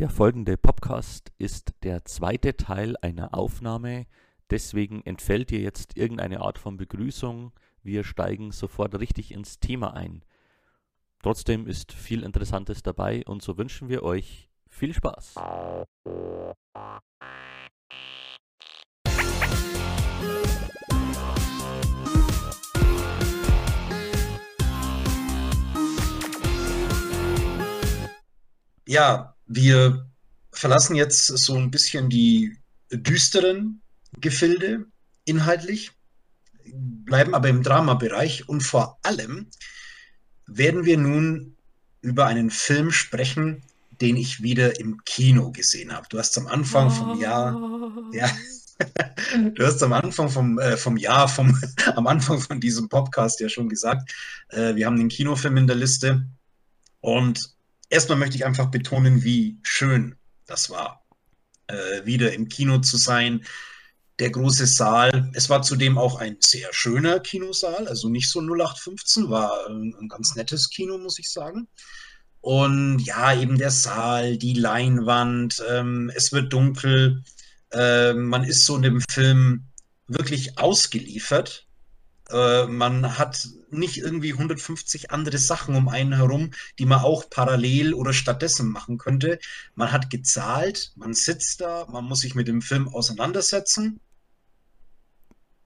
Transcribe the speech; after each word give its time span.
Der 0.00 0.08
folgende 0.08 0.56
Podcast 0.56 1.30
ist 1.36 1.74
der 1.82 2.06
zweite 2.06 2.56
Teil 2.56 2.96
einer 3.02 3.34
Aufnahme, 3.34 4.06
deswegen 4.48 5.02
entfällt 5.02 5.50
dir 5.50 5.60
jetzt 5.60 5.94
irgendeine 5.94 6.40
Art 6.40 6.56
von 6.56 6.78
Begrüßung. 6.78 7.52
Wir 7.82 8.02
steigen 8.02 8.50
sofort 8.50 8.98
richtig 8.98 9.30
ins 9.30 9.60
Thema 9.60 9.92
ein. 9.92 10.24
Trotzdem 11.22 11.66
ist 11.66 11.92
viel 11.92 12.22
Interessantes 12.22 12.82
dabei 12.82 13.24
und 13.26 13.42
so 13.42 13.58
wünschen 13.58 13.90
wir 13.90 14.02
euch 14.02 14.48
viel 14.70 14.94
Spaß. 14.94 15.34
Ja, 28.86 29.36
wir 29.50 30.06
verlassen 30.52 30.94
jetzt 30.94 31.26
so 31.26 31.56
ein 31.56 31.72
bisschen 31.72 32.08
die 32.08 32.56
düsteren 32.92 33.82
Gefilde 34.20 34.86
inhaltlich, 35.24 35.90
bleiben 36.72 37.34
aber 37.34 37.48
im 37.48 37.64
Dramabereich 37.64 38.48
und 38.48 38.62
vor 38.62 38.98
allem 39.02 39.48
werden 40.46 40.84
wir 40.84 40.96
nun 40.98 41.56
über 42.00 42.26
einen 42.26 42.50
Film 42.50 42.92
sprechen, 42.92 43.62
den 44.00 44.16
ich 44.16 44.40
wieder 44.40 44.78
im 44.78 45.02
Kino 45.04 45.50
gesehen 45.50 45.92
habe. 45.92 46.06
Du 46.08 46.18
hast 46.18 46.38
am 46.38 46.46
Anfang 46.46 46.90
vom 46.90 47.20
Jahr, 47.20 47.60
ja, 48.12 48.30
du 49.54 49.66
hast 49.66 49.82
am 49.82 49.92
Anfang 49.92 50.28
vom, 50.28 50.60
äh, 50.60 50.76
vom 50.76 50.96
Jahr, 50.96 51.28
vom, 51.28 51.60
am 51.96 52.06
Anfang 52.06 52.38
von 52.38 52.60
diesem 52.60 52.88
Podcast 52.88 53.40
ja 53.40 53.48
schon 53.48 53.68
gesagt, 53.68 54.14
äh, 54.50 54.76
wir 54.76 54.86
haben 54.86 54.96
den 54.96 55.08
Kinofilm 55.08 55.56
in 55.56 55.66
der 55.66 55.76
Liste 55.76 56.24
und 57.00 57.59
erstmal 57.90 58.18
möchte 58.18 58.36
ich 58.36 58.46
einfach 58.46 58.70
betonen, 58.70 59.22
wie 59.22 59.58
schön 59.62 60.16
das 60.46 60.70
war, 60.70 61.04
äh, 61.66 62.04
wieder 62.04 62.32
im 62.32 62.48
Kino 62.48 62.78
zu 62.78 62.96
sein. 62.96 63.44
Der 64.18 64.30
große 64.30 64.66
Saal. 64.66 65.30
Es 65.34 65.48
war 65.48 65.62
zudem 65.62 65.96
auch 65.98 66.20
ein 66.20 66.36
sehr 66.40 66.68
schöner 66.72 67.20
Kinosaal, 67.20 67.88
also 67.88 68.08
nicht 68.08 68.30
so 68.30 68.40
0815, 68.40 69.30
war 69.30 69.66
ein, 69.68 70.08
ganz 70.08 70.34
nettes 70.36 70.68
Kino, 70.68 70.98
muss 70.98 71.18
ich 71.18 71.30
sagen. 71.30 71.68
Und 72.42 73.00
ja, 73.00 73.34
eben 73.34 73.58
der 73.58 73.70
Saal, 73.70 74.36
die 74.36 74.54
Leinwand, 74.54 75.62
ähm, 75.68 76.10
es 76.14 76.32
wird 76.32 76.52
dunkel, 76.52 77.22
äh, 77.72 78.14
man 78.14 78.44
ist 78.44 78.64
so 78.64 78.76
in 78.76 78.82
dem 78.82 79.00
Film 79.10 79.66
wirklich 80.06 80.58
ausgeliefert 80.58 81.66
äh, 82.32 82.66
man 82.66 83.18
hat 83.18 83.48
nicht 83.70 83.98
irgendwie 83.98 84.32
150 84.32 85.10
andere 85.10 85.38
Sachen 85.38 85.74
um 85.74 85.88
einen 85.88 86.14
herum, 86.14 86.50
die 86.78 86.86
man 86.86 87.00
auch 87.00 87.30
parallel 87.30 87.94
oder 87.94 88.12
stattdessen 88.12 88.68
machen 88.68 88.98
könnte. 88.98 89.38
Man 89.74 89.92
hat 89.92 90.10
gezahlt, 90.10 90.92
man 90.96 91.14
sitzt 91.14 91.60
da, 91.60 91.86
man 91.90 92.04
muss 92.04 92.20
sich 92.20 92.34
mit 92.34 92.48
dem 92.48 92.62
Film 92.62 92.88
auseinandersetzen. 92.88 94.00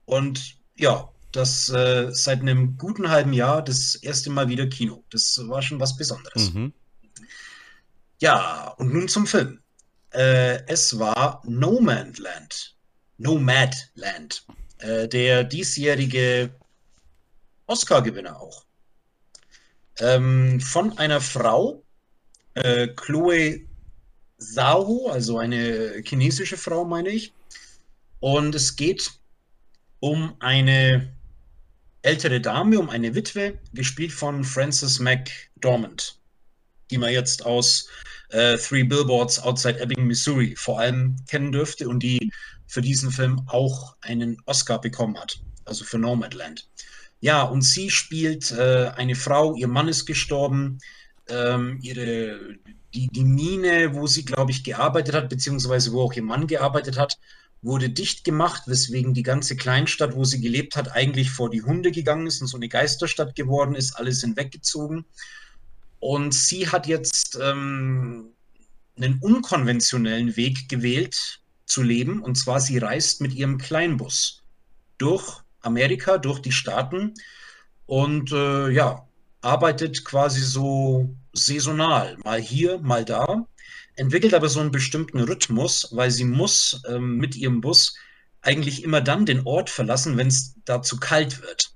Und 0.05 0.59
ja, 0.77 1.09
das 1.33 1.69
äh, 1.69 2.11
seit 2.13 2.41
einem 2.41 2.77
guten 2.77 3.09
halben 3.09 3.33
Jahr 3.33 3.63
das 3.63 3.95
erste 3.97 4.31
Mal 4.31 4.49
wieder 4.49 4.67
Kino. 4.67 5.05
Das 5.11 5.41
war 5.49 5.63
schon 5.63 5.81
was 5.81 5.97
Besonderes. 5.97 6.53
Mhm. 6.53 6.73
Ja, 8.21 8.69
und 8.79 8.93
nun 8.93 9.09
zum 9.09 9.27
Film. 9.27 9.61
Äh, 10.11 10.65
es 10.67 10.99
war 10.99 11.43
No 11.45 11.81
Man 11.81 12.15
Land. 12.15 12.77
Nomad 13.19 13.75
Land. 13.95 14.45
Äh, 14.85 15.09
der 15.09 15.45
diesjährige 15.45 16.51
Oscar-Gewinner 17.67 18.39
auch. 18.39 18.65
Ähm, 19.99 20.61
von 20.61 20.99
einer 20.99 21.21
Frau, 21.21 21.83
äh, 22.55 22.89
Chloe 22.89 23.67
Zhao, 24.39 25.09
also 25.09 25.39
eine 25.39 26.03
chinesische 26.05 26.59
Frau, 26.59 26.85
meine 26.85 27.09
ich. 27.09 27.33
Und 28.21 28.55
es 28.55 28.77
geht 28.77 29.13
um 30.01 30.37
eine 30.41 31.11
ältere 32.03 32.41
Dame, 32.41 32.79
um 32.79 32.91
eine 32.91 33.15
Witwe, 33.15 33.59
gespielt 33.73 34.13
von 34.13 34.45
Frances 34.45 34.99
McDormand, 34.99 36.19
die 36.91 36.99
man 36.99 37.13
jetzt 37.13 37.45
aus 37.45 37.89
äh, 38.31 38.57
Three 38.59 38.85
Billboards 38.85 39.39
Outside 39.41 39.81
Ebbing, 39.81 40.07
Missouri 40.07 40.55
vor 40.57 40.81
allem 40.81 41.17
kennen 41.29 41.53
dürfte 41.53 41.89
und 41.89 42.03
die 42.03 42.33
für 42.67 42.83
diesen 42.83 43.11
Film 43.11 43.43
auch 43.47 43.97
einen 44.01 44.37
Oscar 44.47 44.81
bekommen 44.81 45.19
hat, 45.19 45.39
also 45.65 45.85
für 45.85 45.99
Nomadland. 45.99 46.69
Ja, 47.21 47.43
und 47.43 47.63
sie 47.63 47.91
spielt 47.91 48.51
äh, 48.51 48.91
eine 48.97 49.15
Frau, 49.15 49.55
ihr 49.55 49.69
Mann 49.69 49.89
ist 49.89 50.07
gestorben, 50.07 50.79
ähm, 51.29 51.79
ihre, 51.83 52.39
die, 52.93 53.09
die 53.09 53.25
Mine, 53.25 53.95
wo 53.95 54.07
sie, 54.07 54.25
glaube 54.25 54.51
ich, 54.51 54.63
gearbeitet 54.63 55.15
hat, 55.15 55.29
beziehungsweise 55.29 55.93
wo 55.93 56.03
auch 56.03 56.13
ihr 56.13 56.23
Mann 56.23 56.47
gearbeitet 56.47 56.99
hat, 56.99 57.19
wurde 57.63 57.89
dicht 57.89 58.25
gemacht, 58.25 58.65
weswegen 58.67 59.15
die 59.15 59.23
ganze 59.23 59.57
Kleinstadt, 59.57 60.15
wo 60.15 60.25
sie 60.25 60.41
gelebt 60.41 60.77
hat, 60.77 60.93
eigentlich 60.93 61.31
vor 61.31 61.49
die 61.49 61.63
Hunde 61.63 61.93
gegangen 61.93 62.27
ist 62.27 62.43
und 62.43 62.47
so 62.47 62.59
eine 62.59 62.69
Geisterstadt 62.69 63.35
geworden 63.35 63.75
ist, 63.75 63.97
alles 63.97 64.21
hinweggezogen. 64.21 65.07
Und 66.05 66.35
sie 66.35 66.69
hat 66.69 66.87
jetzt 66.87 67.39
ähm, 67.41 68.27
einen 68.95 69.19
unkonventionellen 69.23 70.37
Weg 70.37 70.69
gewählt 70.69 71.41
zu 71.65 71.83
leben, 71.83 72.23
und 72.23 72.35
zwar 72.35 72.61
sie 72.61 72.77
reist 72.77 73.23
mit 73.23 73.33
ihrem 73.33 73.57
Kleinbus 73.57 74.43
durch 74.99 75.41
Amerika, 75.63 76.19
durch 76.19 76.41
die 76.41 76.53
Staaten 76.53 77.15
und 77.87 78.33
äh, 78.33 78.69
ja, 78.69 79.09
arbeitet 79.41 80.05
quasi 80.05 80.43
so 80.43 81.17
saisonal, 81.33 82.19
mal 82.23 82.39
hier, 82.39 82.81
mal 82.81 83.07
da, 83.07 83.47
entwickelt 83.97 84.35
aber 84.35 84.51
so 84.51 84.61
einen 84.61 84.73
bestimmten 84.73 85.21
Rhythmus, 85.21 85.89
weil 85.93 86.11
sie 86.11 86.25
muss 86.25 86.83
ähm, 86.87 87.17
mit 87.17 87.35
ihrem 87.35 87.63
Bus 87.63 87.97
eigentlich 88.43 88.85
immer 88.85 89.01
dann 89.01 89.25
den 89.25 89.47
Ort 89.47 89.71
verlassen, 89.71 90.19
wenn 90.19 90.27
es 90.27 90.55
da 90.67 90.83
zu 90.83 90.99
kalt 90.99 91.41
wird. 91.41 91.73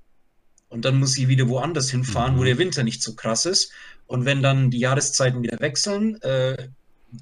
Und 0.67 0.85
dann 0.85 0.99
muss 0.99 1.13
sie 1.13 1.29
wieder 1.29 1.47
woanders 1.47 1.89
hinfahren, 1.89 2.35
mhm. 2.35 2.39
wo 2.39 2.43
der 2.43 2.59
Winter 2.59 2.83
nicht 2.83 3.01
so 3.01 3.15
krass 3.15 3.47
ist. 3.47 3.71
Und 4.09 4.25
wenn 4.25 4.41
dann 4.41 4.71
die 4.71 4.79
Jahreszeiten 4.79 5.43
wieder 5.43 5.59
wechseln, 5.59 6.19
äh, 6.23 6.69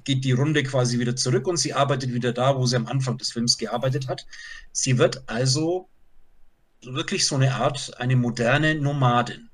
geht 0.04 0.24
die 0.24 0.32
Runde 0.32 0.62
quasi 0.62 0.98
wieder 0.98 1.14
zurück 1.16 1.46
und 1.46 1.58
sie 1.58 1.74
arbeitet 1.74 2.14
wieder 2.14 2.32
da, 2.32 2.56
wo 2.56 2.64
sie 2.64 2.76
am 2.76 2.86
Anfang 2.86 3.18
des 3.18 3.30
Films 3.30 3.58
gearbeitet 3.58 4.08
hat. 4.08 4.26
Sie 4.72 4.96
wird 4.96 5.22
also 5.28 5.90
wirklich 6.82 7.26
so 7.26 7.34
eine 7.34 7.54
Art, 7.56 8.00
eine 8.00 8.16
moderne 8.16 8.74
Nomadin. 8.74 9.50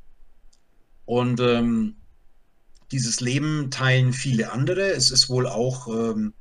Und 1.07 1.41
ähm, 1.41 1.97
dieses 2.93 3.21
Leben 3.21 3.69
teilen 3.69 4.13
viele 4.13 4.53
andere. 4.53 4.93
Es 4.93 5.11
ist 5.11 5.29
wohl 5.29 5.49
auch, 5.49 5.89
ähm, 5.89 6.35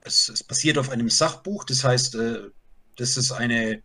es, 0.00 0.28
es, 0.28 0.42
basiert 0.42 0.78
auf 0.78 0.90
einem 0.90 1.10
Sachbuch. 1.10 1.62
Das 1.62 1.84
heißt, 1.84 2.16
äh, 2.16 2.40
das 2.96 3.16
ist 3.16 3.30
eine, 3.30 3.84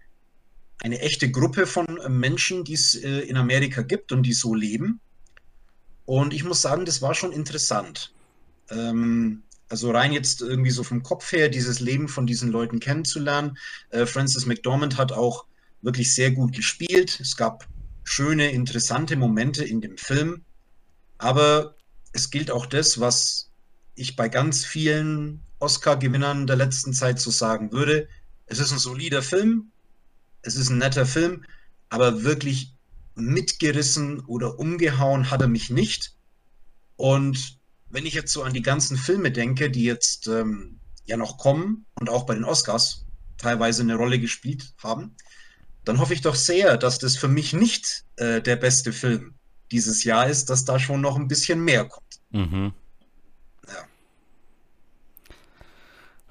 eine 0.82 1.00
echte 1.00 1.30
Gruppe 1.30 1.68
von 1.68 1.86
Menschen, 2.10 2.64
die 2.64 2.74
es 2.74 2.96
äh, 2.96 3.20
in 3.20 3.38
Amerika 3.38 3.84
gibt 3.84 4.12
und 4.12 4.24
die 4.24 4.34
so 4.34 4.56
leben. 4.56 5.00
Und 6.06 6.34
ich 6.34 6.44
muss 6.44 6.62
sagen, 6.62 6.86
das 6.86 7.02
war 7.02 7.14
schon 7.14 7.32
interessant. 7.32 8.14
Ähm, 8.70 9.44
also 9.70 9.92
rein 9.92 10.12
jetzt 10.12 10.42
irgendwie 10.42 10.72
so 10.72 10.84
vom 10.84 11.04
Kopf 11.04 11.32
her, 11.32 11.50
dieses 11.50 11.80
Leben 11.80 12.08
von 12.08 12.28
diesen 12.28 12.52
Leuten 12.52 12.80
kennenzulernen. 12.80 13.58
Äh, 13.90 14.06
Francis 14.06 14.46
McDormand 14.46 14.98
hat 14.98 15.12
auch 15.12 15.46
wirklich 15.82 16.14
sehr 16.14 16.32
gut 16.32 16.54
gespielt. 16.54 17.20
Es 17.20 17.38
gab 17.38 17.68
schöne, 18.04 18.52
interessante 18.52 19.16
Momente 19.16 19.64
in 19.64 19.82
dem 19.82 19.98
Film. 19.98 20.44
Aber 21.18 21.76
es 22.12 22.30
gilt 22.30 22.52
auch 22.52 22.66
das, 22.66 23.00
was 23.00 23.50
ich 23.96 24.16
bei 24.16 24.30
ganz 24.30 24.66
vielen 24.66 25.42
Oscar-Gewinnern 25.60 26.48
der 26.48 26.58
letzten 26.58 26.94
Zeit 26.94 27.20
so 27.20 27.32
sagen 27.32 27.72
würde. 27.72 28.08
Es 28.46 28.60
ist 28.60 28.72
ein 28.72 28.80
solider 28.80 29.22
Film, 29.22 29.72
es 30.42 30.56
ist 30.56 30.70
ein 30.70 30.78
netter 30.78 31.06
Film, 31.06 31.46
aber 31.90 32.24
wirklich 32.24 32.76
mitgerissen 33.16 34.22
oder 34.22 34.60
umgehauen 34.60 35.30
hat 35.30 35.42
er 35.42 35.48
mich 35.48 35.70
nicht. 35.70 36.16
Und 36.96 37.60
wenn 37.90 38.06
ich 38.06 38.14
jetzt 38.14 38.34
so 38.34 38.44
an 38.44 38.54
die 38.54 38.62
ganzen 38.62 38.98
Filme 38.98 39.32
denke, 39.32 39.70
die 39.70 39.84
jetzt 39.84 40.28
ähm, 40.28 40.80
ja 41.06 41.18
noch 41.18 41.38
kommen 41.38 41.86
und 41.96 42.10
auch 42.10 42.26
bei 42.26 42.34
den 42.34 42.44
Oscars 42.44 43.06
teilweise 43.38 43.84
eine 43.84 43.96
Rolle 43.96 44.20
gespielt 44.20 44.74
haben, 44.82 45.16
dann 45.86 46.00
hoffe 46.00 46.14
ich 46.14 46.22
doch 46.22 46.36
sehr, 46.36 46.78
dass 46.78 46.98
das 46.98 47.18
für 47.18 47.28
mich 47.28 47.54
nicht 47.54 48.06
äh, 48.16 48.42
der 48.42 48.56
beste 48.56 48.94
Film 48.94 49.36
dieses 49.72 50.04
Jahr 50.04 50.28
ist, 50.28 50.50
dass 50.50 50.66
da 50.66 50.80
schon 50.80 51.02
noch 51.02 51.18
ein 51.18 51.28
bisschen 51.28 51.64
mehr 51.64 51.86
kommt. 51.86 52.22
Mhm. 52.32 52.74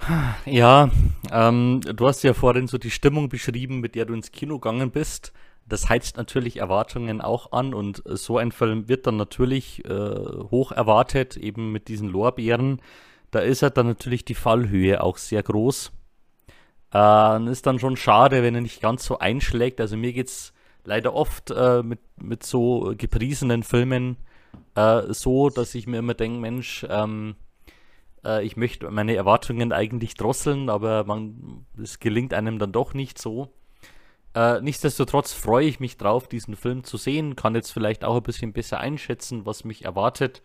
Ja, 0.09 0.37
ja 0.47 0.91
ähm, 1.31 1.81
du 1.81 2.06
hast 2.06 2.23
ja 2.23 2.35
vorhin 2.35 2.67
so 2.67 2.79
die 2.79 2.91
Stimmung 2.91 3.29
beschrieben, 3.29 3.81
mit 3.81 3.95
der 3.95 4.06
du 4.06 4.15
ins 4.15 4.33
Kino 4.33 4.59
gegangen 4.59 4.91
bist. 4.91 5.33
Das 5.67 5.88
heizt 5.88 6.17
natürlich 6.17 6.59
Erwartungen 6.59 7.20
auch 7.20 7.53
an 7.53 7.75
und 7.75 8.03
so 8.05 8.38
ein 8.38 8.53
Film 8.53 8.88
wird 8.88 9.06
dann 9.06 9.17
natürlich 9.17 9.85
äh, 9.85 10.14
hoch 10.50 10.73
erwartet, 10.73 11.37
eben 11.37 11.73
mit 11.73 11.88
diesen 11.88 12.09
Lorbeeren. 12.09 12.81
Da 13.31 13.41
ist 13.41 13.62
halt 13.62 13.76
dann 13.76 13.87
natürlich 13.87 14.25
die 14.25 14.35
Fallhöhe 14.35 15.03
auch 15.03 15.17
sehr 15.17 15.43
groß. 15.43 15.93
Äh, 16.93 17.50
ist 17.50 17.67
dann 17.67 17.79
schon 17.79 17.97
schade, 17.97 18.43
wenn 18.43 18.55
er 18.55 18.61
nicht 18.61 18.82
ganz 18.82 19.05
so 19.05 19.19
einschlägt. 19.19 19.81
Also 19.81 19.97
mir 19.97 20.12
geht 20.12 20.29
es 20.29 20.53
leider 20.85 21.14
oft 21.14 21.50
äh, 21.50 21.82
mit, 21.82 22.00
mit 22.20 22.44
so 22.44 22.93
gepriesenen 22.99 23.62
Filmen 23.62 24.17
äh, 24.75 25.12
so, 25.12 25.49
dass 25.49 25.75
ich 25.75 25.87
mir 25.87 25.99
immer 25.99 26.15
denke, 26.15 26.41
Mensch, 26.41 26.87
ähm, 26.88 27.37
Äh, 28.25 28.44
ich 28.44 28.56
möchte 28.56 28.91
meine 28.91 29.17
Erwartungen 29.17 29.73
eigentlich 29.73 30.15
drosseln, 30.15 30.70
aber 30.70 31.05
es 31.82 31.99
gelingt 31.99 32.35
einem 32.35 32.58
dann 32.58 32.73
doch 32.73 32.94
nicht 32.94 33.19
so. 33.19 33.49
Äh, 34.34 34.61
nichtsdestotrotz 34.61 35.32
freue 35.32 35.67
ich 35.67 35.81
mich 35.81 35.99
drauf, 35.99 36.26
diesen 36.26 36.56
Film 36.56 36.84
zu 36.84 36.96
sehen, 36.96 37.37
kann 37.37 37.55
jetzt 37.55 37.70
vielleicht 37.70 38.05
auch 38.05 38.17
ein 38.17 38.23
bisschen 38.23 38.52
besser 38.52 38.81
einschätzen, 38.81 39.44
was 39.44 39.64
mich 39.64 39.84
erwartet 39.84 40.43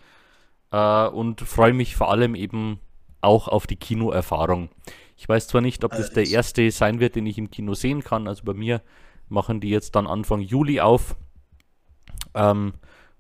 äh, 0.72 1.08
und 1.08 1.42
freue 1.42 1.74
mich 1.74 1.96
vor 1.96 2.12
allem 2.12 2.36
eben 2.36 2.80
auch 3.22 3.48
auf 3.48 3.66
die 3.66 3.78
Kinoerfahrung. 3.78 4.70
Ich 5.16 5.28
weiß 5.28 5.48
zwar 5.48 5.62
nicht, 5.62 5.84
ob 5.84 5.92
das 5.92 6.12
der 6.12 6.28
erste 6.28 6.70
sein 6.70 7.00
wird, 7.00 7.16
den 7.16 7.26
ich 7.26 7.38
im 7.38 7.50
Kino 7.50 7.74
sehen 7.74 8.04
kann. 8.04 8.28
Also 8.28 8.44
bei 8.44 8.54
mir 8.54 8.82
machen 9.30 9.60
die 9.60 9.70
jetzt 9.70 9.96
dann 9.96 10.06
Anfang 10.06 10.42
Juli 10.42 10.80
auf. 10.80 11.16
Ähm, 12.36 12.74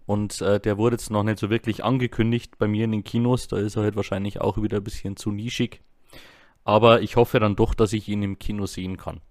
und 0.05 0.41
äh, 0.41 0.59
der 0.59 0.77
wurde 0.77 0.95
jetzt 0.95 1.09
noch 1.09 1.23
nicht 1.23 1.39
so 1.39 1.49
wirklich 1.49 1.83
angekündigt 1.83 2.57
bei 2.59 2.67
mir 2.67 2.85
in 2.85 2.91
den 2.91 3.03
Kinos. 3.03 3.47
Da 3.47 3.57
ist 3.57 3.75
er 3.75 3.83
halt 3.83 3.95
wahrscheinlich 3.95 4.39
auch 4.39 4.61
wieder 4.61 4.77
ein 4.77 4.83
bisschen 4.83 5.17
zu 5.17 5.31
nischig. 5.31 5.81
Aber 6.63 7.01
ich 7.01 7.15
hoffe 7.15 7.39
dann 7.39 7.55
doch, 7.55 7.73
dass 7.73 7.93
ich 7.93 8.07
ihn 8.07 8.21
im 8.21 8.39
Kino 8.39 8.67
sehen 8.67 8.97
kann. 8.97 9.21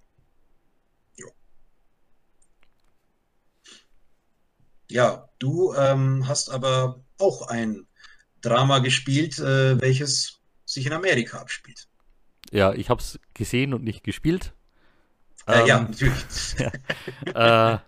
Ja, 4.91 5.29
du 5.39 5.75
ähm, 5.75 6.27
hast 6.29 6.51
aber 6.51 7.01
auch 7.19 7.49
ein 7.49 7.87
Drama 8.41 8.79
gespielt, 8.79 9.39
äh, 9.39 9.81
welches 9.81 10.41
sich 10.65 10.87
in 10.87 10.93
Amerika 10.93 11.39
abspielt. 11.39 11.89
Ja, 12.51 12.73
ich 12.73 12.91
habe 12.91 13.01
es 13.01 13.19
gesehen 13.35 13.75
und 13.75 13.83
nicht 13.83 14.05
gespielt. 14.05 14.53
Äh, 15.47 15.61
ähm, 15.61 15.67
ja, 15.67 15.81
natürlich. 15.81 16.57
ja, 17.35 17.75
äh, 17.75 17.79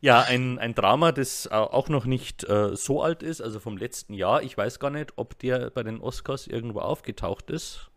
ja 0.00 0.20
ein, 0.22 0.58
ein 0.58 0.74
Drama, 0.74 1.12
das 1.12 1.48
auch 1.48 1.88
noch 1.88 2.04
nicht 2.04 2.44
äh, 2.44 2.76
so 2.76 3.02
alt 3.02 3.22
ist, 3.22 3.40
also 3.40 3.60
vom 3.60 3.76
letzten 3.76 4.14
Jahr. 4.14 4.42
Ich 4.42 4.56
weiß 4.56 4.78
gar 4.78 4.90
nicht, 4.90 5.12
ob 5.16 5.38
der 5.38 5.70
bei 5.70 5.82
den 5.82 6.00
Oscars 6.00 6.46
irgendwo 6.46 6.80
aufgetaucht 6.80 7.50
ist. 7.50 7.90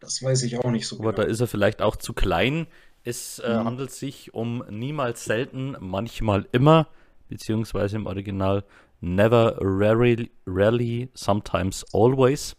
Das 0.00 0.22
weiß 0.22 0.42
ich 0.44 0.58
auch 0.58 0.70
nicht 0.70 0.86
so 0.86 0.98
Aber 0.98 1.12
genau. 1.12 1.24
da 1.24 1.30
ist 1.30 1.40
er 1.40 1.46
vielleicht 1.46 1.82
auch 1.82 1.96
zu 1.96 2.12
klein. 2.12 2.66
Es 3.02 3.38
äh, 3.38 3.58
mhm. 3.58 3.64
handelt 3.64 3.92
sich 3.92 4.34
um 4.34 4.64
niemals 4.68 5.24
selten, 5.24 5.76
manchmal 5.78 6.46
immer, 6.52 6.88
beziehungsweise 7.30 7.96
im 7.96 8.06
Original 8.06 8.64
Never, 9.00 9.56
Rarely, 9.58 10.30
Rarely 10.46 11.08
Sometimes, 11.14 11.86
Always. 11.94 12.56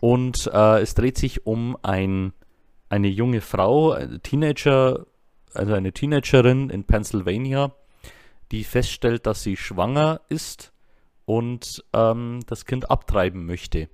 Und 0.00 0.48
äh, 0.52 0.80
es 0.80 0.94
dreht 0.94 1.18
sich 1.18 1.46
um 1.46 1.76
ein, 1.82 2.32
eine 2.88 3.08
junge 3.08 3.42
Frau, 3.42 3.92
eine 3.92 4.20
Teenager, 4.20 5.06
also 5.52 5.74
eine 5.74 5.92
Teenagerin 5.92 6.70
in 6.70 6.84
Pennsylvania, 6.84 7.72
die 8.50 8.64
feststellt, 8.64 9.26
dass 9.26 9.42
sie 9.42 9.56
schwanger 9.56 10.22
ist 10.30 10.72
und 11.26 11.84
ähm, 11.92 12.40
das 12.46 12.64
Kind 12.64 12.90
abtreiben 12.90 13.44
möchte. 13.44 13.90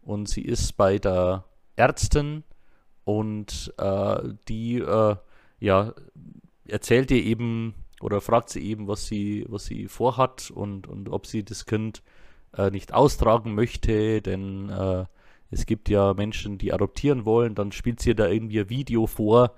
Und 0.00 0.28
sie 0.28 0.42
ist 0.42 0.76
bei 0.76 0.98
der 0.98 1.44
Ärztin 1.76 2.44
und 3.04 3.74
äh, 3.76 4.20
die 4.48 4.78
äh, 4.78 5.16
ja, 5.58 5.94
erzählt 6.66 7.10
ihr 7.10 7.22
eben 7.22 7.74
oder 8.02 8.20
fragt 8.20 8.50
sie 8.50 8.60
eben, 8.60 8.88
was 8.88 9.06
sie, 9.06 9.46
was 9.48 9.64
sie 9.64 9.88
vorhat 9.88 10.50
und, 10.50 10.86
und 10.86 11.08
ob 11.08 11.26
sie 11.26 11.44
das 11.44 11.66
Kind 11.66 12.02
äh, 12.56 12.70
nicht 12.70 12.92
austragen 12.92 13.54
möchte, 13.54 14.22
denn 14.22 14.68
äh, 14.70 15.04
es 15.50 15.66
gibt 15.66 15.88
ja 15.88 16.14
Menschen, 16.14 16.58
die 16.58 16.72
adoptieren 16.72 17.24
wollen, 17.24 17.54
dann 17.54 17.72
spielt 17.72 18.00
sie 18.00 18.14
da 18.14 18.26
irgendwie 18.26 18.60
ein 18.60 18.70
Video 18.70 19.06
vor, 19.06 19.54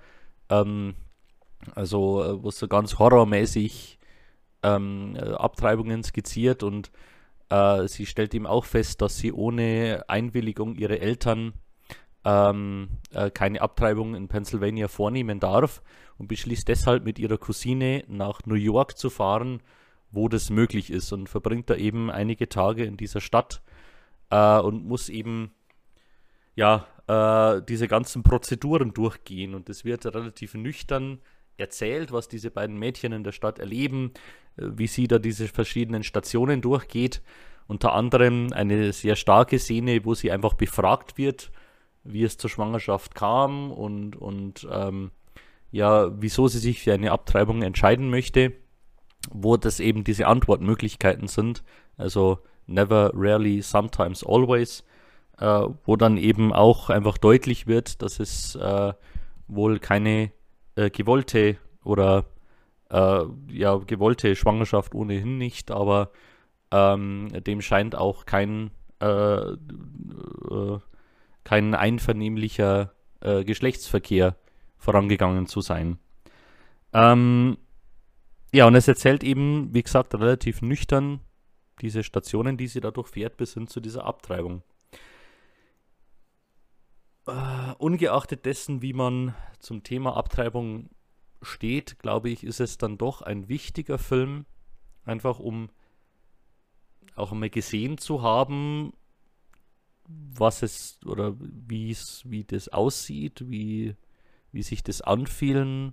ähm, 0.49 0.95
also 1.73 2.23
äh, 2.23 2.43
wo 2.43 2.51
so 2.51 2.67
ganz 2.67 2.99
horrormäßig 2.99 3.97
ähm, 4.63 5.15
äh, 5.15 5.31
Abtreibungen 5.31 6.03
skizziert 6.03 6.63
und 6.63 6.91
äh, 7.49 7.87
sie 7.87 8.05
stellt 8.05 8.33
ihm 8.33 8.45
auch 8.45 8.65
fest, 8.65 9.01
dass 9.01 9.17
sie 9.17 9.31
ohne 9.31 10.03
Einwilligung 10.07 10.75
ihrer 10.75 10.99
Eltern 10.99 11.53
ähm, 12.25 12.89
äh, 13.11 13.29
keine 13.29 13.61
Abtreibung 13.61 14.15
in 14.15 14.27
Pennsylvania 14.27 14.87
vornehmen 14.87 15.39
darf 15.39 15.81
und 16.17 16.27
beschließt 16.27 16.67
deshalb 16.67 17.03
mit 17.05 17.19
ihrer 17.19 17.37
Cousine 17.37 18.03
nach 18.07 18.41
New 18.45 18.55
York 18.55 18.97
zu 18.97 19.09
fahren, 19.09 19.61
wo 20.11 20.29
das 20.29 20.49
möglich 20.49 20.91
ist 20.91 21.11
und 21.11 21.27
verbringt 21.27 21.69
da 21.69 21.75
eben 21.75 22.09
einige 22.09 22.47
Tage 22.47 22.85
in 22.85 22.97
dieser 22.97 23.21
Stadt 23.21 23.61
äh, 24.29 24.59
und 24.59 24.85
muss 24.85 25.09
eben 25.09 25.51
ja 26.55 26.87
äh, 27.07 27.61
diese 27.67 27.87
ganzen 27.87 28.23
Prozeduren 28.23 28.93
durchgehen 28.93 29.53
und 29.55 29.69
es 29.69 29.83
wird 29.83 30.05
relativ 30.05 30.53
nüchtern 30.53 31.19
erzählt, 31.57 32.11
was 32.11 32.27
diese 32.27 32.51
beiden 32.51 32.77
Mädchen 32.77 33.11
in 33.11 33.23
der 33.23 33.31
Stadt 33.31 33.59
erleben, 33.59 34.11
äh, 34.57 34.63
wie 34.75 34.87
sie 34.87 35.07
da 35.07 35.19
diese 35.19 35.47
verschiedenen 35.47 36.03
Stationen 36.03 36.61
durchgeht. 36.61 37.21
Unter 37.67 37.93
anderem 37.93 38.53
eine 38.53 38.93
sehr 38.93 39.15
starke 39.15 39.57
Szene, 39.57 40.05
wo 40.05 40.13
sie 40.13 40.31
einfach 40.31 40.53
befragt 40.53 41.17
wird, 41.17 41.51
wie 42.03 42.23
es 42.23 42.37
zur 42.37 42.49
Schwangerschaft 42.49 43.15
kam 43.15 43.71
und, 43.71 44.15
und 44.15 44.67
ähm, 44.71 45.09
ja, 45.71 46.09
wieso 46.21 46.47
sie 46.47 46.59
sich 46.59 46.81
für 46.81 46.93
eine 46.93 47.11
Abtreibung 47.11 47.61
entscheiden 47.61 48.09
möchte, 48.09 48.53
wo 49.31 49.57
das 49.57 49.79
eben 49.79 50.03
diese 50.03 50.27
Antwortmöglichkeiten 50.27 51.27
sind, 51.27 51.63
also 51.97 52.39
never, 52.67 53.11
rarely, 53.13 53.61
sometimes, 53.61 54.23
always, 54.23 54.83
äh, 55.39 55.63
wo 55.85 55.95
dann 55.95 56.17
eben 56.17 56.53
auch 56.53 56.89
einfach 56.89 57.17
deutlich 57.17 57.67
wird, 57.67 58.01
dass 58.01 58.19
es 58.19 58.55
äh, 58.55 58.93
wohl 59.47 59.79
keine 59.79 60.31
äh, 60.75 60.89
gewollte 60.89 61.57
oder 61.83 62.25
äh, 62.89 63.23
ja, 63.49 63.75
gewollte 63.77 64.35
Schwangerschaft 64.35 64.95
ohnehin 64.95 65.37
nicht, 65.37 65.71
aber 65.71 66.11
ähm, 66.71 67.29
dem 67.45 67.61
scheint 67.61 67.95
auch 67.95 68.25
kein 68.25 68.71
äh, 69.01 69.05
äh, 69.05 70.79
kein 71.43 71.75
einvernehmlicher 71.75 72.91
Geschlechtsverkehr 73.21 74.35
vorangegangen 74.85 75.47
zu 75.47 75.61
sein. 75.61 75.99
Ähm, 76.93 77.57
ja, 78.53 78.67
und 78.67 78.75
es 78.75 78.87
erzählt 78.87 79.23
eben, 79.23 79.73
wie 79.73 79.83
gesagt, 79.83 80.13
relativ 80.15 80.61
nüchtern 80.61 81.19
diese 81.81 82.03
Stationen, 82.03 82.55
die 82.55 82.67
sie 82.67 82.79
dadurch 82.79 83.09
fährt, 83.09 83.35
bis 83.35 83.53
hin 83.53 83.67
zu 83.67 83.81
dieser 83.81 84.05
Abtreibung. 84.05 84.61
Uh, 87.27 87.73
ungeachtet 87.79 88.45
dessen, 88.45 88.81
wie 88.83 88.93
man 88.93 89.33
zum 89.59 89.81
Thema 89.81 90.15
Abtreibung 90.15 90.89
steht, 91.41 91.97
glaube 91.99 92.29
ich, 92.29 92.43
ist 92.43 92.59
es 92.59 92.77
dann 92.77 92.97
doch 92.97 93.23
ein 93.23 93.49
wichtiger 93.49 93.97
Film, 93.97 94.45
einfach 95.03 95.39
um 95.39 95.69
auch 97.15 97.31
einmal 97.31 97.49
gesehen 97.49 97.97
zu 97.97 98.21
haben, 98.21 98.93
was 100.07 100.61
es 100.61 100.99
oder 101.05 101.35
wie 101.39 101.89
es, 101.89 102.21
wie 102.25 102.43
das 102.43 102.69
aussieht, 102.69 103.49
wie, 103.49 103.95
wie 104.55 104.63
sich 104.63 104.83
das 104.83 105.01
anfühlen, 105.01 105.91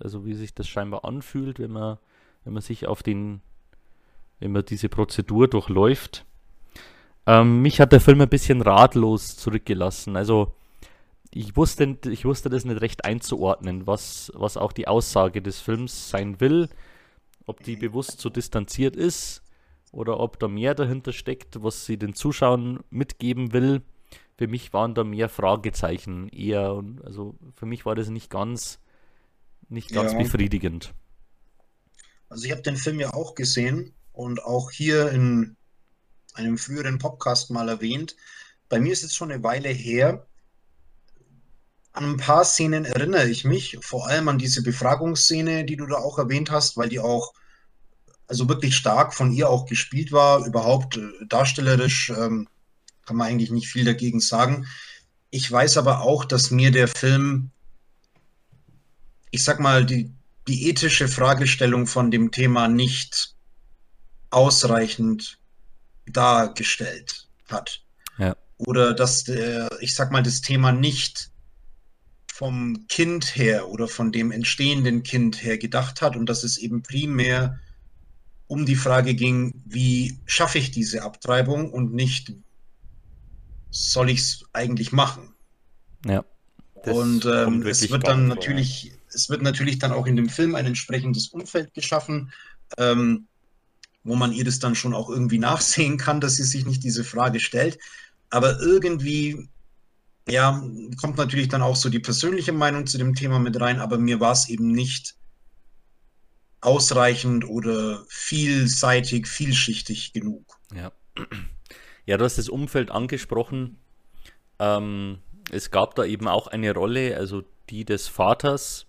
also 0.00 0.24
wie 0.24 0.32
sich 0.32 0.54
das 0.54 0.66
scheinbar 0.66 1.04
anfühlt, 1.04 1.58
wenn 1.58 1.70
man, 1.70 1.98
wenn 2.44 2.54
man 2.54 2.62
sich 2.62 2.86
auf 2.86 3.02
den, 3.02 3.42
wenn 4.40 4.52
man 4.52 4.64
diese 4.64 4.88
Prozedur 4.88 5.48
durchläuft. 5.48 6.24
Ähm, 7.26 7.60
mich 7.60 7.78
hat 7.78 7.92
der 7.92 8.00
Film 8.00 8.22
ein 8.22 8.28
bisschen 8.30 8.62
ratlos 8.62 9.36
zurückgelassen. 9.36 10.16
Also 10.16 10.54
ich 11.30 11.56
wusste, 11.58 11.98
ich 12.08 12.24
wusste 12.24 12.48
das 12.48 12.64
nicht 12.64 12.80
recht 12.80 13.04
einzuordnen, 13.04 13.86
was, 13.86 14.32
was 14.34 14.56
auch 14.56 14.72
die 14.72 14.88
Aussage 14.88 15.42
des 15.42 15.60
Films 15.60 16.08
sein 16.08 16.40
will, 16.40 16.70
ob 17.44 17.62
die 17.62 17.76
bewusst 17.76 18.18
so 18.18 18.30
distanziert 18.30 18.96
ist 18.96 19.42
oder 19.92 20.18
ob 20.20 20.38
da 20.38 20.48
mehr 20.48 20.74
dahinter 20.74 21.12
steckt, 21.12 21.62
was 21.62 21.84
sie 21.84 21.98
den 21.98 22.14
Zuschauern 22.14 22.80
mitgeben 22.88 23.52
will. 23.52 23.82
Für 24.36 24.48
mich 24.48 24.72
waren 24.72 24.94
da 24.94 25.04
mehr 25.04 25.28
Fragezeichen 25.28 26.28
eher 26.28 26.74
und 26.74 27.04
also 27.04 27.36
für 27.54 27.66
mich 27.66 27.84
war 27.84 27.94
das 27.94 28.08
nicht 28.08 28.30
ganz 28.30 28.78
nicht 29.68 29.90
ganz 29.90 30.12
ja. 30.12 30.18
befriedigend. 30.18 30.94
Also 32.28 32.44
ich 32.44 32.52
habe 32.52 32.62
den 32.62 32.76
Film 32.76 33.00
ja 33.00 33.12
auch 33.14 33.34
gesehen 33.34 33.94
und 34.12 34.42
auch 34.42 34.70
hier 34.70 35.10
in 35.10 35.56
einem 36.34 36.58
früheren 36.58 36.98
Podcast 36.98 37.50
mal 37.50 37.68
erwähnt. 37.68 38.16
Bei 38.68 38.80
mir 38.80 38.92
ist 38.92 39.02
es 39.02 39.14
schon 39.14 39.30
eine 39.30 39.42
Weile 39.42 39.68
her. 39.68 40.26
An 41.92 42.12
ein 42.12 42.16
paar 42.16 42.44
Szenen 42.44 42.86
erinnere 42.86 43.28
ich 43.28 43.44
mich, 43.44 43.78
vor 43.82 44.06
allem 44.06 44.28
an 44.28 44.38
diese 44.38 44.62
Befragungsszene, 44.62 45.64
die 45.64 45.76
du 45.76 45.86
da 45.86 45.96
auch 45.96 46.18
erwähnt 46.18 46.50
hast, 46.50 46.78
weil 46.78 46.88
die 46.88 47.00
auch 47.00 47.34
also 48.26 48.48
wirklich 48.48 48.74
stark 48.74 49.12
von 49.12 49.30
ihr 49.30 49.50
auch 49.50 49.66
gespielt 49.66 50.10
war. 50.10 50.46
Überhaupt 50.46 50.96
äh, 50.96 51.10
darstellerisch 51.28 52.10
ähm, 52.16 52.48
kann 53.06 53.16
man 53.16 53.28
eigentlich 53.28 53.50
nicht 53.50 53.68
viel 53.68 53.84
dagegen 53.84 54.20
sagen. 54.20 54.66
Ich 55.30 55.50
weiß 55.50 55.78
aber 55.78 56.02
auch, 56.02 56.24
dass 56.24 56.50
mir 56.50 56.70
der 56.70 56.88
Film, 56.88 57.50
ich 59.30 59.42
sag 59.44 59.60
mal, 59.60 59.84
die, 59.84 60.10
die 60.48 60.68
ethische 60.68 61.08
Fragestellung 61.08 61.86
von 61.86 62.10
dem 62.10 62.30
Thema 62.30 62.68
nicht 62.68 63.34
ausreichend 64.30 65.38
dargestellt 66.06 67.28
hat. 67.48 67.82
Ja. 68.18 68.36
Oder 68.58 68.94
dass 68.94 69.24
der, 69.24 69.70
ich 69.80 69.94
sag 69.94 70.10
mal, 70.10 70.22
das 70.22 70.40
Thema 70.40 70.72
nicht 70.72 71.30
vom 72.32 72.86
Kind 72.88 73.36
her 73.36 73.68
oder 73.68 73.88
von 73.88 74.10
dem 74.10 74.32
entstehenden 74.32 75.02
Kind 75.02 75.42
her 75.42 75.58
gedacht 75.58 76.02
hat 76.02 76.16
und 76.16 76.26
dass 76.26 76.44
es 76.44 76.58
eben 76.58 76.82
primär 76.82 77.60
um 78.46 78.66
die 78.66 78.76
Frage 78.76 79.14
ging, 79.14 79.54
wie 79.64 80.18
schaffe 80.26 80.58
ich 80.58 80.70
diese 80.70 81.02
Abtreibung 81.02 81.72
und 81.72 81.94
nicht, 81.94 82.34
soll 83.72 84.10
ich 84.10 84.20
es 84.20 84.44
eigentlich 84.52 84.92
machen? 84.92 85.34
Ja. 86.06 86.24
Und 86.74 87.24
ähm, 87.26 87.62
es 87.62 87.90
wird 87.90 88.06
dann 88.06 88.28
natürlich, 88.28 88.90
vor. 88.90 89.00
es 89.14 89.30
wird 89.30 89.42
natürlich 89.42 89.78
dann 89.78 89.92
auch 89.92 90.06
in 90.06 90.16
dem 90.16 90.28
Film 90.28 90.54
ein 90.54 90.66
entsprechendes 90.66 91.28
Umfeld 91.28 91.74
geschaffen, 91.74 92.32
ähm, 92.78 93.26
wo 94.04 94.14
man 94.14 94.32
ihr 94.32 94.44
das 94.44 94.58
dann 94.58 94.74
schon 94.74 94.94
auch 94.94 95.08
irgendwie 95.08 95.38
nachsehen 95.38 95.96
kann, 95.96 96.20
dass 96.20 96.36
sie 96.36 96.44
sich 96.44 96.66
nicht 96.66 96.84
diese 96.84 97.04
Frage 97.04 97.40
stellt. 97.40 97.78
Aber 98.30 98.60
irgendwie, 98.60 99.48
ja, 100.28 100.62
kommt 101.00 101.16
natürlich 101.16 101.48
dann 101.48 101.62
auch 101.62 101.76
so 101.76 101.88
die 101.88 102.00
persönliche 102.00 102.52
Meinung 102.52 102.86
zu 102.86 102.98
dem 102.98 103.14
Thema 103.14 103.38
mit 103.38 103.60
rein, 103.60 103.80
aber 103.80 103.98
mir 103.98 104.20
war 104.20 104.32
es 104.32 104.48
eben 104.48 104.72
nicht 104.72 105.16
ausreichend 106.60 107.44
oder 107.44 108.04
vielseitig, 108.08 109.28
vielschichtig 109.28 110.12
genug. 110.12 110.58
Ja. 110.74 110.92
Ja, 112.06 112.16
du 112.16 112.24
hast 112.24 112.38
das 112.38 112.48
Umfeld 112.48 112.90
angesprochen. 112.90 113.78
Ähm, 114.58 115.18
es 115.50 115.70
gab 115.70 115.94
da 115.94 116.04
eben 116.04 116.28
auch 116.28 116.46
eine 116.46 116.74
Rolle, 116.74 117.16
also 117.16 117.42
die 117.70 117.84
des 117.84 118.08
Vaters, 118.08 118.86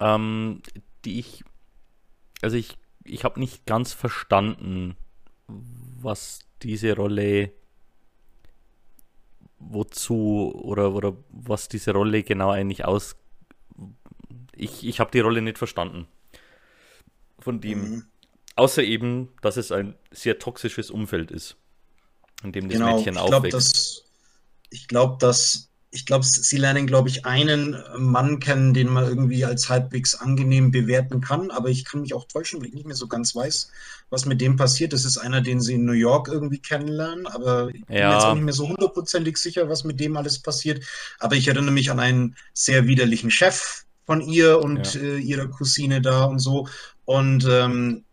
ähm, 0.00 0.62
die 1.04 1.18
ich, 1.18 1.44
also 2.42 2.56
ich, 2.56 2.76
ich 3.04 3.24
habe 3.24 3.40
nicht 3.40 3.66
ganz 3.66 3.92
verstanden, 3.92 4.96
was 5.46 6.40
diese 6.62 6.94
Rolle, 6.96 7.52
wozu 9.58 10.52
oder, 10.54 10.94
oder 10.94 11.16
was 11.30 11.68
diese 11.68 11.92
Rolle 11.92 12.22
genau 12.22 12.50
eigentlich 12.50 12.84
aus. 12.84 13.16
Ich, 14.54 14.86
ich 14.86 15.00
habe 15.00 15.10
die 15.10 15.20
Rolle 15.20 15.42
nicht 15.42 15.58
verstanden. 15.58 16.06
Von 17.38 17.60
dem, 17.60 17.90
mhm. 17.90 18.04
außer 18.56 18.82
eben, 18.82 19.28
dass 19.42 19.56
es 19.56 19.72
ein 19.72 19.94
sehr 20.10 20.38
toxisches 20.38 20.90
Umfeld 20.90 21.30
ist, 21.30 21.56
in 22.42 22.52
dem 22.52 22.68
das 22.68 22.78
genau, 22.78 22.96
Mädchen 22.96 23.14
ich 23.14 23.20
glaub, 23.20 23.34
aufwächst. 23.34 23.54
Dass, 23.54 24.04
ich 24.70 24.88
glaube, 24.88 25.16
dass 25.18 25.68
ich 25.90 26.04
glaube, 26.04 26.24
sie 26.24 26.58
lernen, 26.58 26.86
glaube 26.86 27.08
ich, 27.08 27.24
einen 27.24 27.76
Mann 27.96 28.40
kennen, 28.40 28.74
den 28.74 28.88
man 28.88 29.04
irgendwie 29.04 29.44
als 29.46 29.70
halbwegs 29.70 30.14
angenehm 30.14 30.70
bewerten 30.70 31.22
kann. 31.22 31.50
Aber 31.50 31.70
ich 31.70 31.86
kann 31.86 32.02
mich 32.02 32.12
auch 32.12 32.28
täuschen, 32.28 32.60
weil 32.60 32.68
ich 32.68 32.74
nicht 32.74 32.86
mehr 32.86 32.96
so 32.96 33.08
ganz 33.08 33.34
weiß, 33.34 33.70
was 34.10 34.26
mit 34.26 34.40
dem 34.40 34.56
passiert. 34.56 34.92
Das 34.92 35.06
ist 35.06 35.16
einer, 35.16 35.40
den 35.40 35.60
sie 35.62 35.74
in 35.74 35.86
New 35.86 35.92
York 35.92 36.28
irgendwie 36.28 36.58
kennenlernen. 36.58 37.26
Aber 37.26 37.70
ich 37.72 37.84
bin 37.86 37.96
ja. 37.96 38.14
jetzt 38.14 38.24
auch 38.24 38.34
nicht 38.34 38.44
mehr 38.44 38.52
so 38.52 38.68
hundertprozentig 38.68 39.38
sicher, 39.38 39.70
was 39.70 39.84
mit 39.84 39.98
dem 39.98 40.16
alles 40.18 40.38
passiert. 40.40 40.84
Aber 41.20 41.36
ich 41.36 41.48
erinnere 41.48 41.72
mich 41.72 41.90
an 41.90 42.00
einen 42.00 42.36
sehr 42.52 42.86
widerlichen 42.86 43.30
Chef 43.30 43.84
von 44.04 44.20
ihr 44.20 44.60
und 44.60 44.94
ja. 44.94 45.00
äh, 45.00 45.18
ihrer 45.18 45.48
Cousine 45.48 46.02
da 46.02 46.24
und 46.24 46.38
so. 46.38 46.68
Und 47.06 47.46
ähm, 47.48 48.04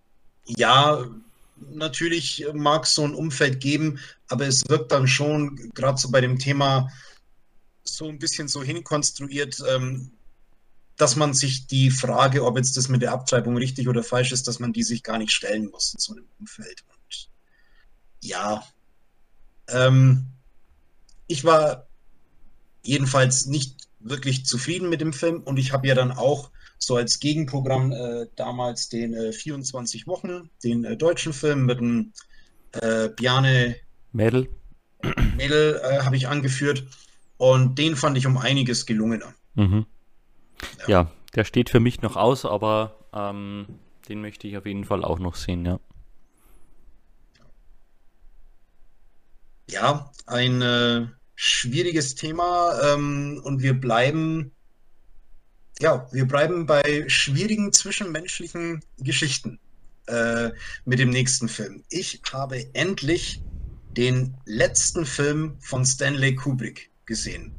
ja, 0.46 1.03
natürlich 1.55 2.45
mag 2.53 2.83
es 2.83 2.93
so 2.93 3.03
ein 3.03 3.15
Umfeld 3.15 3.59
geben, 3.59 4.00
aber 4.27 4.47
es 4.47 4.67
wirkt 4.67 4.91
dann 4.91 5.07
schon, 5.07 5.71
gerade 5.74 5.97
so 5.97 6.09
bei 6.12 6.21
dem 6.21 6.39
Thema 6.39 6.91
so 7.83 8.07
ein 8.09 8.19
bisschen 8.19 8.47
so 8.47 8.63
hinkonstruiert, 8.63 9.62
ähm, 9.69 10.12
dass 10.97 11.15
man 11.15 11.33
sich 11.33 11.67
die 11.67 11.91
Frage, 11.91 12.45
ob 12.45 12.57
jetzt 12.57 12.77
das 12.77 12.88
mit 12.88 13.01
der 13.01 13.12
Abtreibung 13.12 13.57
richtig 13.57 13.88
oder 13.88 14.03
falsch 14.03 14.31
ist, 14.31 14.47
dass 14.47 14.59
man 14.59 14.74
die 14.74 14.83
sich 14.83 15.03
gar 15.03 15.17
nicht 15.17 15.31
stellen 15.31 15.69
muss 15.69 15.93
in 15.93 16.00
so 16.00 16.13
einem 16.13 16.25
Umfeld. 16.39 16.83
Und 16.88 17.29
ja, 18.21 18.63
ähm, 19.67 20.27
ich 21.27 21.43
war 21.43 21.88
jedenfalls 22.83 23.45
nicht 23.45 23.88
wirklich 24.00 24.45
zufrieden 24.45 24.89
mit 24.89 25.01
dem 25.01 25.13
Film 25.13 25.41
und 25.41 25.57
ich 25.57 25.74
habe 25.74 25.88
ja 25.88 25.95
dann 25.95 26.12
auch 26.12 26.51
so 26.77 26.96
als 26.96 27.20
Gegenprogramm 27.20 27.91
äh, 27.91 28.27
damals 28.36 28.89
den 28.89 29.13
äh, 29.13 29.32
24 29.32 30.08
Wochen, 30.08 30.50
den 30.63 30.84
äh, 30.84 30.98
deutschen 30.98 31.34
Film 31.34 31.65
mit 31.65 31.79
dem 31.79 32.13
äh, 32.74 33.10
Bjane 33.10 33.75
Mädel, 34.12 34.50
Mädel 35.38 35.82
äh, 35.84 36.00
habe 36.00 36.15
ich 36.15 36.27
angeführt. 36.27 36.86
Und 37.38 37.77
den 37.77 37.96
fand 37.96 38.17
ich 38.17 38.27
um 38.27 38.38
einiges 38.38 38.86
gelungener. 38.86 39.34
Mhm. 39.55 39.86
Ja. 40.79 40.88
ja. 40.88 41.12
der 41.36 41.44
steht 41.44 41.70
für 41.70 41.79
mich 41.79 42.01
noch 42.01 42.15
aus, 42.15 42.46
aber 42.46 42.98
ähm, 43.13 43.67
den 44.08 44.22
möchte 44.22 44.48
ich 44.48 44.58
auf 44.58 44.65
jeden 44.65 44.86
Fall 44.86 45.03
auch 45.03 45.20
noch 45.20 45.36
sehen, 45.36 45.65
ja. 45.65 45.79
Ja, 49.70 50.12
ein 50.27 50.62
äh, 50.62 51.08
schwieriges 51.36 52.15
Thema 52.15 52.79
ähm, 52.84 53.41
und 53.44 53.63
wir 53.63 53.74
bleiben, 53.74 54.54
ja, 55.79 56.08
wir 56.12 56.25
bleiben 56.25 56.65
bei 56.65 57.03
schwierigen 57.08 57.74
zwischenmenschlichen 57.74 58.84
Geschichten 58.98 59.60
äh, 60.08 60.51
mit 60.86 61.00
dem 61.00 61.10
nächsten 61.10 61.50
Film. 61.50 61.84
Ich 61.89 62.22
habe 62.32 62.65
endlich 62.74 63.41
den 63.98 64.36
letzten 64.46 65.05
Film 65.05 65.58
von 65.60 65.86
Stanley 65.86 66.36
Kubrick 66.36 66.91
gesehen. 67.05 67.53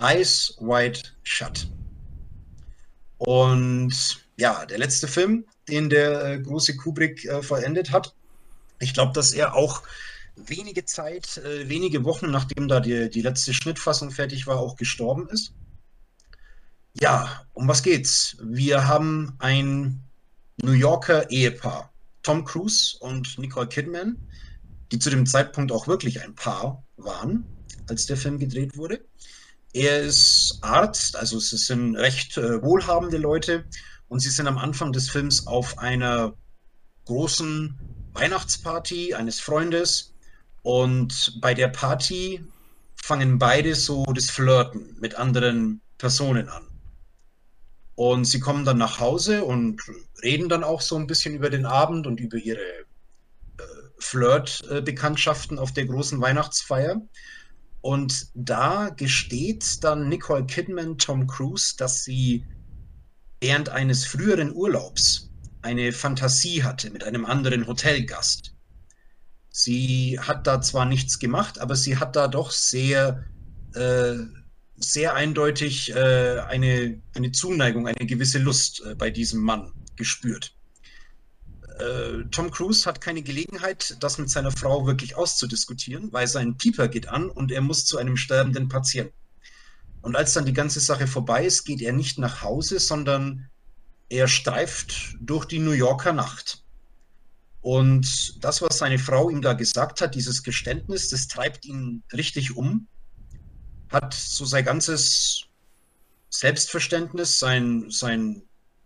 Eyes 0.00 0.56
Wide 0.60 1.00
Shut. 1.22 1.70
Und 3.18 3.94
ja, 4.36 4.66
der 4.66 4.78
letzte 4.78 5.06
Film, 5.06 5.44
den 5.68 5.88
der 5.88 6.24
äh, 6.24 6.40
große 6.40 6.76
Kubrick 6.76 7.24
äh, 7.24 7.42
vollendet 7.42 7.92
hat. 7.92 8.14
Ich 8.80 8.94
glaube, 8.94 9.12
dass 9.12 9.32
er 9.32 9.54
auch 9.54 9.82
wenige 10.34 10.84
Zeit, 10.84 11.36
äh, 11.38 11.68
wenige 11.68 12.04
Wochen 12.04 12.30
nachdem 12.30 12.66
da 12.66 12.80
die, 12.80 13.08
die 13.10 13.22
letzte 13.22 13.54
Schnittfassung 13.54 14.10
fertig 14.10 14.46
war, 14.46 14.58
auch 14.58 14.76
gestorben 14.76 15.28
ist. 15.28 15.54
Ja, 17.00 17.46
um 17.54 17.68
was 17.68 17.82
geht's? 17.82 18.36
Wir 18.42 18.86
haben 18.86 19.34
ein 19.38 20.02
New 20.62 20.72
Yorker 20.72 21.30
Ehepaar, 21.30 21.92
Tom 22.22 22.44
Cruise 22.44 22.96
und 23.00 23.38
Nicole 23.38 23.66
Kidman, 23.66 24.16
die 24.90 24.98
zu 24.98 25.08
dem 25.08 25.24
Zeitpunkt 25.24 25.72
auch 25.72 25.88
wirklich 25.88 26.22
ein 26.22 26.34
Paar 26.34 26.84
waren 26.96 27.46
als 27.88 28.06
der 28.06 28.16
Film 28.16 28.38
gedreht 28.38 28.76
wurde. 28.76 29.00
Er 29.72 30.02
ist 30.02 30.58
Arzt, 30.60 31.16
also 31.16 31.38
es 31.38 31.50
sind 31.50 31.96
recht 31.96 32.36
äh, 32.36 32.62
wohlhabende 32.62 33.16
Leute 33.16 33.64
und 34.08 34.20
sie 34.20 34.28
sind 34.28 34.46
am 34.46 34.58
Anfang 34.58 34.92
des 34.92 35.08
Films 35.08 35.46
auf 35.46 35.78
einer 35.78 36.34
großen 37.06 37.78
Weihnachtsparty 38.12 39.14
eines 39.14 39.40
Freundes 39.40 40.12
und 40.62 41.38
bei 41.40 41.54
der 41.54 41.68
Party 41.68 42.44
fangen 42.96 43.38
beide 43.38 43.74
so 43.74 44.04
das 44.04 44.30
Flirten 44.30 44.94
mit 45.00 45.14
anderen 45.14 45.80
Personen 45.96 46.48
an. 46.48 46.71
Und 48.04 48.24
sie 48.24 48.40
kommen 48.40 48.64
dann 48.64 48.78
nach 48.78 48.98
Hause 48.98 49.44
und 49.44 49.80
reden 50.24 50.48
dann 50.48 50.64
auch 50.64 50.80
so 50.80 50.96
ein 50.96 51.06
bisschen 51.06 51.36
über 51.36 51.50
den 51.50 51.64
Abend 51.64 52.04
und 52.04 52.18
über 52.18 52.36
ihre 52.36 52.58
äh, 52.58 52.84
Flirt-Bekanntschaften 54.00 55.56
auf 55.56 55.70
der 55.70 55.86
großen 55.86 56.20
Weihnachtsfeier. 56.20 57.00
Und 57.80 58.26
da 58.34 58.88
gesteht 58.88 59.84
dann 59.84 60.08
Nicole 60.08 60.44
Kidman 60.46 60.98
Tom 60.98 61.28
Cruise, 61.28 61.76
dass 61.76 62.02
sie 62.02 62.44
während 63.40 63.68
eines 63.68 64.04
früheren 64.04 64.52
Urlaubs 64.52 65.30
eine 65.60 65.92
Fantasie 65.92 66.64
hatte 66.64 66.90
mit 66.90 67.04
einem 67.04 67.24
anderen 67.24 67.68
Hotelgast. 67.68 68.52
Sie 69.48 70.18
hat 70.18 70.48
da 70.48 70.60
zwar 70.60 70.86
nichts 70.86 71.20
gemacht, 71.20 71.60
aber 71.60 71.76
sie 71.76 71.98
hat 71.98 72.16
da 72.16 72.26
doch 72.26 72.50
sehr, 72.50 73.22
äh, 73.76 74.16
sehr 74.82 75.14
eindeutig 75.14 75.94
äh, 75.94 76.40
eine, 76.40 77.00
eine 77.14 77.32
Zuneigung, 77.32 77.86
eine 77.86 78.06
gewisse 78.06 78.38
Lust 78.38 78.82
äh, 78.84 78.94
bei 78.94 79.10
diesem 79.10 79.40
Mann 79.40 79.72
gespürt 79.96 80.54
äh, 81.82 82.24
Tom 82.30 82.50
Cruise 82.50 82.86
hat 82.86 83.00
keine 83.00 83.22
Gelegenheit, 83.22 83.96
das 84.00 84.18
mit 84.18 84.30
seiner 84.30 84.50
Frau 84.50 84.86
wirklich 84.86 85.16
auszudiskutieren, 85.16 86.12
weil 86.12 86.26
sein 86.26 86.56
Pieper 86.56 86.88
geht 86.88 87.08
an 87.08 87.28
und 87.28 87.50
er 87.52 87.60
muss 87.60 87.84
zu 87.84 87.98
einem 87.98 88.16
sterbenden 88.16 88.68
Patienten. 88.68 89.14
Und 90.02 90.16
als 90.16 90.32
dann 90.32 90.46
die 90.46 90.52
ganze 90.52 90.80
Sache 90.80 91.06
vorbei 91.06 91.46
ist, 91.46 91.64
geht 91.64 91.80
er 91.80 91.92
nicht 91.92 92.18
nach 92.18 92.42
Hause, 92.42 92.80
sondern 92.80 93.48
er 94.08 94.28
streift 94.28 95.16
durch 95.20 95.44
die 95.44 95.60
New 95.60 95.72
Yorker 95.72 96.12
Nacht. 96.12 96.62
Und 97.60 98.44
das, 98.44 98.60
was 98.60 98.78
seine 98.78 98.98
Frau 98.98 99.30
ihm 99.30 99.40
da 99.40 99.52
gesagt 99.52 100.00
hat, 100.00 100.16
dieses 100.16 100.42
Geständnis, 100.42 101.08
das 101.08 101.28
treibt 101.28 101.64
ihn 101.64 102.02
richtig 102.12 102.56
um, 102.56 102.88
hat 103.92 104.14
so 104.14 104.44
sein 104.44 104.64
ganzes 104.64 105.44
Selbstverständnis, 106.30 107.38
sein, 107.38 107.90
sein 107.90 108.42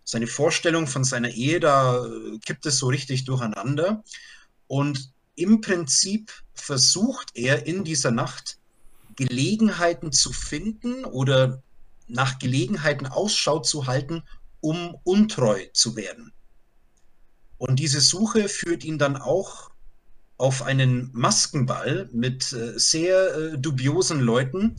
seine 0.06 0.28
Vorstellung 0.28 0.86
von 0.86 1.04
seiner 1.04 1.30
Ehe, 1.30 1.58
da 1.58 2.06
kippt 2.44 2.64
es 2.64 2.78
so 2.78 2.86
richtig 2.86 3.24
durcheinander. 3.24 4.04
Und 4.68 5.10
im 5.34 5.60
Prinzip 5.60 6.32
versucht 6.54 7.32
er 7.34 7.66
in 7.66 7.84
dieser 7.84 8.12
Nacht 8.12 8.58
Gelegenheiten 9.16 10.12
zu 10.12 10.32
finden 10.32 11.04
oder 11.04 11.62
nach 12.06 12.38
Gelegenheiten 12.38 13.06
Ausschau 13.06 13.58
zu 13.58 13.86
halten, 13.86 14.22
um 14.60 14.96
untreu 15.02 15.66
zu 15.72 15.96
werden. 15.96 16.32
Und 17.58 17.78
diese 17.80 18.00
Suche 18.00 18.48
führt 18.48 18.84
ihn 18.84 18.98
dann 18.98 19.16
auch 19.16 19.70
auf 20.38 20.62
einen 20.62 21.10
Maskenball 21.14 22.08
mit 22.12 22.52
äh, 22.52 22.78
sehr 22.78 23.34
äh, 23.34 23.58
dubiosen 23.58 24.20
Leuten. 24.20 24.76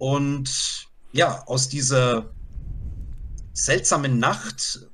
Und 0.00 0.88
ja, 1.12 1.44
aus 1.46 1.68
dieser 1.68 2.32
seltsame 3.52 4.08
Nacht 4.08 4.88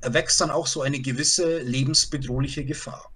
erwächst 0.00 0.40
dann 0.40 0.50
auch 0.50 0.66
so 0.66 0.80
eine 0.80 1.00
gewisse 1.00 1.58
lebensbedrohliche 1.58 2.64
Gefahr. 2.64 3.12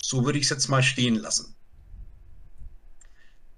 So 0.00 0.24
würde 0.24 0.38
ich 0.38 0.44
es 0.44 0.50
jetzt 0.50 0.68
mal 0.68 0.82
stehen 0.82 1.16
lassen. 1.16 1.54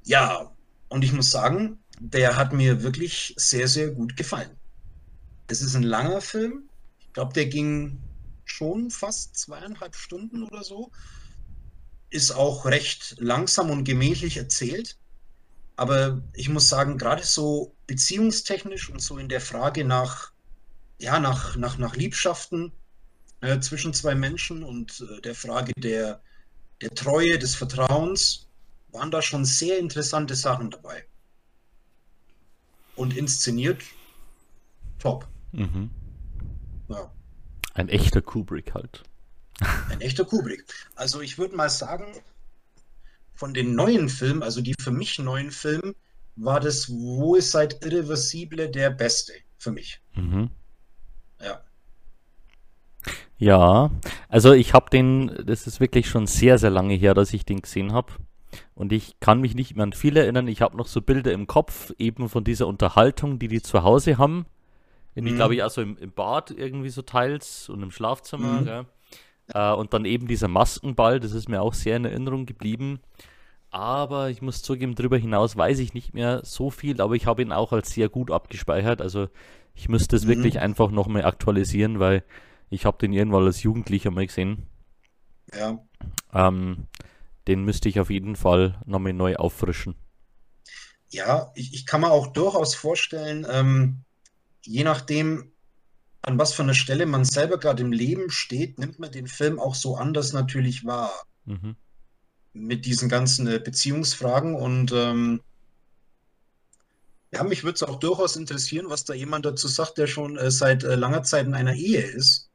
Ja, 0.02 0.52
und 0.88 1.04
ich 1.04 1.12
muss 1.12 1.30
sagen, 1.30 1.78
der 2.00 2.36
hat 2.36 2.52
mir 2.52 2.82
wirklich 2.82 3.34
sehr, 3.36 3.68
sehr 3.68 3.92
gut 3.92 4.16
gefallen. 4.16 4.58
Es 5.46 5.62
ist 5.62 5.76
ein 5.76 5.84
langer 5.84 6.22
Film. 6.22 6.68
Ich 6.98 7.12
glaube, 7.12 7.32
der 7.34 7.46
ging 7.46 8.00
schon 8.44 8.90
fast 8.90 9.36
zweieinhalb 9.36 9.94
Stunden 9.94 10.42
oder 10.42 10.64
so. 10.64 10.90
Ist 12.10 12.32
auch 12.32 12.64
recht 12.64 13.14
langsam 13.20 13.70
und 13.70 13.84
gemächlich 13.84 14.38
erzählt. 14.38 14.98
Aber 15.76 16.22
ich 16.34 16.48
muss 16.48 16.68
sagen, 16.68 16.98
gerade 16.98 17.24
so 17.24 17.74
beziehungstechnisch 17.86 18.90
und 18.90 19.02
so 19.02 19.18
in 19.18 19.28
der 19.28 19.40
Frage 19.40 19.84
nach, 19.84 20.32
ja, 20.98 21.18
nach, 21.18 21.56
nach, 21.56 21.78
nach 21.78 21.96
Liebschaften 21.96 22.72
äh, 23.40 23.58
zwischen 23.60 23.92
zwei 23.92 24.14
Menschen 24.14 24.62
und 24.62 25.00
äh, 25.00 25.20
der 25.20 25.34
Frage 25.34 25.72
der, 25.76 26.22
der 26.80 26.90
Treue, 26.90 27.38
des 27.38 27.54
Vertrauens, 27.54 28.48
waren 28.92 29.10
da 29.10 29.20
schon 29.20 29.44
sehr 29.44 29.78
interessante 29.78 30.36
Sachen 30.36 30.70
dabei. 30.70 31.04
Und 32.94 33.16
inszeniert 33.16 33.82
top. 35.00 35.26
Mhm. 35.50 35.90
Ja. 36.88 37.10
Ein 37.74 37.88
echter 37.88 38.22
Kubrick 38.22 38.72
halt. 38.72 39.02
Ein 39.88 40.00
echter 40.00 40.24
Kubrick. 40.24 40.64
Also 40.94 41.20
ich 41.20 41.38
würde 41.38 41.56
mal 41.56 41.70
sagen, 41.70 42.06
von 43.34 43.54
den 43.54 43.74
neuen 43.74 44.08
Filmen, 44.08 44.42
also 44.42 44.60
die 44.60 44.74
für 44.80 44.90
mich 44.90 45.18
neuen 45.18 45.50
Filme, 45.50 45.94
war 46.36 46.60
das 46.60 46.88
Wo 46.90 47.34
ist 47.34 47.50
seit 47.52 47.84
Irreversible 47.84 48.68
der 48.68 48.90
beste 48.90 49.32
für 49.58 49.72
mich. 49.72 50.00
Mhm. 50.14 50.50
Ja. 51.40 51.60
Ja, 53.38 53.90
also 54.28 54.52
ich 54.52 54.72
habe 54.72 54.90
den, 54.90 55.44
das 55.44 55.66
ist 55.66 55.80
wirklich 55.80 56.08
schon 56.08 56.26
sehr, 56.26 56.58
sehr 56.58 56.70
lange 56.70 56.94
her, 56.94 57.14
dass 57.14 57.32
ich 57.32 57.44
den 57.44 57.62
gesehen 57.62 57.92
habe. 57.92 58.12
Und 58.74 58.92
ich 58.92 59.18
kann 59.20 59.40
mich 59.40 59.54
nicht 59.54 59.76
mehr 59.76 59.84
an 59.84 59.92
viel 59.92 60.16
erinnern. 60.16 60.48
Ich 60.48 60.62
habe 60.62 60.76
noch 60.76 60.86
so 60.86 61.00
Bilder 61.00 61.32
im 61.32 61.46
Kopf, 61.46 61.92
eben 61.98 62.28
von 62.28 62.44
dieser 62.44 62.66
Unterhaltung, 62.66 63.38
die 63.38 63.48
die 63.48 63.62
zu 63.62 63.82
Hause 63.82 64.18
haben. 64.18 64.46
In, 65.14 65.24
mhm. 65.24 65.36
glaube 65.36 65.54
ich, 65.54 65.62
also 65.62 65.80
im, 65.80 65.96
im, 65.98 66.12
Bad 66.12 66.50
irgendwie 66.50 66.90
so 66.90 67.02
teils 67.02 67.68
und 67.68 67.82
im 67.82 67.90
Schlafzimmer. 67.90 68.60
Mhm. 68.60 68.86
Äh, 69.48 69.72
und 69.72 69.92
dann 69.92 70.04
eben 70.04 70.26
dieser 70.26 70.48
Maskenball, 70.48 71.20
das 71.20 71.32
ist 71.32 71.48
mir 71.48 71.62
auch 71.62 71.74
sehr 71.74 71.96
in 71.96 72.04
Erinnerung 72.04 72.46
geblieben. 72.46 73.00
Aber 73.70 74.30
ich 74.30 74.40
muss 74.40 74.62
zugeben, 74.62 74.94
darüber 74.94 75.18
hinaus 75.18 75.56
weiß 75.56 75.80
ich 75.80 75.94
nicht 75.94 76.14
mehr 76.14 76.42
so 76.44 76.70
viel, 76.70 77.00
aber 77.00 77.14
ich 77.14 77.26
habe 77.26 77.42
ihn 77.42 77.50
auch 77.50 77.72
als 77.72 77.90
sehr 77.90 78.08
gut 78.08 78.30
abgespeichert. 78.30 79.02
Also 79.02 79.28
ich 79.74 79.88
müsste 79.88 80.14
es 80.14 80.24
mhm. 80.24 80.28
wirklich 80.28 80.60
einfach 80.60 80.90
nochmal 80.90 81.24
aktualisieren, 81.24 81.98
weil 81.98 82.22
ich 82.70 82.86
habe 82.86 82.98
den 82.98 83.12
irgendwann 83.12 83.44
als 83.44 83.62
Jugendlicher 83.62 84.10
mal 84.10 84.26
gesehen. 84.26 84.68
Ja. 85.52 85.84
Ähm, 86.32 86.86
den 87.48 87.64
müsste 87.64 87.88
ich 87.88 88.00
auf 88.00 88.10
jeden 88.10 88.36
Fall 88.36 88.80
nochmal 88.86 89.12
neu 89.12 89.36
auffrischen. 89.36 89.96
Ja, 91.10 91.52
ich, 91.54 91.74
ich 91.74 91.86
kann 91.86 92.00
mir 92.00 92.10
auch 92.10 92.28
durchaus 92.28 92.74
vorstellen, 92.74 93.46
ähm, 93.50 94.04
je 94.62 94.84
nachdem, 94.84 95.52
an 96.26 96.38
was 96.38 96.54
für 96.54 96.62
einer 96.62 96.74
Stelle 96.74 97.06
man 97.06 97.24
selber 97.24 97.58
gerade 97.58 97.82
im 97.82 97.92
Leben 97.92 98.30
steht, 98.30 98.78
nimmt 98.78 98.98
man 98.98 99.12
den 99.12 99.26
Film 99.26 99.58
auch 99.58 99.74
so 99.74 99.96
anders 99.96 100.32
natürlich 100.32 100.84
wahr. 100.84 101.12
Mhm. 101.44 101.76
Mit 102.54 102.86
diesen 102.86 103.08
ganzen 103.08 103.46
äh, 103.46 103.58
Beziehungsfragen 103.58 104.54
und 104.54 104.92
ähm, 104.92 105.40
ja, 107.32 107.42
mich 107.42 107.64
würde 107.64 107.74
es 107.74 107.82
auch 107.82 107.98
durchaus 107.98 108.36
interessieren, 108.36 108.86
was 108.88 109.04
da 109.04 109.12
jemand 109.12 109.44
dazu 109.44 109.66
sagt, 109.66 109.98
der 109.98 110.06
schon 110.06 110.38
äh, 110.38 110.50
seit 110.50 110.84
äh, 110.84 110.94
langer 110.94 111.24
Zeit 111.24 111.46
in 111.46 111.54
einer 111.54 111.74
Ehe 111.74 112.00
ist. 112.00 112.48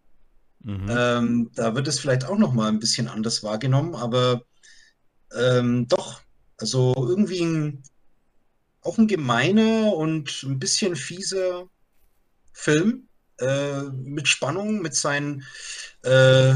Mhm. 0.62 0.88
Ähm, 0.90 1.52
da 1.54 1.76
wird 1.76 1.88
es 1.88 2.00
vielleicht 2.00 2.26
auch 2.26 2.38
noch 2.38 2.54
mal 2.54 2.70
ein 2.70 2.80
bisschen 2.80 3.08
anders 3.08 3.44
wahrgenommen, 3.44 3.94
aber 3.94 4.44
ähm, 5.38 5.88
doch, 5.88 6.22
also 6.58 6.94
irgendwie 6.98 7.42
ein, 7.42 7.84
auch 8.82 8.98
ein 8.98 9.08
gemeiner 9.08 9.94
und 9.94 10.44
ein 10.44 10.60
bisschen 10.60 10.96
fieser 10.96 11.68
Film 12.54 13.09
äh, 13.40 13.84
mit 13.92 14.28
Spannung, 14.28 14.82
mit 14.82 14.96
seinen 14.96 15.44
äh, 16.04 16.54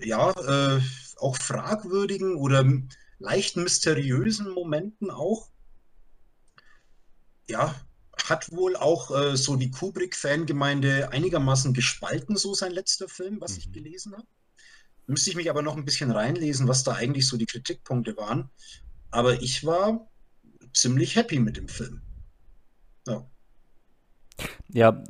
ja 0.00 0.30
äh, 0.30 0.80
auch 1.16 1.36
fragwürdigen 1.36 2.36
oder 2.36 2.64
leicht 3.18 3.56
mysteriösen 3.56 4.50
Momenten 4.50 5.10
auch. 5.10 5.48
Ja, 7.48 7.74
hat 8.24 8.50
wohl 8.52 8.76
auch 8.76 9.10
äh, 9.10 9.36
so 9.36 9.56
die 9.56 9.70
Kubrick-Fangemeinde 9.70 11.10
einigermaßen 11.12 11.72
gespalten, 11.72 12.36
so 12.36 12.54
sein 12.54 12.72
letzter 12.72 13.08
Film, 13.08 13.40
was 13.40 13.52
mhm. 13.52 13.58
ich 13.58 13.72
gelesen 13.72 14.12
habe. 14.12 14.26
Müsste 15.06 15.30
ich 15.30 15.36
mich 15.36 15.48
aber 15.48 15.62
noch 15.62 15.76
ein 15.76 15.86
bisschen 15.86 16.10
reinlesen, 16.10 16.68
was 16.68 16.84
da 16.84 16.92
eigentlich 16.92 17.26
so 17.26 17.38
die 17.38 17.46
Kritikpunkte 17.46 18.16
waren. 18.18 18.50
Aber 19.10 19.40
ich 19.40 19.64
war 19.64 20.10
ziemlich 20.74 21.16
happy 21.16 21.38
mit 21.38 21.56
dem 21.56 21.68
Film. 21.68 22.02
Ja, 23.06 23.26
ja 24.68 25.02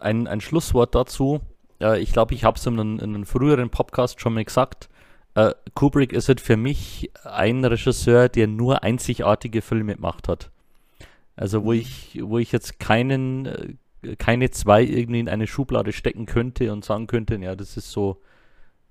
ein, 0.00 0.26
ein 0.26 0.40
Schlusswort 0.40 0.94
dazu. 0.94 1.40
Äh, 1.80 2.00
ich 2.00 2.12
glaube, 2.12 2.34
ich 2.34 2.44
habe 2.44 2.58
es 2.58 2.66
in, 2.66 2.78
in, 2.78 3.00
einem 3.00 3.26
früheren 3.26 3.70
Podcast 3.70 4.20
schon 4.20 4.34
mal 4.34 4.44
gesagt. 4.44 4.88
Äh, 5.34 5.52
Kubrick 5.74 6.12
ist 6.12 6.28
halt 6.28 6.40
für 6.40 6.56
mich 6.56 7.10
ein 7.24 7.64
Regisseur, 7.64 8.28
der 8.28 8.46
nur 8.46 8.82
einzigartige 8.82 9.62
Filme 9.62 9.96
gemacht 9.96 10.28
hat. 10.28 10.50
Also 11.36 11.64
wo 11.64 11.72
ich, 11.72 12.18
wo 12.22 12.38
ich 12.38 12.52
jetzt 12.52 12.78
keinen, 12.78 13.46
äh, 13.46 14.16
keine 14.16 14.50
zwei 14.50 14.82
irgendwie 14.82 15.20
in 15.20 15.28
eine 15.28 15.46
Schublade 15.46 15.92
stecken 15.92 16.26
könnte 16.26 16.72
und 16.72 16.84
sagen 16.84 17.06
könnte, 17.06 17.36
ja, 17.36 17.54
das 17.54 17.76
ist 17.76 17.90
so 17.90 18.20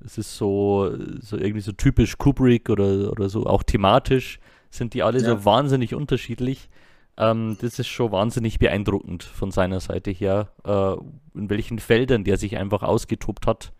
es 0.04 0.18
ist 0.18 0.38
so, 0.38 0.92
so 1.22 1.38
irgendwie 1.38 1.62
so 1.62 1.72
typisch 1.72 2.18
Kubrick 2.18 2.70
oder, 2.70 3.12
oder 3.12 3.30
so, 3.30 3.46
auch 3.46 3.64
thematisch 3.64 4.40
sind 4.70 4.94
die 4.94 5.04
alle 5.04 5.20
ja. 5.20 5.26
so 5.26 5.46
wahnsinnig 5.46 5.96
unterschiedlich. 5.96 6.70
Ähm, 7.18 7.58
das 7.62 7.80
ist 7.80 7.88
schon 7.88 8.12
wahnsinnig 8.12 8.60
beeindruckend 8.60 9.24
von 9.24 9.52
seiner 9.52 9.80
Seite 9.80 10.12
her, 10.12 10.52
äh, 10.66 11.38
in 11.38 11.50
welchen 11.50 11.80
Feldern 11.80 12.24
der 12.24 12.38
sich 12.38 12.58
einfach 12.58 12.84
ausgetobt 12.84 13.48
hat. 13.48 13.72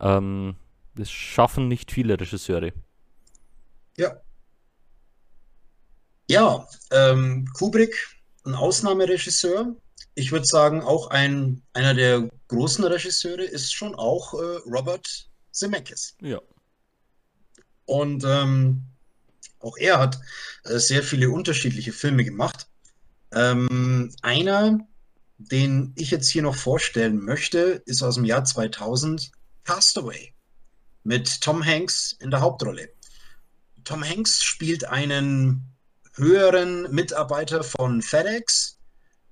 Ähm, 0.00 0.56
das 0.94 1.10
schaffen 1.10 1.68
nicht 1.68 1.92
viele 1.92 2.18
Regisseure. 2.18 2.72
Ja. 3.96 4.16
Ja, 6.28 6.66
ähm, 6.90 7.46
Kubrick, 7.52 7.94
ein 8.44 8.54
Ausnahmeregisseur. 8.54 9.76
Ich 10.14 10.32
würde 10.32 10.46
sagen, 10.46 10.82
auch 10.82 11.10
ein, 11.10 11.62
einer 11.74 11.94
der 11.94 12.28
großen 12.48 12.84
Regisseure 12.84 13.44
ist 13.44 13.72
schon 13.72 13.94
auch 13.94 14.34
äh, 14.34 14.58
Robert 14.66 15.28
Zemeckis. 15.52 16.16
Ja. 16.20 16.40
Und 17.84 18.24
ähm, 18.26 18.82
auch 19.66 19.76
er 19.76 19.98
hat 19.98 20.18
äh, 20.64 20.78
sehr 20.78 21.02
viele 21.02 21.30
unterschiedliche 21.30 21.92
Filme 21.92 22.24
gemacht. 22.24 22.68
Ähm, 23.32 24.14
einer, 24.22 24.78
den 25.38 25.92
ich 25.96 26.10
jetzt 26.10 26.30
hier 26.30 26.42
noch 26.42 26.56
vorstellen 26.56 27.18
möchte, 27.18 27.82
ist 27.86 28.02
aus 28.02 28.14
dem 28.14 28.24
Jahr 28.24 28.44
2000 28.44 29.30
Castaway 29.64 30.32
mit 31.02 31.40
Tom 31.40 31.64
Hanks 31.64 32.16
in 32.20 32.30
der 32.30 32.40
Hauptrolle. 32.40 32.88
Tom 33.84 34.02
Hanks 34.02 34.42
spielt 34.42 34.84
einen 34.84 35.76
höheren 36.14 36.92
Mitarbeiter 36.94 37.62
von 37.62 38.02
FedEx 38.02 38.78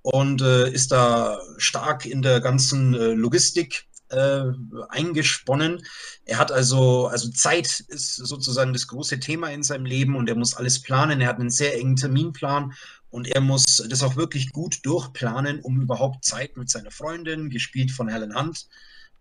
und 0.02 0.42
äh, 0.42 0.70
ist 0.70 0.92
da 0.92 1.40
stark 1.56 2.04
in 2.04 2.22
der 2.22 2.40
ganzen 2.40 2.94
äh, 2.94 3.14
Logistik 3.14 3.86
äh, 4.14 4.52
eingesponnen. 4.88 5.84
Er 6.24 6.38
hat 6.38 6.52
also, 6.52 7.06
also 7.08 7.30
Zeit 7.30 7.80
ist 7.88 8.16
sozusagen 8.16 8.72
das 8.72 8.86
große 8.88 9.20
Thema 9.20 9.50
in 9.50 9.62
seinem 9.62 9.86
Leben 9.86 10.16
und 10.16 10.28
er 10.28 10.36
muss 10.36 10.54
alles 10.54 10.80
planen. 10.80 11.20
Er 11.20 11.28
hat 11.28 11.40
einen 11.40 11.50
sehr 11.50 11.78
engen 11.78 11.96
Terminplan 11.96 12.72
und 13.10 13.28
er 13.28 13.40
muss 13.40 13.84
das 13.88 14.02
auch 14.02 14.16
wirklich 14.16 14.52
gut 14.52 14.84
durchplanen, 14.84 15.60
um 15.60 15.80
überhaupt 15.80 16.24
Zeit 16.24 16.56
mit 16.56 16.70
seiner 16.70 16.90
Freundin, 16.90 17.50
gespielt 17.50 17.90
von 17.90 18.08
Helen 18.08 18.34
Hunt, 18.36 18.68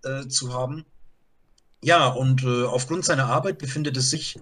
äh, 0.04 0.28
zu 0.28 0.54
haben. 0.54 0.86
Ja, 1.84 2.08
und 2.08 2.44
äh, 2.44 2.64
aufgrund 2.64 3.06
seiner 3.06 3.26
Arbeit 3.26 3.58
befindet 3.58 3.98
es 3.98 4.10
sich 4.10 4.40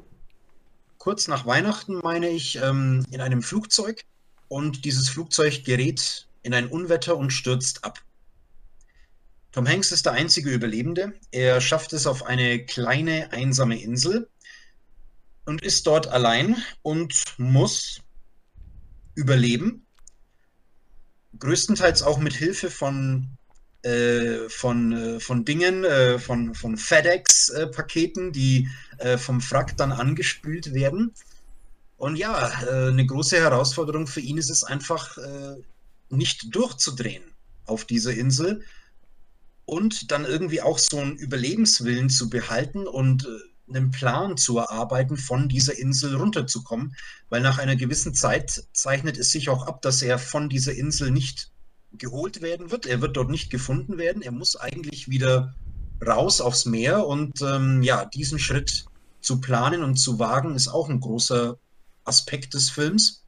kurz 1.00 1.28
nach 1.28 1.48
Weihnachten, 1.48 2.00
meine 2.04 2.30
ich, 2.30 2.58
ähm, 2.62 3.04
in 3.10 3.22
einem 3.22 3.42
Flugzeug 3.42 4.04
und 4.48 4.86
dieses 4.86 5.10
Flugzeug 5.10 5.64
gerät 5.64 6.28
in 6.44 6.54
ein 6.54 6.68
Unwetter 6.68 7.18
und 7.18 7.32
stürzt 7.32 7.84
ab. 7.84 8.00
Tom 9.52 9.68
Hanks 9.68 9.92
ist 9.92 10.06
der 10.06 10.14
einzige 10.14 10.50
Überlebende. 10.50 11.14
Er 11.32 11.60
schafft 11.60 11.92
es 11.92 12.08
auf 12.08 12.24
eine 12.24 12.66
kleine, 12.66 13.32
einsame 13.34 13.82
Insel 13.82 14.30
und 15.46 15.62
ist 15.62 15.86
dort 15.88 16.08
allein 16.08 16.56
und 16.84 17.26
muss 17.38 18.02
überleben. 19.14 19.86
Größtenteils 21.38 22.02
auch 22.02 22.18
mit 22.18 22.34
Hilfe 22.34 22.70
von, 22.70 23.28
äh, 23.82 24.48
von, 24.48 24.94
äh, 24.94 25.20
von 25.20 25.44
Dingen, 25.44 25.84
äh, 25.84 26.18
von, 26.18 26.56
von 26.56 26.78
FedEx-Paketen, 26.78 28.32
die 28.32 28.70
äh, 29.00 29.18
vom 29.18 29.42
Frack 29.42 29.76
dann 29.76 29.92
angespült 29.92 30.74
werden. 30.74 31.14
Und 31.98 32.16
ja, 32.16 32.64
äh, 32.64 32.88
eine 32.88 33.06
große 33.06 33.38
Herausforderung 33.38 34.08
für 34.08 34.22
ihn 34.22 34.38
ist 34.38 34.50
es 34.50 34.64
einfach, 34.64 35.18
äh, 35.18 35.56
nicht 36.10 36.56
durchzudrehen 36.56 37.24
auf 37.66 37.86
dieser 37.86 38.14
Insel 38.14 38.64
und 39.72 40.12
dann 40.12 40.26
irgendwie 40.26 40.62
auch 40.62 40.78
so 40.78 41.00
einen 41.00 41.16
Überlebenswillen 41.16 42.10
zu 42.10 42.30
behalten 42.30 42.88
und 42.88 43.24
äh, 43.24 43.74
einen 43.74 43.90
Plan 43.90 44.36
zu 44.36 44.58
erarbeiten, 44.58 45.16
von 45.16 45.48
dieser 45.48 45.78
Insel 45.80 46.18
runterzukommen, 46.18 46.94
weil 47.30 47.40
nach 47.40 47.58
einer 47.58 47.78
gewissen 47.78 48.14
Zeit 48.14 48.68
zeichnet 48.74 49.18
es 49.18 49.32
sich 49.32 49.48
auch 49.48 49.66
ab, 49.66 49.82
dass 49.82 50.02
er 50.02 50.20
von 50.20 50.50
dieser 50.50 50.74
Insel 50.74 51.10
nicht 51.10 51.52
geholt 51.94 52.42
werden 52.42 52.70
wird. 52.70 52.86
Er 52.86 53.00
wird 53.00 53.16
dort 53.16 53.30
nicht 53.30 53.50
gefunden 53.50 53.98
werden. 53.98 54.22
Er 54.22 54.34
muss 54.34 54.58
eigentlich 54.58 55.08
wieder 55.08 55.56
raus 56.06 56.42
aufs 56.42 56.66
Meer 56.66 57.08
und 57.08 57.42
ähm, 57.42 57.82
ja, 57.82 58.04
diesen 58.04 58.40
Schritt 58.40 58.84
zu 59.22 59.40
planen 59.40 59.84
und 59.84 59.96
zu 59.96 60.20
wagen, 60.20 60.54
ist 60.54 60.68
auch 60.68 60.90
ein 60.90 61.00
großer 61.00 61.58
Aspekt 62.04 62.56
des 62.56 62.70
Films. 62.70 63.24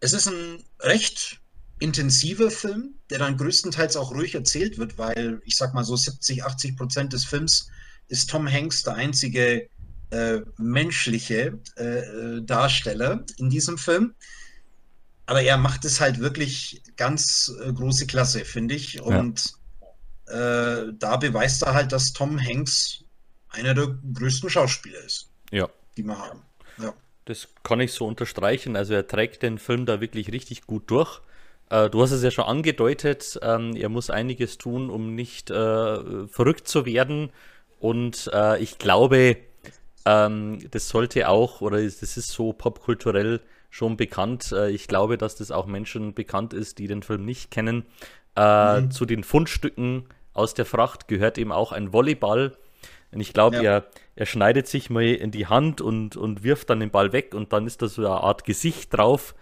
Es 0.00 0.12
ist 0.12 0.28
ein 0.28 0.62
recht 0.80 1.40
intensiver 1.80 2.50
Film, 2.50 2.94
der 3.10 3.18
dann 3.18 3.36
größtenteils 3.36 3.96
auch 3.96 4.12
ruhig 4.12 4.34
erzählt 4.34 4.78
wird, 4.78 4.98
weil 4.98 5.40
ich 5.44 5.56
sag 5.56 5.74
mal 5.74 5.84
so 5.84 5.96
70, 5.96 6.44
80 6.44 6.76
Prozent 6.76 7.12
des 7.12 7.24
Films 7.24 7.68
ist 8.08 8.30
Tom 8.30 8.50
Hanks 8.50 8.82
der 8.82 8.94
einzige 8.94 9.68
äh, 10.10 10.40
menschliche 10.56 11.58
äh, 11.76 12.42
Darsteller 12.42 13.24
in 13.36 13.50
diesem 13.50 13.78
Film. 13.78 14.14
Aber 15.26 15.42
er 15.42 15.58
macht 15.58 15.84
es 15.84 16.00
halt 16.00 16.20
wirklich 16.20 16.82
ganz 16.96 17.52
äh, 17.62 17.72
große 17.72 18.06
Klasse, 18.06 18.44
finde 18.44 18.74
ich. 18.74 19.02
Und 19.02 19.52
ja. 20.26 20.82
Äh, 20.82 20.92
da 20.98 21.16
beweist 21.16 21.62
er 21.62 21.74
halt, 21.74 21.92
dass 21.92 22.12
Tom 22.12 22.38
Hanks 22.42 23.04
einer 23.50 23.74
der 23.74 23.98
größten 24.14 24.50
Schauspieler 24.50 25.00
ist, 25.04 25.30
ja. 25.50 25.68
die 25.96 26.02
wir 26.02 26.18
haben. 26.18 26.42
Ja. 26.78 26.94
Das 27.24 27.48
kann 27.62 27.80
ich 27.80 27.92
so 27.92 28.06
unterstreichen. 28.06 28.76
Also 28.76 28.94
er 28.94 29.06
trägt 29.06 29.42
den 29.42 29.58
Film 29.58 29.86
da 29.86 30.00
wirklich 30.00 30.32
richtig 30.32 30.66
gut 30.66 30.90
durch. 30.90 31.20
Äh, 31.70 31.90
du 31.90 32.02
hast 32.02 32.12
es 32.12 32.22
ja 32.22 32.30
schon 32.30 32.44
angedeutet, 32.44 33.38
ähm, 33.42 33.76
er 33.76 33.88
muss 33.88 34.10
einiges 34.10 34.58
tun, 34.58 34.90
um 34.90 35.14
nicht 35.14 35.50
äh, 35.50 36.26
verrückt 36.28 36.68
zu 36.68 36.86
werden. 36.86 37.30
Und 37.78 38.30
äh, 38.32 38.60
ich 38.60 38.78
glaube, 38.78 39.36
ähm, 40.04 40.58
das 40.70 40.88
sollte 40.88 41.28
auch, 41.28 41.60
oder 41.60 41.82
das 41.82 42.02
ist 42.02 42.28
so 42.28 42.52
popkulturell 42.52 43.40
schon 43.70 43.96
bekannt. 43.96 44.52
Äh, 44.52 44.70
ich 44.70 44.88
glaube, 44.88 45.18
dass 45.18 45.36
das 45.36 45.50
auch 45.50 45.66
Menschen 45.66 46.14
bekannt 46.14 46.52
ist, 46.54 46.78
die 46.78 46.86
den 46.86 47.02
Film 47.02 47.24
nicht 47.24 47.50
kennen. 47.50 47.86
Äh, 48.36 48.80
mhm. 48.80 48.90
Zu 48.90 49.04
den 49.04 49.24
Fundstücken 49.24 50.06
aus 50.32 50.54
der 50.54 50.64
Fracht 50.64 51.08
gehört 51.08 51.38
eben 51.38 51.52
auch 51.52 51.72
ein 51.72 51.92
Volleyball. 51.92 52.56
Und 53.10 53.20
ich 53.20 53.32
glaube, 53.32 53.56
ja. 53.56 53.62
er, 53.62 53.84
er 54.16 54.26
schneidet 54.26 54.66
sich 54.66 54.90
mal 54.90 55.04
in 55.04 55.30
die 55.30 55.46
Hand 55.46 55.80
und, 55.80 56.16
und 56.16 56.42
wirft 56.42 56.70
dann 56.70 56.80
den 56.80 56.90
Ball 56.90 57.12
weg 57.12 57.34
und 57.34 57.52
dann 57.52 57.66
ist 57.66 57.82
da 57.82 57.88
so 57.88 58.02
eine 58.02 58.20
Art 58.20 58.44
Gesicht 58.44 58.96
drauf. 58.96 59.34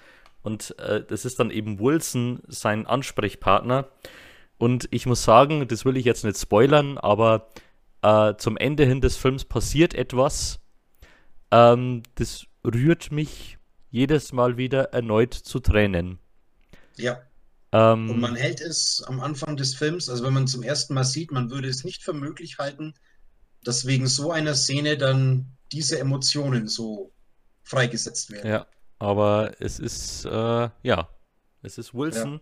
Und 0.46 0.78
äh, 0.78 1.02
das 1.04 1.24
ist 1.24 1.40
dann 1.40 1.50
eben 1.50 1.80
Wilson, 1.80 2.38
sein 2.46 2.86
Ansprechpartner. 2.86 3.88
Und 4.58 4.86
ich 4.92 5.04
muss 5.04 5.24
sagen, 5.24 5.66
das 5.66 5.84
will 5.84 5.96
ich 5.96 6.04
jetzt 6.04 6.22
nicht 6.22 6.38
spoilern, 6.38 6.98
aber 6.98 7.50
äh, 8.02 8.34
zum 8.36 8.56
Ende 8.56 8.84
hin 8.86 9.00
des 9.00 9.16
Films 9.16 9.44
passiert 9.44 9.92
etwas. 9.92 10.60
Ähm, 11.50 12.04
das 12.14 12.46
rührt 12.64 13.10
mich 13.10 13.58
jedes 13.90 14.32
Mal 14.32 14.56
wieder 14.56 14.92
erneut 14.92 15.34
zu 15.34 15.58
Tränen. 15.58 16.20
Ja. 16.94 17.22
Ähm, 17.72 18.08
Und 18.08 18.20
man 18.20 18.36
hält 18.36 18.60
es 18.60 19.02
am 19.02 19.18
Anfang 19.18 19.56
des 19.56 19.74
Films, 19.74 20.08
also 20.08 20.22
wenn 20.24 20.34
man 20.34 20.46
zum 20.46 20.62
ersten 20.62 20.94
Mal 20.94 21.02
sieht, 21.02 21.32
man 21.32 21.50
würde 21.50 21.66
es 21.66 21.82
nicht 21.82 22.04
für 22.04 22.12
möglich 22.12 22.58
halten, 22.58 22.94
dass 23.64 23.84
wegen 23.84 24.06
so 24.06 24.30
einer 24.30 24.54
Szene 24.54 24.96
dann 24.96 25.56
diese 25.72 25.98
Emotionen 25.98 26.68
so 26.68 27.10
freigesetzt 27.64 28.30
werden. 28.30 28.48
Ja, 28.48 28.66
aber 28.98 29.54
es 29.60 29.78
ist, 29.78 30.24
äh, 30.24 30.70
ja, 30.82 31.08
es 31.62 31.78
ist 31.78 31.94
Wilson. 31.94 32.34
Ja. 32.34 32.40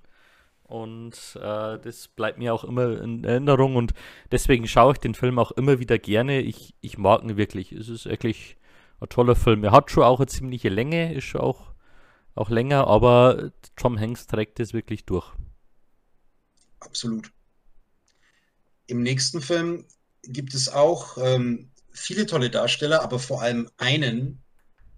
Und 0.64 1.36
äh, 1.36 1.78
das 1.78 2.08
bleibt 2.08 2.38
mir 2.38 2.54
auch 2.54 2.64
immer 2.64 3.00
in 3.00 3.22
Erinnerung 3.22 3.76
und 3.76 3.92
deswegen 4.32 4.66
schaue 4.66 4.94
ich 4.94 4.98
den 4.98 5.14
Film 5.14 5.38
auch 5.38 5.52
immer 5.52 5.78
wieder 5.78 5.98
gerne. 5.98 6.40
Ich, 6.40 6.74
ich 6.80 6.96
mag 6.96 7.22
ihn 7.22 7.36
wirklich. 7.36 7.70
Es 7.72 7.88
ist 7.88 8.06
wirklich 8.06 8.56
ein 9.00 9.08
toller 9.10 9.36
Film. 9.36 9.62
Er 9.62 9.72
hat 9.72 9.90
schon 9.90 10.04
auch 10.04 10.20
eine 10.20 10.26
ziemliche 10.26 10.70
Länge, 10.70 11.14
ist 11.14 11.24
schon 11.24 11.42
auch, 11.42 11.74
auch 12.34 12.48
länger, 12.48 12.86
aber 12.86 13.52
Tom 13.76 14.00
Hanks 14.00 14.26
trägt 14.26 14.58
es 14.58 14.72
wirklich 14.72 15.04
durch. 15.04 15.30
Absolut. 16.80 17.30
Im 18.86 19.02
nächsten 19.02 19.42
Film 19.42 19.86
gibt 20.22 20.54
es 20.54 20.68
auch 20.70 21.18
ähm, 21.18 21.70
viele 21.90 22.26
tolle 22.26 22.50
Darsteller, 22.50 23.02
aber 23.02 23.18
vor 23.18 23.42
allem 23.42 23.70
einen 23.76 24.42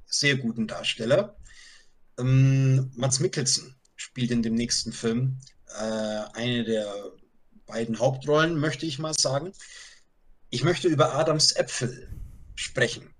sehr 0.06 0.36
guten 0.36 0.66
Darsteller. 0.66 1.36
Ähm, 2.18 2.90
Mats 2.94 3.20
Mikkelsen 3.20 3.76
spielt 3.96 4.30
in 4.30 4.42
dem 4.42 4.54
nächsten 4.54 4.92
Film 4.92 5.38
äh, 5.78 6.22
eine 6.34 6.64
der 6.64 6.92
beiden 7.66 7.98
Hauptrollen, 7.98 8.58
möchte 8.58 8.86
ich 8.86 8.98
mal 8.98 9.14
sagen. 9.14 9.52
Ich 10.50 10.64
möchte 10.64 10.88
über 10.88 11.14
Adams 11.14 11.52
Äpfel 11.52 12.08
sprechen. 12.54 13.14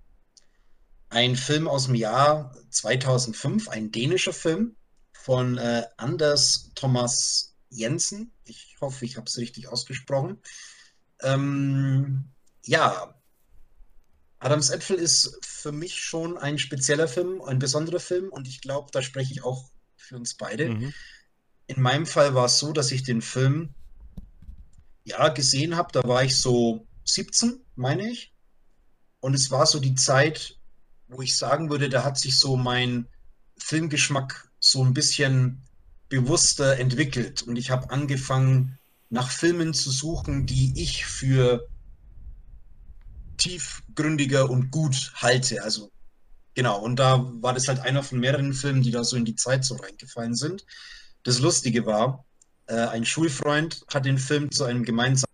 Ein 1.09 1.35
Film 1.35 1.67
aus 1.67 1.85
dem 1.85 1.95
Jahr 1.95 2.55
2005, 2.69 3.69
ein 3.69 3.91
dänischer 3.91 4.33
Film 4.33 4.75
von 5.13 5.57
äh, 5.57 5.83
Anders 5.97 6.71
Thomas 6.75 7.55
Jensen. 7.69 8.31
Ich 8.45 8.77
hoffe, 8.81 9.05
ich 9.05 9.17
habe 9.17 9.27
es 9.27 9.37
richtig 9.37 9.67
ausgesprochen. 9.67 10.41
Ähm, 11.21 12.31
ja, 12.65 13.16
Adams 14.39 14.69
Äpfel 14.69 14.97
ist 14.97 15.37
für 15.41 15.71
mich 15.71 15.95
schon 15.95 16.37
ein 16.37 16.59
spezieller 16.59 17.07
Film, 17.07 17.41
ein 17.41 17.59
besonderer 17.59 17.99
Film 17.99 18.29
und 18.29 18.47
ich 18.47 18.61
glaube, 18.61 18.89
da 18.91 19.01
spreche 19.01 19.33
ich 19.33 19.43
auch 19.43 19.69
für 19.95 20.15
uns 20.15 20.35
beide. 20.35 20.69
Mhm. 20.69 20.93
In 21.67 21.81
meinem 21.81 22.05
Fall 22.05 22.35
war 22.35 22.45
es 22.45 22.59
so, 22.59 22.71
dass 22.71 22.91
ich 22.91 23.03
den 23.03 23.21
Film 23.21 23.69
ja 25.03 25.29
gesehen 25.29 25.75
habe, 25.75 25.91
da 25.91 26.07
war 26.07 26.23
ich 26.23 26.37
so 26.37 26.85
17, 27.05 27.59
meine 27.75 28.09
ich. 28.09 28.33
Und 29.19 29.33
es 29.33 29.49
war 29.49 29.65
so 29.65 29.79
die 29.79 29.95
Zeit, 29.95 30.57
wo 31.07 31.21
ich 31.21 31.35
sagen 31.35 31.69
würde, 31.69 31.89
da 31.89 32.03
hat 32.03 32.17
sich 32.17 32.37
so 32.37 32.57
mein 32.57 33.07
Filmgeschmack 33.57 34.49
so 34.59 34.83
ein 34.83 34.93
bisschen 34.93 35.61
bewusster 36.09 36.77
entwickelt 36.77 37.41
und 37.43 37.55
ich 37.55 37.69
habe 37.69 37.89
angefangen, 37.89 38.77
nach 39.09 39.31
Filmen 39.31 39.73
zu 39.73 39.89
suchen, 39.89 40.45
die 40.45 40.73
ich 40.81 41.05
für 41.05 41.67
tiefgründiger 43.37 44.49
und 44.49 44.71
gut 44.71 45.11
halte. 45.15 45.63
Also 45.63 45.91
genau, 46.53 46.79
und 46.79 46.97
da 46.97 47.31
war 47.41 47.53
das 47.53 47.67
halt 47.67 47.79
einer 47.79 48.03
von 48.03 48.19
mehreren 48.19 48.53
Filmen, 48.53 48.81
die 48.81 48.91
da 48.91 49.03
so 49.03 49.15
in 49.15 49.25
die 49.25 49.35
Zeit 49.35 49.63
so 49.63 49.75
reingefallen 49.75 50.35
sind. 50.35 50.65
Das 51.23 51.39
Lustige 51.39 51.85
war, 51.85 52.25
äh, 52.67 52.75
ein 52.75 53.05
Schulfreund 53.05 53.85
hat 53.93 54.05
den 54.05 54.17
Film 54.17 54.51
zu 54.51 54.65
einem 54.65 54.83
gemeinsamen 54.83 55.27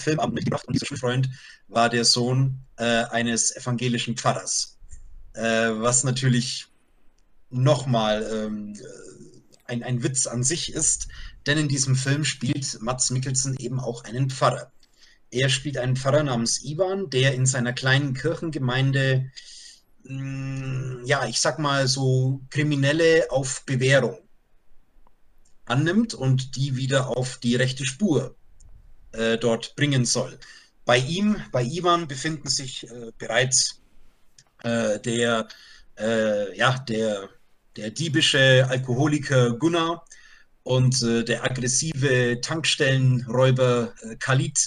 Filmabend 0.00 0.34
mitgebracht 0.34 0.66
und 0.66 0.74
dieser 0.74 0.86
Schulfreund 0.86 1.28
war 1.66 1.88
der 1.88 2.04
Sohn 2.04 2.60
äh, 2.76 3.04
eines 3.04 3.54
evangelischen 3.56 4.16
Pfarrers, 4.16 4.78
äh, 5.34 5.40
was 5.42 6.04
natürlich 6.04 6.66
nochmal 7.50 8.26
ähm, 8.32 8.76
ein, 9.64 9.82
ein 9.82 10.02
Witz 10.02 10.26
an 10.26 10.42
sich 10.42 10.72
ist, 10.72 11.08
denn 11.46 11.58
in 11.58 11.68
diesem 11.68 11.96
Film 11.96 12.24
spielt 12.24 12.80
Mats 12.80 13.10
Mikkelsen 13.10 13.56
eben 13.58 13.80
auch 13.80 14.04
einen 14.04 14.30
Pfarrer. 14.30 14.70
Er 15.30 15.48
spielt 15.48 15.78
einen 15.78 15.96
Pfarrer 15.96 16.22
namens 16.22 16.64
Ivan, 16.64 17.10
der 17.10 17.34
in 17.34 17.46
seiner 17.46 17.72
kleinen 17.72 18.14
Kirchengemeinde, 18.14 19.30
mh, 20.04 21.02
mm, 21.02 21.06
ja, 21.06 21.26
ich 21.26 21.40
sag 21.40 21.58
mal 21.58 21.88
so 21.88 22.40
Kriminelle 22.50 23.26
auf 23.30 23.64
Bewährung 23.66 24.18
annimmt 25.66 26.14
und 26.14 26.56
die 26.56 26.76
wieder 26.76 27.08
auf 27.08 27.38
die 27.38 27.56
rechte 27.56 27.84
Spur 27.84 28.36
äh, 29.12 29.36
dort 29.36 29.76
bringen 29.76 30.06
soll. 30.06 30.38
Bei 30.84 30.96
ihm, 30.96 31.36
bei 31.52 31.62
Ivan, 31.62 32.08
befinden 32.08 32.48
sich 32.48 32.90
äh, 32.90 33.12
bereits 33.18 33.82
äh, 34.62 34.98
der, 35.00 35.48
äh, 35.98 36.56
ja, 36.56 36.78
der 36.78 37.28
der 37.78 37.90
diebische 37.90 38.66
Alkoholiker 38.68 39.52
Gunnar 39.52 40.04
und 40.64 41.00
äh, 41.02 41.24
der 41.24 41.44
aggressive 41.44 42.40
Tankstellenräuber 42.42 43.94
äh, 44.02 44.16
Khalid. 44.16 44.58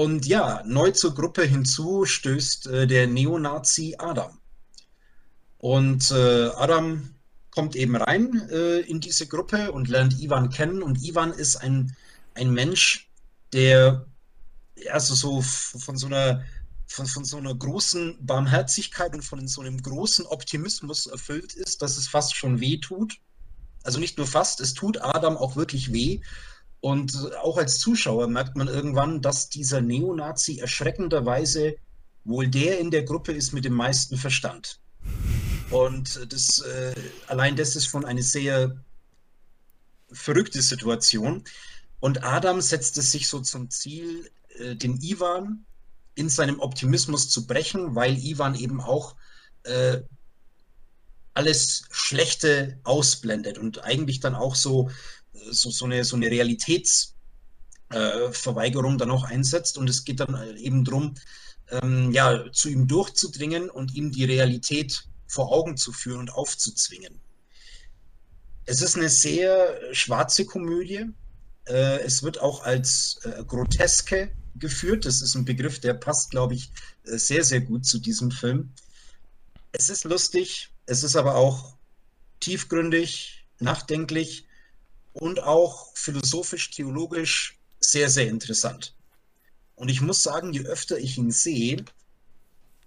Und 0.00 0.24
ja, 0.24 0.62
neu 0.64 0.92
zur 0.92 1.14
Gruppe 1.14 1.44
hinzu 1.44 2.06
stößt 2.06 2.68
äh, 2.68 2.86
der 2.86 3.06
Neonazi 3.06 3.96
Adam. 3.98 4.38
Und 5.58 6.10
äh, 6.10 6.46
Adam 6.56 7.14
kommt 7.50 7.76
eben 7.76 7.96
rein 7.96 8.48
äh, 8.48 8.78
in 8.78 9.00
diese 9.00 9.26
Gruppe 9.26 9.72
und 9.72 9.88
lernt 9.88 10.18
Ivan 10.18 10.48
kennen. 10.48 10.82
Und 10.82 11.04
Ivan 11.04 11.34
ist 11.34 11.56
ein, 11.56 11.94
ein 12.32 12.50
Mensch, 12.50 13.10
der 13.52 14.06
also 14.90 15.14
so 15.14 15.42
von 15.42 15.98
so 15.98 16.06
einer 16.06 16.46
von, 16.86 17.04
von 17.04 17.26
so 17.26 17.36
einer 17.36 17.54
großen 17.54 18.24
Barmherzigkeit 18.24 19.12
und 19.12 19.22
von 19.22 19.46
so 19.48 19.60
einem 19.60 19.82
großen 19.82 20.24
Optimismus 20.24 21.08
erfüllt 21.08 21.52
ist, 21.52 21.82
dass 21.82 21.98
es 21.98 22.08
fast 22.08 22.34
schon 22.34 22.58
weh 22.58 22.78
tut. 22.78 23.20
Also 23.82 24.00
nicht 24.00 24.16
nur 24.16 24.26
fast, 24.26 24.60
es 24.60 24.72
tut 24.72 24.96
Adam 25.02 25.36
auch 25.36 25.56
wirklich 25.56 25.92
weh. 25.92 26.22
Und 26.80 27.34
auch 27.36 27.58
als 27.58 27.78
Zuschauer 27.78 28.26
merkt 28.28 28.56
man 28.56 28.68
irgendwann, 28.68 29.20
dass 29.20 29.48
dieser 29.50 29.80
Neonazi 29.80 30.58
erschreckenderweise 30.58 31.76
wohl 32.24 32.48
der 32.48 32.78
in 32.78 32.90
der 32.90 33.02
Gruppe 33.02 33.32
ist 33.32 33.52
mit 33.52 33.64
dem 33.64 33.74
meisten 33.74 34.16
Verstand. 34.16 34.80
Und 35.70 36.32
das 36.32 36.60
äh, 36.60 36.94
allein 37.26 37.56
das 37.56 37.76
ist 37.76 37.86
schon 37.86 38.04
eine 38.04 38.22
sehr 38.22 38.76
verrückte 40.10 40.62
Situation. 40.62 41.44
Und 42.00 42.24
Adam 42.24 42.60
setzt 42.60 42.98
es 42.98 43.12
sich 43.12 43.28
so 43.28 43.40
zum 43.40 43.70
Ziel, 43.70 44.30
äh, 44.58 44.74
den 44.74 45.00
Ivan 45.00 45.64
in 46.14 46.28
seinem 46.28 46.60
Optimismus 46.60 47.28
zu 47.28 47.46
brechen, 47.46 47.94
weil 47.94 48.18
Ivan 48.18 48.54
eben 48.54 48.80
auch 48.80 49.16
äh, 49.62 50.00
alles 51.34 51.84
Schlechte 51.90 52.78
ausblendet 52.82 53.58
und 53.58 53.84
eigentlich 53.84 54.20
dann 54.20 54.34
auch 54.34 54.54
so, 54.54 54.90
so, 55.32 55.70
so 55.70 55.84
eine, 55.84 56.04
so 56.04 56.16
eine 56.16 56.30
Realitätsverweigerung 56.30 58.94
äh, 58.94 58.98
dann 58.98 59.10
auch 59.10 59.24
einsetzt. 59.24 59.78
Und 59.78 59.90
es 59.90 60.04
geht 60.04 60.20
dann 60.20 60.56
eben 60.56 60.84
darum, 60.84 61.14
ähm, 61.70 62.12
ja, 62.12 62.50
zu 62.52 62.68
ihm 62.68 62.86
durchzudringen 62.86 63.70
und 63.70 63.94
ihm 63.94 64.10
die 64.10 64.24
Realität 64.24 65.04
vor 65.26 65.52
Augen 65.52 65.76
zu 65.76 65.92
führen 65.92 66.20
und 66.20 66.32
aufzuzwingen. 66.32 67.20
Es 68.66 68.82
ist 68.82 68.96
eine 68.96 69.08
sehr 69.08 69.78
schwarze 69.92 70.44
Komödie. 70.44 71.06
Äh, 71.66 72.00
es 72.00 72.22
wird 72.22 72.40
auch 72.40 72.64
als 72.64 73.20
äh, 73.24 73.44
groteske 73.44 74.32
geführt. 74.56 75.06
Das 75.06 75.22
ist 75.22 75.34
ein 75.34 75.44
Begriff, 75.44 75.80
der 75.80 75.94
passt, 75.94 76.30
glaube 76.30 76.54
ich, 76.54 76.70
äh, 77.04 77.16
sehr, 77.16 77.44
sehr 77.44 77.60
gut 77.60 77.86
zu 77.86 77.98
diesem 77.98 78.30
Film. 78.30 78.72
Es 79.72 79.88
ist 79.88 80.04
lustig, 80.04 80.70
es 80.86 81.04
ist 81.04 81.16
aber 81.16 81.36
auch 81.36 81.76
tiefgründig, 82.40 83.44
nachdenklich 83.60 84.46
und 85.12 85.42
auch 85.42 85.94
philosophisch, 85.94 86.70
theologisch 86.70 87.58
sehr, 87.80 88.08
sehr 88.08 88.28
interessant. 88.28 88.94
Und 89.74 89.88
ich 89.88 90.00
muss 90.00 90.22
sagen, 90.22 90.52
je 90.52 90.66
öfter 90.66 90.98
ich 90.98 91.16
ihn 91.16 91.30
sehe, 91.30 91.84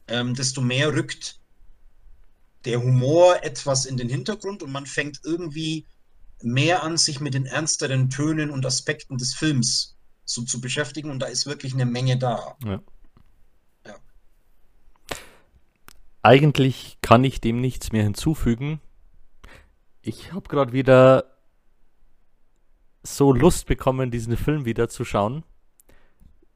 ähm, 0.07 0.35
desto 0.35 0.61
mehr 0.61 0.93
rückt 0.93 1.39
der 2.65 2.81
Humor 2.81 3.43
etwas 3.43 3.85
in 3.85 3.97
den 3.97 4.09
Hintergrund 4.09 4.63
und 4.63 4.71
man 4.71 4.85
fängt 4.85 5.21
irgendwie 5.23 5.85
mehr 6.41 6.83
an, 6.83 6.97
sich 6.97 7.19
mit 7.19 7.33
den 7.33 7.45
ernsteren 7.45 8.09
Tönen 8.09 8.49
und 8.49 8.65
Aspekten 8.65 9.17
des 9.17 9.33
Films 9.33 9.95
so 10.25 10.43
zu 10.43 10.61
beschäftigen 10.61 11.09
und 11.09 11.19
da 11.19 11.27
ist 11.27 11.45
wirklich 11.45 11.73
eine 11.73 11.85
Menge 11.85 12.17
da. 12.17 12.55
Ja. 12.63 12.81
ja. 13.85 13.95
Eigentlich 16.21 16.97
kann 17.01 17.23
ich 17.23 17.41
dem 17.41 17.59
nichts 17.59 17.91
mehr 17.91 18.03
hinzufügen. 18.03 18.79
Ich 20.01 20.31
habe 20.31 20.47
gerade 20.47 20.73
wieder 20.73 21.32
so 23.03 23.33
Lust 23.33 23.67
bekommen, 23.67 24.11
diesen 24.11 24.37
Film 24.37 24.65
wieder 24.65 24.89
zu 24.89 25.03
schauen. 25.05 25.43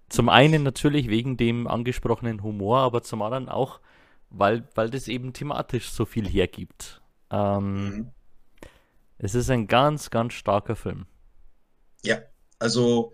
Zum 0.09 0.29
einen 0.29 0.63
natürlich 0.63 1.09
wegen 1.09 1.35
dem 1.35 1.67
angesprochenen 1.67 2.41
Humor, 2.41 2.79
aber 2.79 3.03
zum 3.03 3.21
anderen 3.21 3.49
auch, 3.49 3.81
weil, 4.29 4.67
weil 4.75 4.89
das 4.89 5.09
eben 5.09 5.33
thematisch 5.33 5.89
so 5.89 6.05
viel 6.05 6.27
hergibt. 6.27 7.01
Ähm, 7.29 7.83
mhm. 7.83 8.11
Es 9.17 9.35
ist 9.35 9.49
ein 9.49 9.67
ganz, 9.67 10.09
ganz 10.09 10.33
starker 10.33 10.75
Film. 10.75 11.05
Ja, 12.03 12.19
also 12.59 13.13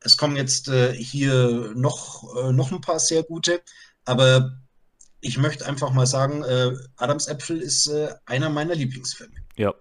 es 0.00 0.16
kommen 0.16 0.36
jetzt 0.36 0.68
äh, 0.68 0.94
hier 0.94 1.72
noch, 1.74 2.36
äh, 2.36 2.52
noch 2.52 2.72
ein 2.72 2.80
paar 2.80 2.98
sehr 2.98 3.22
gute, 3.22 3.60
aber 4.04 4.58
ich 5.20 5.38
möchte 5.38 5.66
einfach 5.66 5.92
mal 5.92 6.06
sagen, 6.06 6.42
äh, 6.42 6.72
Adams 6.96 7.28
Äpfel 7.28 7.60
ist 7.60 7.86
äh, 7.88 8.14
einer 8.24 8.50
meiner 8.50 8.74
Lieblingsfilme. 8.74 9.34
Ja, 9.56 9.74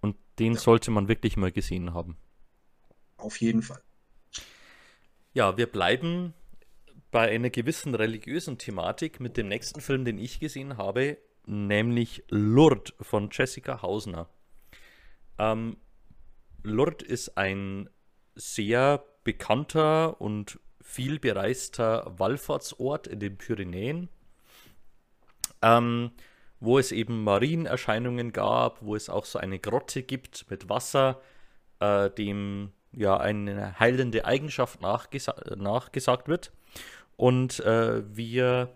und 0.00 0.16
den 0.38 0.54
ja. 0.54 0.60
sollte 0.60 0.90
man 0.90 1.08
wirklich 1.08 1.36
mal 1.36 1.50
gesehen 1.50 1.94
haben. 1.94 2.16
Auf 3.24 3.40
jeden 3.40 3.62
Fall. 3.62 3.80
Ja, 5.32 5.56
wir 5.56 5.66
bleiben 5.66 6.34
bei 7.10 7.30
einer 7.30 7.48
gewissen 7.48 7.94
religiösen 7.94 8.58
Thematik 8.58 9.18
mit 9.18 9.38
dem 9.38 9.48
nächsten 9.48 9.80
Film, 9.80 10.04
den 10.04 10.18
ich 10.18 10.40
gesehen 10.40 10.76
habe, 10.76 11.16
nämlich 11.46 12.22
Lourdes 12.28 12.92
von 13.00 13.30
Jessica 13.32 13.80
Hausner. 13.80 14.28
Ähm, 15.38 15.78
Lourdes 16.62 17.08
ist 17.08 17.38
ein 17.38 17.88
sehr 18.34 19.02
bekannter 19.24 20.20
und 20.20 20.60
viel 20.82 21.18
bereister 21.18 22.12
Wallfahrtsort 22.18 23.06
in 23.06 23.20
den 23.20 23.38
Pyrenäen, 23.38 24.10
ähm, 25.62 26.10
wo 26.60 26.78
es 26.78 26.92
eben 26.92 27.24
Marienerscheinungen 27.24 28.32
gab, 28.32 28.82
wo 28.82 28.94
es 28.94 29.08
auch 29.08 29.24
so 29.24 29.38
eine 29.38 29.58
Grotte 29.58 30.02
gibt 30.02 30.50
mit 30.50 30.68
Wasser, 30.68 31.22
äh, 31.80 32.10
dem 32.10 32.72
ja 32.96 33.16
eine 33.16 33.78
heilende 33.78 34.24
Eigenschaft 34.24 34.80
nachgesa 34.80 35.34
nachgesagt 35.56 36.28
wird. 36.28 36.52
Und 37.16 37.60
äh, 37.60 38.02
wir 38.16 38.70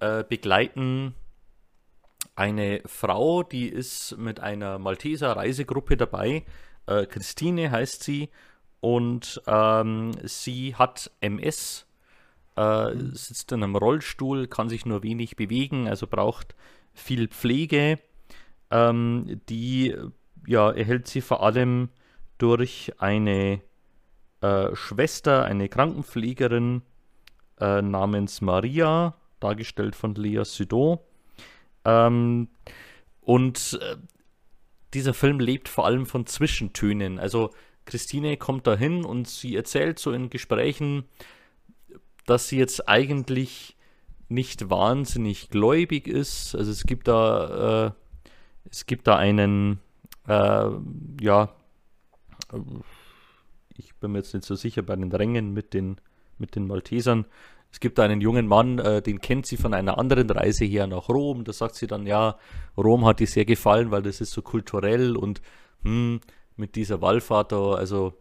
äh, 0.00 0.24
begleiten 0.24 1.14
eine 2.36 2.82
Frau, 2.86 3.42
die 3.42 3.68
ist 3.68 4.16
mit 4.18 4.40
einer 4.40 4.78
Malteser 4.78 5.36
Reisegruppe 5.36 5.96
dabei. 5.96 6.44
Äh, 6.86 7.06
Christine 7.06 7.70
heißt 7.70 8.02
sie. 8.02 8.30
Und 8.80 9.40
ähm, 9.46 10.12
sie 10.24 10.74
hat 10.74 11.10
MS, 11.20 11.86
äh, 12.56 12.90
sitzt 13.12 13.50
in 13.52 13.62
einem 13.62 13.76
Rollstuhl, 13.76 14.46
kann 14.46 14.68
sich 14.68 14.84
nur 14.84 15.02
wenig 15.02 15.36
bewegen, 15.36 15.88
also 15.88 16.06
braucht 16.06 16.54
viel 16.92 17.28
Pflege. 17.28 17.98
Ähm, 18.70 19.40
die 19.48 19.96
ja, 20.46 20.70
erhält 20.70 21.08
sie 21.08 21.22
vor 21.22 21.42
allem 21.42 21.88
durch 22.44 22.92
eine 22.98 23.62
äh, 24.42 24.76
Schwester, 24.76 25.44
eine 25.44 25.70
Krankenpflegerin, 25.70 26.82
äh, 27.58 27.80
namens 27.80 28.42
Maria, 28.42 29.14
dargestellt 29.40 29.96
von 29.96 30.14
Lea 30.14 30.44
Sudon. 30.44 30.98
Ähm, 31.86 32.48
und 33.22 33.78
äh, 33.80 33.96
dieser 34.92 35.14
Film 35.14 35.40
lebt 35.40 35.70
vor 35.70 35.86
allem 35.86 36.04
von 36.04 36.26
Zwischentönen. 36.26 37.18
Also 37.18 37.50
Christine 37.86 38.36
kommt 38.36 38.66
dahin 38.66 39.06
und 39.06 39.26
sie 39.26 39.56
erzählt 39.56 39.98
so 39.98 40.12
in 40.12 40.28
Gesprächen, 40.28 41.04
dass 42.26 42.48
sie 42.48 42.58
jetzt 42.58 42.86
eigentlich 42.86 43.78
nicht 44.28 44.68
wahnsinnig 44.68 45.48
gläubig 45.48 46.06
ist. 46.08 46.54
Also 46.54 46.70
es 46.70 46.84
gibt 46.84 47.08
da, 47.08 47.86
äh, 47.86 47.90
es 48.70 48.84
gibt 48.84 49.06
da 49.06 49.16
einen, 49.16 49.80
äh, 50.28 50.68
ja, 51.22 51.48
ich 53.76 53.94
bin 53.96 54.12
mir 54.12 54.18
jetzt 54.18 54.34
nicht 54.34 54.46
so 54.46 54.54
sicher 54.54 54.82
bei 54.82 54.96
den 54.96 55.12
Rängen 55.12 55.52
mit 55.52 55.74
den 55.74 56.00
mit 56.38 56.56
den 56.56 56.66
Maltesern. 56.66 57.26
Es 57.70 57.80
gibt 57.80 57.98
einen 57.98 58.20
jungen 58.20 58.46
Mann, 58.46 58.78
äh, 58.78 59.02
den 59.02 59.20
kennt 59.20 59.46
sie 59.46 59.56
von 59.56 59.74
einer 59.74 59.98
anderen 59.98 60.30
Reise 60.30 60.64
her 60.64 60.86
nach 60.86 61.08
Rom. 61.08 61.44
Da 61.44 61.52
sagt 61.52 61.74
sie 61.74 61.86
dann, 61.86 62.06
ja, 62.06 62.38
Rom 62.76 63.04
hat 63.04 63.20
ihr 63.20 63.26
sehr 63.26 63.44
gefallen, 63.44 63.90
weil 63.90 64.02
das 64.02 64.20
ist 64.20 64.30
so 64.30 64.42
kulturell 64.42 65.16
und 65.16 65.42
hm, 65.82 66.20
mit 66.56 66.76
dieser 66.76 67.00
Wallfahrt 67.00 67.52
da, 67.52 67.72
also 67.72 68.14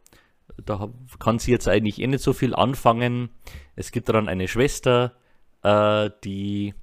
da 0.63 0.89
kann 1.19 1.39
sie 1.39 1.51
jetzt 1.51 1.67
eigentlich 1.67 2.01
eh 2.01 2.07
nicht 2.07 2.23
so 2.23 2.33
viel 2.33 2.55
anfangen. 2.55 3.29
Es 3.75 3.91
gibt 3.91 4.09
dann 4.09 4.27
eine 4.27 4.47
Schwester, 4.47 5.13
äh, 5.61 6.09
die 6.23 6.73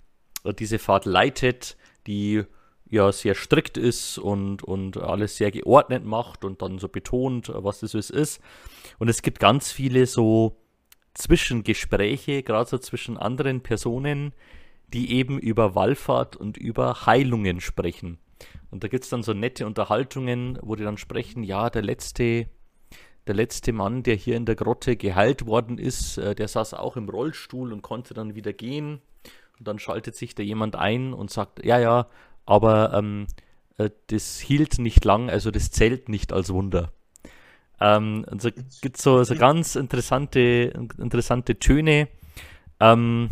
diese 0.59 0.79
Fahrt 0.79 1.05
leitet, 1.07 1.77
die 2.07 2.45
ja 2.91 3.11
sehr 3.13 3.35
strikt 3.35 3.77
ist 3.77 4.19
und, 4.19 4.63
und 4.63 4.97
alles 4.97 5.37
sehr 5.37 5.51
geordnet 5.51 6.05
macht 6.05 6.45
und 6.45 6.61
dann 6.61 6.79
so 6.79 6.89
betont, 6.89 7.51
was 7.55 7.81
das 7.81 7.95
ist. 7.95 8.41
Und 8.99 9.09
es 9.09 9.23
gibt 9.23 9.39
ganz 9.39 9.73
viele 9.73 10.07
so 10.07 10.57
Zwischengespräche, 11.15 12.43
gerade 12.43 12.69
so 12.69 12.79
zwischen 12.79 13.17
anderen 13.17 13.63
Personen, 13.63 14.33
die 14.93 15.13
eben 15.13 15.39
über 15.39 15.75
Wallfahrt 15.75 16.37
und 16.37 16.57
über 16.57 17.07
Heilungen 17.07 17.61
sprechen. 17.61 18.19
Und 18.71 18.85
da 18.85 18.89
gibt 18.89 19.05
es 19.05 19.11
dann 19.11 19.23
so 19.23 19.33
nette 19.33 19.67
Unterhaltungen, 19.67 20.59
wo 20.63 20.77
die 20.77 20.85
dann 20.85 20.99
sprechen, 20.99 21.43
ja, 21.43 21.71
der 21.71 21.83
letzte, 21.83 22.49
der 23.27 23.35
letzte 23.35 23.73
Mann, 23.73 24.03
der 24.03 24.15
hier 24.15 24.37
in 24.37 24.47
der 24.47 24.55
Grotte 24.55 24.97
geheilt 24.97 25.47
worden 25.47 25.79
ist, 25.79 26.19
äh, 26.19 26.35
der 26.35 26.49
saß 26.49 26.75
auch 26.75 26.97
im 26.97 27.09
Rollstuhl 27.09 27.73
und 27.73 27.83
konnte 27.83 28.15
dann 28.15 28.35
wieder 28.35 28.53
gehen. 28.53 29.01
Und 29.59 29.69
dann 29.69 29.79
schaltet 29.79 30.17
sich 30.17 30.35
da 30.35 30.43
jemand 30.43 30.75
ein 30.77 31.13
und 31.13 31.31
sagt, 31.31 31.65
ja, 31.65 31.79
ja, 31.79 32.07
aber 32.47 32.93
ähm, 32.95 33.27
äh, 33.79 33.91
das 34.09 34.39
hielt 34.39 34.79
nicht 34.79 35.05
lang, 35.05 35.31
also 35.31 35.51
das 35.51 35.71
zählt 35.71 36.09
nicht 36.09 36.33
als 36.33 36.53
Wunder. 36.53 36.93
Ähm, 37.81 38.25
und 38.31 38.43
so 38.43 38.51
gibt 38.83 38.99
so, 38.99 39.25
so 39.25 39.35
ganz 39.35 39.75
interessante, 39.75 40.89
interessante 40.99 41.59
Töne. 41.59 42.09
Ähm, 42.79 43.31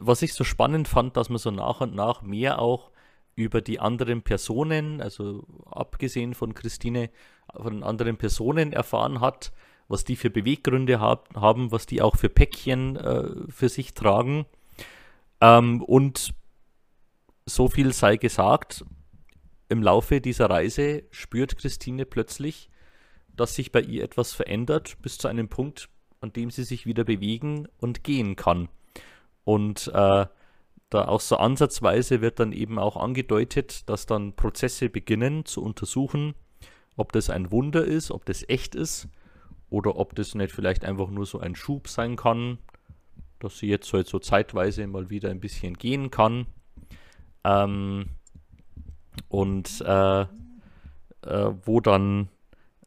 was 0.00 0.22
ich 0.22 0.34
so 0.34 0.44
spannend 0.44 0.88
fand, 0.88 1.16
dass 1.16 1.28
man 1.28 1.38
so 1.38 1.50
nach 1.50 1.80
und 1.80 1.94
nach 1.94 2.22
mehr 2.22 2.60
auch 2.60 2.90
über 3.34 3.60
die 3.60 3.80
anderen 3.80 4.22
Personen, 4.22 5.00
also 5.00 5.44
abgesehen 5.70 6.34
von 6.34 6.54
Christine, 6.54 7.10
von 7.54 7.82
anderen 7.82 8.16
Personen 8.16 8.72
erfahren 8.72 9.20
hat, 9.20 9.52
was 9.88 10.04
die 10.04 10.16
für 10.16 10.30
Beweggründe 10.30 11.00
hab, 11.00 11.34
haben, 11.34 11.70
was 11.72 11.86
die 11.86 12.02
auch 12.02 12.16
für 12.16 12.28
Päckchen 12.28 12.96
äh, 12.96 13.28
für 13.48 13.68
sich 13.68 13.94
tragen. 13.94 14.44
Ähm, 15.40 15.82
und 15.82 16.34
so 17.48 17.68
viel 17.68 17.92
sei 17.92 18.16
gesagt, 18.16 18.84
im 19.68 19.82
Laufe 19.82 20.20
dieser 20.20 20.48
Reise 20.48 21.04
spürt 21.10 21.56
Christine 21.56 22.06
plötzlich, 22.06 22.70
dass 23.34 23.54
sich 23.54 23.72
bei 23.72 23.80
ihr 23.80 24.04
etwas 24.04 24.32
verändert, 24.32 25.00
bis 25.02 25.18
zu 25.18 25.28
einem 25.28 25.48
Punkt, 25.48 25.88
an 26.20 26.32
dem 26.32 26.50
sie 26.50 26.64
sich 26.64 26.86
wieder 26.86 27.04
bewegen 27.04 27.68
und 27.78 28.02
gehen 28.04 28.36
kann. 28.36 28.68
Und 29.44 29.88
äh, 29.88 30.26
da 30.90 31.08
auch 31.08 31.20
so 31.20 31.36
ansatzweise 31.36 32.20
wird 32.20 32.40
dann 32.40 32.52
eben 32.52 32.78
auch 32.78 32.96
angedeutet, 32.96 33.88
dass 33.88 34.06
dann 34.06 34.34
Prozesse 34.34 34.88
beginnen 34.88 35.44
zu 35.44 35.62
untersuchen, 35.62 36.34
ob 36.96 37.12
das 37.12 37.30
ein 37.30 37.50
Wunder 37.50 37.84
ist, 37.84 38.10
ob 38.10 38.24
das 38.24 38.44
echt 38.48 38.74
ist 38.74 39.08
oder 39.70 39.96
ob 39.96 40.14
das 40.14 40.34
nicht 40.34 40.52
vielleicht 40.52 40.84
einfach 40.84 41.10
nur 41.10 41.26
so 41.26 41.38
ein 41.38 41.54
Schub 41.54 41.88
sein 41.88 42.16
kann, 42.16 42.58
dass 43.38 43.58
sie 43.58 43.68
jetzt 43.68 43.92
halt 43.92 44.08
so 44.08 44.18
zeitweise 44.18 44.86
mal 44.86 45.10
wieder 45.10 45.30
ein 45.30 45.40
bisschen 45.40 45.74
gehen 45.74 46.10
kann. 46.10 46.46
Ähm, 47.48 48.10
und 49.28 49.80
äh, 49.80 50.22
äh, 50.22 50.26
wo 51.64 51.80
dann 51.80 52.28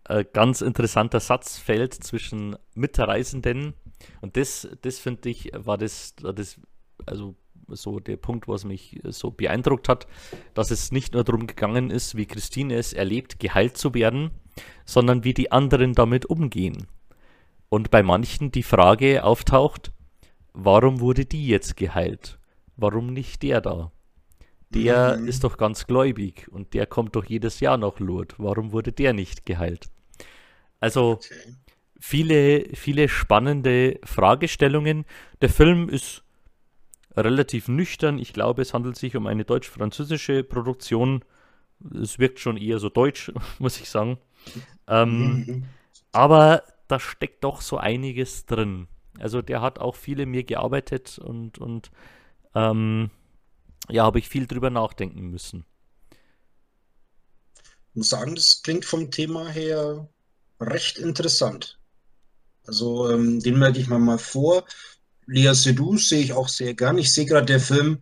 ein 0.05 0.25
ganz 0.33 0.61
interessanter 0.61 1.19
Satz 1.19 1.57
fällt 1.57 1.93
zwischen 1.93 2.55
Mitreisenden. 2.75 3.73
Und 4.21 4.37
das, 4.37 4.67
das 4.81 4.99
finde 4.99 5.29
ich, 5.29 5.51
war 5.55 5.77
das, 5.77 6.15
das, 6.15 6.59
also 7.05 7.35
so 7.67 7.99
der 7.99 8.17
Punkt, 8.17 8.47
was 8.47 8.65
mich 8.65 8.99
so 9.05 9.31
beeindruckt 9.31 9.87
hat, 9.87 10.07
dass 10.53 10.71
es 10.71 10.91
nicht 10.91 11.13
nur 11.13 11.23
darum 11.23 11.47
gegangen 11.47 11.89
ist, 11.89 12.15
wie 12.15 12.25
Christine 12.25 12.75
es 12.75 12.93
erlebt, 12.93 13.39
geheilt 13.39 13.77
zu 13.77 13.93
werden, 13.93 14.31
sondern 14.85 15.23
wie 15.23 15.33
die 15.33 15.51
anderen 15.51 15.93
damit 15.93 16.25
umgehen. 16.25 16.87
Und 17.69 17.91
bei 17.91 18.03
manchen 18.03 18.51
die 18.51 18.63
Frage 18.63 19.23
auftaucht, 19.23 19.93
warum 20.53 20.99
wurde 20.99 21.25
die 21.25 21.47
jetzt 21.47 21.77
geheilt? 21.77 22.39
Warum 22.75 23.13
nicht 23.13 23.43
der 23.43 23.61
da? 23.61 23.91
Der 24.73 25.17
mhm. 25.17 25.27
ist 25.27 25.43
doch 25.43 25.57
ganz 25.57 25.85
gläubig 25.87 26.47
und 26.51 26.73
der 26.73 26.85
kommt 26.85 27.15
doch 27.15 27.25
jedes 27.25 27.59
Jahr 27.59 27.77
nach 27.77 27.99
Lourdes. 27.99 28.35
Warum 28.37 28.71
wurde 28.71 28.91
der 28.91 29.13
nicht 29.13 29.45
geheilt? 29.45 29.89
Also 30.79 31.11
okay. 31.11 31.55
viele, 31.99 32.65
viele 32.73 33.09
spannende 33.09 33.99
Fragestellungen. 34.03 35.05
Der 35.41 35.49
Film 35.49 35.89
ist 35.89 36.23
relativ 37.15 37.67
nüchtern. 37.67 38.17
Ich 38.17 38.33
glaube, 38.33 38.61
es 38.61 38.73
handelt 38.73 38.95
sich 38.95 39.15
um 39.15 39.27
eine 39.27 39.43
deutsch-französische 39.43 40.43
Produktion. 40.43 41.23
Es 41.93 42.19
wirkt 42.19 42.39
schon 42.39 42.57
eher 42.57 42.79
so 42.79 42.89
deutsch, 42.89 43.31
muss 43.59 43.79
ich 43.79 43.89
sagen. 43.89 44.17
Ähm, 44.87 45.45
mhm. 45.45 45.63
Aber 46.13 46.63
da 46.87 46.99
steckt 46.99 47.43
doch 47.43 47.61
so 47.61 47.77
einiges 47.77 48.45
drin. 48.45 48.87
Also 49.19 49.41
der 49.41 49.61
hat 49.61 49.79
auch 49.79 49.95
viele 49.95 50.25
mir 50.25 50.43
gearbeitet 50.43 51.19
und, 51.19 51.57
und 51.57 51.91
ähm, 52.55 53.11
ja, 53.91 54.03
habe 54.03 54.19
ich 54.19 54.27
viel 54.27 54.47
drüber 54.47 54.69
nachdenken 54.69 55.29
müssen. 55.29 55.65
Ich 57.89 57.95
muss 57.95 58.09
sagen, 58.09 58.35
das 58.35 58.61
klingt 58.63 58.85
vom 58.85 59.11
Thema 59.11 59.49
her 59.49 60.07
recht 60.59 60.97
interessant. 60.97 61.77
Also 62.65 63.09
ähm, 63.09 63.39
den 63.41 63.59
merke 63.59 63.79
ich 63.79 63.87
mir 63.87 63.99
mal 63.99 64.17
vor. 64.17 64.65
Lea 65.25 65.53
Seydoux 65.53 65.97
sehe 65.97 66.21
ich 66.21 66.33
auch 66.33 66.47
sehr 66.47 66.73
gern. 66.73 66.97
Ich 66.97 67.11
sehe 67.13 67.25
gerade 67.25 67.45
der 67.45 67.59
Film 67.59 68.01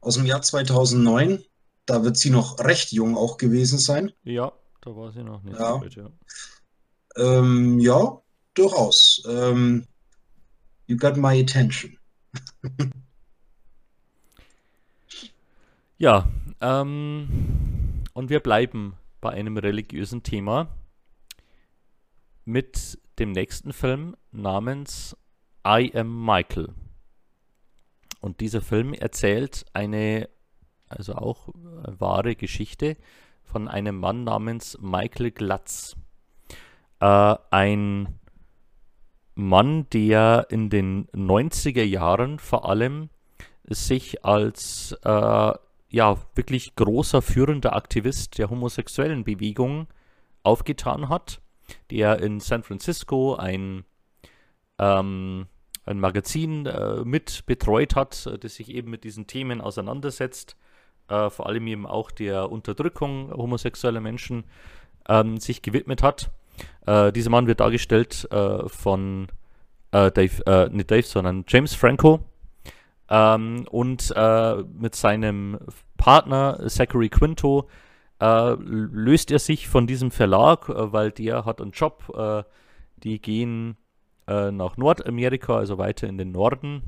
aus 0.00 0.14
dem 0.14 0.26
Jahr 0.26 0.42
2009. 0.42 1.44
Da 1.86 2.04
wird 2.04 2.16
sie 2.16 2.30
noch 2.30 2.58
recht 2.60 2.92
jung 2.92 3.16
auch 3.16 3.36
gewesen 3.36 3.78
sein. 3.78 4.12
Ja, 4.22 4.52
da 4.82 4.94
war 4.94 5.12
sie 5.12 5.22
noch 5.22 5.42
nicht 5.42 5.58
ja. 5.58 5.74
so 5.74 5.80
weit, 5.80 5.94
ja. 5.94 6.10
Ähm, 7.16 7.80
ja, 7.80 8.22
durchaus. 8.54 9.22
Ähm, 9.28 9.86
you 10.86 10.96
got 10.96 11.16
my 11.16 11.40
attention. 11.40 11.98
ja, 15.98 16.28
ähm, 16.60 18.04
und 18.14 18.30
wir 18.30 18.40
bleiben 18.40 18.94
bei 19.20 19.30
einem 19.30 19.56
religiösen 19.56 20.22
Thema 20.22 20.68
mit 22.44 22.98
dem 23.18 23.32
nächsten 23.32 23.72
Film 23.72 24.16
namens 24.32 25.16
I 25.66 25.92
Am 25.94 26.24
Michael. 26.24 26.72
Und 28.20 28.40
dieser 28.40 28.60
Film 28.60 28.94
erzählt 28.94 29.66
eine, 29.72 30.28
also 30.88 31.14
auch 31.14 31.48
wahre 31.54 32.36
Geschichte 32.36 32.96
von 33.44 33.68
einem 33.68 33.98
Mann 33.98 34.24
namens 34.24 34.78
Michael 34.80 35.30
Glatz. 35.30 35.96
Äh, 37.00 37.36
ein 37.50 38.18
Mann, 39.34 39.88
der 39.90 40.46
in 40.50 40.70
den 40.70 41.06
90er 41.08 41.84
Jahren 41.84 42.38
vor 42.38 42.68
allem 42.68 43.10
sich 43.64 44.24
als 44.24 44.92
äh, 45.04 45.52
ja 45.90 46.16
wirklich 46.34 46.74
großer 46.76 47.22
führender 47.22 47.74
Aktivist 47.74 48.38
der 48.38 48.50
homosexuellen 48.50 49.24
Bewegung 49.24 49.86
aufgetan 50.42 51.08
hat, 51.08 51.40
der 51.90 52.20
in 52.20 52.40
San 52.40 52.62
Francisco 52.62 53.34
ein 53.34 53.84
ähm, 54.78 55.46
ein 55.88 56.00
Magazin 56.00 56.66
äh, 56.66 57.02
mit 57.04 57.46
betreut 57.46 57.96
hat, 57.96 58.26
äh, 58.26 58.38
das 58.38 58.56
sich 58.56 58.70
eben 58.70 58.90
mit 58.90 59.04
diesen 59.04 59.26
Themen 59.26 59.60
auseinandersetzt, 59.60 60.56
äh, 61.08 61.30
vor 61.30 61.46
allem 61.46 61.66
eben 61.66 61.86
auch 61.86 62.10
der 62.10 62.50
Unterdrückung 62.50 63.32
homosexueller 63.32 64.00
Menschen 64.00 64.44
ähm, 65.08 65.38
sich 65.38 65.62
gewidmet 65.62 66.02
hat. 66.02 66.30
Äh, 66.86 67.12
dieser 67.12 67.30
Mann 67.30 67.46
wird 67.46 67.60
dargestellt 67.60 68.28
äh, 68.30 68.68
von 68.68 69.28
äh, 69.92 70.10
Dave, 70.10 70.70
nicht 70.70 70.90
Dave, 70.90 71.02
sondern 71.02 71.44
James 71.48 71.74
Franco 71.74 72.20
ähm, 73.08 73.66
und 73.70 74.14
mit 74.72 74.94
seinem 74.94 75.58
Partner 75.96 76.66
Zachary 76.68 77.08
Quinto 77.08 77.68
löst 78.20 79.30
er 79.30 79.38
sich 79.38 79.68
von 79.68 79.86
diesem 79.86 80.10
Verlag, 80.10 80.68
weil 80.68 81.12
der 81.12 81.44
hat 81.44 81.60
einen 81.60 81.70
Job, 81.70 82.46
die 82.96 83.20
gehen 83.20 83.76
äh, 84.28 84.50
nach 84.52 84.76
Nordamerika, 84.76 85.56
also 85.56 85.78
weiter 85.78 86.06
in 86.06 86.18
den 86.18 86.32
Norden. 86.32 86.82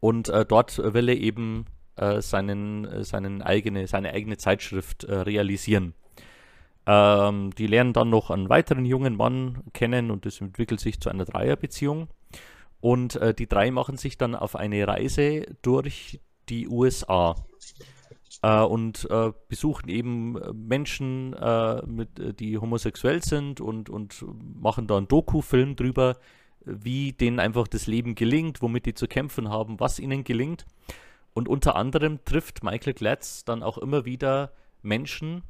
Und 0.00 0.28
äh, 0.28 0.44
dort 0.44 0.78
will 0.78 1.08
er 1.08 1.16
eben 1.16 1.66
äh, 1.96 2.20
seinen, 2.20 2.84
äh, 2.84 3.04
seinen 3.04 3.42
eigene, 3.42 3.86
seine 3.86 4.12
eigene 4.12 4.36
Zeitschrift 4.36 5.04
äh, 5.04 5.14
realisieren. 5.14 5.94
Ähm, 6.86 7.50
die 7.56 7.66
lernen 7.66 7.92
dann 7.92 8.10
noch 8.10 8.30
einen 8.30 8.48
weiteren 8.48 8.84
jungen 8.84 9.16
Mann 9.16 9.62
kennen 9.72 10.10
und 10.10 10.26
es 10.26 10.40
entwickelt 10.40 10.80
sich 10.80 11.00
zu 11.00 11.10
einer 11.10 11.24
Dreierbeziehung. 11.24 12.08
Und 12.80 13.16
äh, 13.16 13.34
die 13.34 13.48
drei 13.48 13.70
machen 13.70 13.96
sich 13.96 14.18
dann 14.18 14.34
auf 14.34 14.54
eine 14.56 14.86
Reise 14.86 15.46
durch 15.62 16.20
die 16.48 16.68
USA 16.68 17.34
äh, 18.42 18.60
und 18.62 19.08
äh, 19.10 19.32
besuchen 19.48 19.88
eben 19.88 20.40
äh, 20.40 20.52
Menschen, 20.52 21.32
äh, 21.34 21.84
mit, 21.86 22.18
äh, 22.18 22.34
die 22.34 22.58
homosexuell 22.58 23.22
sind 23.22 23.60
und, 23.60 23.90
und 23.90 24.24
machen 24.60 24.86
da 24.86 24.96
einen 24.96 25.08
Doku-Film 25.08 25.76
drüber, 25.76 26.16
wie 26.64 27.12
denen 27.12 27.40
einfach 27.40 27.66
das 27.66 27.86
Leben 27.86 28.14
gelingt, 28.14 28.62
womit 28.62 28.86
die 28.86 28.94
zu 28.94 29.08
kämpfen 29.08 29.48
haben, 29.48 29.80
was 29.80 29.98
ihnen 29.98 30.24
gelingt. 30.24 30.66
Und 31.34 31.48
unter 31.48 31.76
anderem 31.76 32.24
trifft 32.24 32.62
Michael 32.62 32.94
Glatz 32.94 33.44
dann 33.44 33.62
auch 33.62 33.78
immer 33.78 34.04
wieder 34.04 34.52
Menschen, 34.82 35.42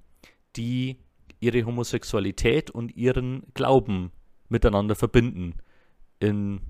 die 0.57 0.99
ihre 1.41 1.65
Homosexualität 1.65 2.71
und 2.71 2.97
ihren 2.97 3.43
Glauben 3.55 4.13
miteinander 4.49 4.95
verbinden. 4.95 5.55
In 6.21 6.61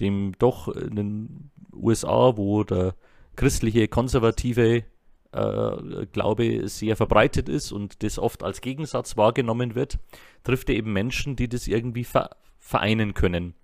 dem 0.00 0.32
doch 0.38 0.68
in 0.68 0.96
den 0.96 1.50
USA, 1.72 2.36
wo 2.36 2.64
der 2.64 2.94
christliche, 3.36 3.88
konservative 3.88 4.84
äh, 5.32 6.06
Glaube 6.12 6.68
sehr 6.68 6.96
verbreitet 6.96 7.48
ist 7.48 7.72
und 7.72 8.02
das 8.02 8.18
oft 8.18 8.42
als 8.42 8.60
Gegensatz 8.60 9.16
wahrgenommen 9.16 9.74
wird, 9.74 9.98
trifft 10.42 10.68
er 10.68 10.76
eben 10.76 10.92
Menschen, 10.92 11.36
die 11.36 11.48
das 11.48 11.66
irgendwie 11.66 12.06
vereinen 12.58 13.14
können. 13.14 13.54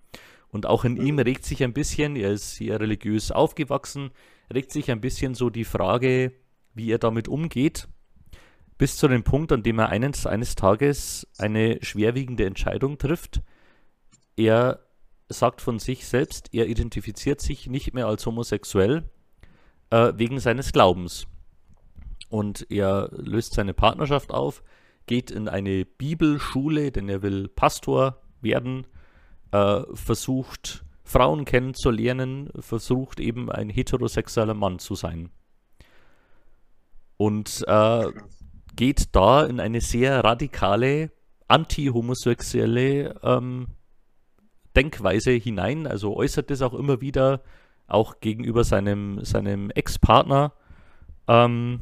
Und 0.49 0.65
auch 0.65 0.83
in 0.83 0.97
ihm 0.97 1.17
regt 1.17 1.45
sich 1.45 1.63
ein 1.63 1.73
bisschen, 1.73 2.15
er 2.17 2.31
ist 2.31 2.55
sehr 2.55 2.79
religiös 2.79 3.31
aufgewachsen, 3.31 4.11
regt 4.53 4.71
sich 4.71 4.91
ein 4.91 4.99
bisschen 4.99 5.33
so 5.33 5.49
die 5.49 5.63
Frage, 5.63 6.33
wie 6.73 6.91
er 6.91 6.99
damit 6.99 7.29
umgeht, 7.29 7.87
bis 8.77 8.97
zu 8.97 9.07
dem 9.07 9.23
Punkt, 9.23 9.51
an 9.53 9.63
dem 9.63 9.79
er 9.79 9.89
eines, 9.89 10.25
eines 10.25 10.55
Tages 10.55 11.27
eine 11.37 11.79
schwerwiegende 11.81 12.45
Entscheidung 12.45 12.97
trifft. 12.97 13.41
Er 14.35 14.79
sagt 15.31 15.61
von 15.61 15.79
sich 15.79 16.05
selbst, 16.05 16.53
er 16.53 16.67
identifiziert 16.67 17.41
sich 17.41 17.67
nicht 17.67 17.93
mehr 17.93 18.07
als 18.07 18.25
homosexuell 18.25 19.09
äh, 19.89 20.13
wegen 20.15 20.39
seines 20.39 20.71
Glaubens 20.71 21.27
und 22.31 22.65
er 22.71 23.09
löst 23.11 23.53
seine 23.53 23.73
Partnerschaft 23.73 24.31
auf, 24.31 24.63
geht 25.05 25.31
in 25.31 25.47
eine 25.47 25.85
Bibelschule, 25.85 26.91
denn 26.91 27.09
er 27.09 27.21
will 27.21 27.49
Pastor 27.49 28.21
werden, 28.39 28.87
äh, 29.51 29.81
versucht 29.93 30.85
Frauen 31.03 31.43
kennenzulernen, 31.43 32.49
versucht 32.59 33.19
eben 33.19 33.51
ein 33.51 33.69
heterosexueller 33.69 34.53
Mann 34.53 34.79
zu 34.79 34.95
sein. 34.95 35.29
Und 37.17 37.63
äh, 37.67 38.05
geht 38.75 39.13
da 39.13 39.43
in 39.43 39.59
eine 39.59 39.81
sehr 39.81 40.23
radikale, 40.23 41.11
anti-homosexuelle 41.49 43.19
ähm, 43.23 43.67
Denkweise 44.75 45.31
hinein, 45.31 45.87
also 45.87 46.15
äußert 46.15 46.49
das 46.49 46.61
auch 46.61 46.73
immer 46.73 47.01
wieder, 47.01 47.41
auch 47.87 48.19
gegenüber 48.19 48.63
seinem, 48.63 49.23
seinem 49.23 49.69
Ex-Partner, 49.71 50.53
ähm, 51.27 51.81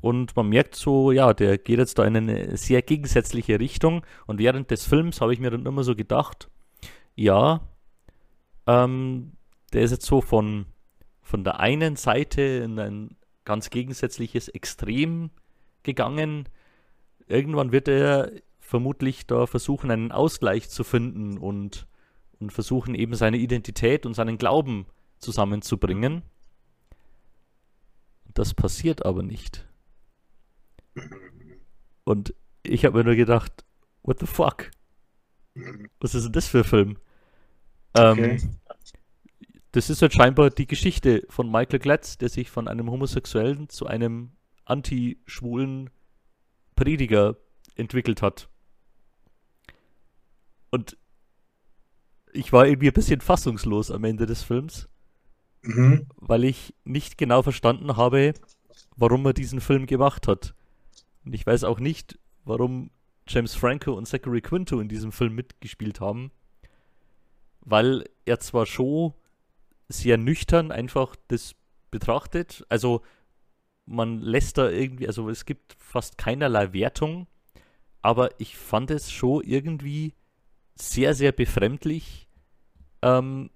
und 0.00 0.34
man 0.34 0.48
merkt 0.48 0.74
so, 0.74 1.12
ja, 1.12 1.34
der 1.34 1.58
geht 1.58 1.78
jetzt 1.78 1.98
da 1.98 2.04
in 2.04 2.16
eine 2.16 2.56
sehr 2.56 2.80
gegensätzliche 2.80 3.60
Richtung. 3.60 4.04
Und 4.26 4.38
während 4.38 4.70
des 4.70 4.86
Films 4.86 5.20
habe 5.20 5.34
ich 5.34 5.40
mir 5.40 5.50
dann 5.50 5.66
immer 5.66 5.84
so 5.84 5.94
gedacht, 5.94 6.48
ja, 7.14 7.60
ähm, 8.66 9.32
der 9.72 9.82
ist 9.82 9.90
jetzt 9.90 10.06
so 10.06 10.22
von, 10.22 10.66
von 11.20 11.44
der 11.44 11.60
einen 11.60 11.96
Seite 11.96 12.40
in 12.40 12.78
ein 12.78 13.16
ganz 13.44 13.68
gegensätzliches 13.68 14.48
Extrem 14.48 15.30
gegangen. 15.82 16.48
Irgendwann 17.26 17.72
wird 17.72 17.88
er 17.88 18.32
vermutlich 18.58 19.26
da 19.26 19.46
versuchen, 19.46 19.90
einen 19.90 20.12
Ausgleich 20.12 20.70
zu 20.70 20.82
finden 20.82 21.36
und, 21.36 21.86
und 22.40 22.52
versuchen 22.52 22.94
eben 22.94 23.14
seine 23.14 23.36
Identität 23.36 24.06
und 24.06 24.14
seinen 24.14 24.38
Glauben 24.38 24.86
zusammenzubringen. 25.18 26.22
Das 28.34 28.54
passiert 28.54 29.04
aber 29.04 29.22
nicht. 29.22 29.66
Und 32.04 32.34
ich 32.62 32.84
habe 32.84 32.98
mir 32.98 33.04
nur 33.04 33.14
gedacht, 33.14 33.64
what 34.02 34.18
the 34.18 34.26
fuck? 34.26 34.70
Was 36.00 36.14
ist 36.14 36.24
denn 36.24 36.32
das 36.32 36.48
für 36.48 36.58
ein 36.58 36.64
Film? 36.64 36.98
Ähm, 37.94 38.12
okay. 38.12 38.30
Ähm, 38.30 38.56
das 39.72 39.88
ist 39.88 40.02
halt 40.02 40.12
scheinbar 40.12 40.50
die 40.50 40.66
Geschichte 40.66 41.24
von 41.28 41.50
Michael 41.50 41.78
Glatz, 41.78 42.18
der 42.18 42.28
sich 42.28 42.50
von 42.50 42.66
einem 42.66 42.90
Homosexuellen 42.90 43.68
zu 43.68 43.86
einem 43.86 44.32
anti-schwulen 44.64 45.90
Prediger 46.74 47.36
entwickelt 47.76 48.22
hat. 48.22 48.48
Und 50.70 50.96
ich 52.32 52.52
war 52.52 52.66
irgendwie 52.66 52.88
ein 52.88 52.94
bisschen 52.94 53.20
fassungslos 53.20 53.90
am 53.90 54.04
Ende 54.04 54.26
des 54.26 54.42
Films, 54.42 54.88
mhm. 55.62 56.06
weil 56.16 56.44
ich 56.44 56.74
nicht 56.84 57.18
genau 57.18 57.42
verstanden 57.42 57.96
habe, 57.96 58.34
warum 58.96 59.24
er 59.26 59.32
diesen 59.32 59.60
Film 59.60 59.86
gemacht 59.86 60.28
hat. 60.28 60.54
Und 61.24 61.34
ich 61.34 61.46
weiß 61.46 61.64
auch 61.64 61.80
nicht, 61.80 62.18
warum 62.44 62.90
James 63.26 63.54
Franco 63.54 63.92
und 63.92 64.06
Zachary 64.06 64.40
Quinto 64.40 64.80
in 64.80 64.88
diesem 64.88 65.12
Film 65.12 65.34
mitgespielt 65.34 66.00
haben, 66.00 66.30
weil 67.60 68.08
er 68.24 68.40
zwar 68.40 68.66
schon 68.66 69.14
sehr 69.88 70.16
nüchtern 70.16 70.72
einfach 70.72 71.16
das 71.28 71.54
betrachtet, 71.90 72.64
also 72.68 73.02
man 73.86 74.20
lässt 74.20 74.58
da 74.58 74.70
irgendwie, 74.70 75.08
also 75.08 75.28
es 75.28 75.44
gibt 75.44 75.76
fast 75.78 76.16
keinerlei 76.16 76.72
Wertung, 76.72 77.26
aber 78.02 78.30
ich 78.40 78.56
fand 78.56 78.90
es 78.90 79.10
schon 79.10 79.42
irgendwie 79.42 80.14
sehr, 80.80 81.14
sehr 81.14 81.32
befremdlich, 81.32 82.28
ähm, 83.02 83.50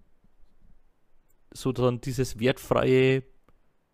so 1.52 1.72
dann 1.72 2.00
dieses 2.00 2.38
wertfreie 2.38 3.22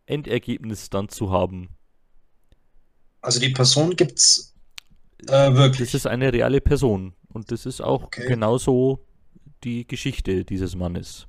Endergebnis 0.07 0.91
dann 0.91 1.09
zu 1.09 1.31
haben. 1.31 1.69
Also 3.21 3.39
die 3.39 3.51
Person 3.51 3.95
gibt's 3.97 4.55
äh, 5.29 5.53
wirklich. 5.55 5.91
Das 5.91 5.95
ist 5.95 6.07
eine 6.07 6.33
reale 6.33 6.61
Person 6.61 7.15
und 7.29 7.53
das 7.53 7.67
ist 7.67 7.81
auch 7.81 8.05
okay. 8.05 8.27
genauso 8.27 9.07
die 9.63 9.87
Geschichte 9.87 10.45
dieses 10.45 10.75
Mannes. 10.75 11.27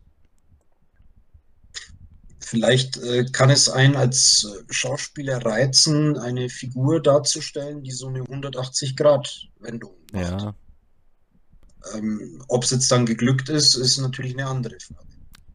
Vielleicht 2.40 2.98
äh, 2.98 3.26
kann 3.32 3.50
es 3.50 3.70
einen 3.70 3.96
als 3.96 4.48
Schauspieler 4.70 5.46
reizen, 5.46 6.18
eine 6.18 6.50
Figur 6.50 7.02
darzustellen, 7.02 7.84
die 7.84 7.92
so 7.92 8.08
eine 8.08 8.24
180-Grad-Wendung 8.24 9.94
macht. 10.12 10.42
Ja. 10.42 10.56
Ähm, 11.94 12.44
Ob 12.48 12.64
es 12.64 12.72
jetzt 12.72 12.92
dann 12.92 13.06
geglückt 13.06 13.50
ist, 13.50 13.76
ist 13.76 14.00
natürlich 14.00 14.34
eine 14.34 14.48
andere 14.48 14.80
Frage. 14.80 15.08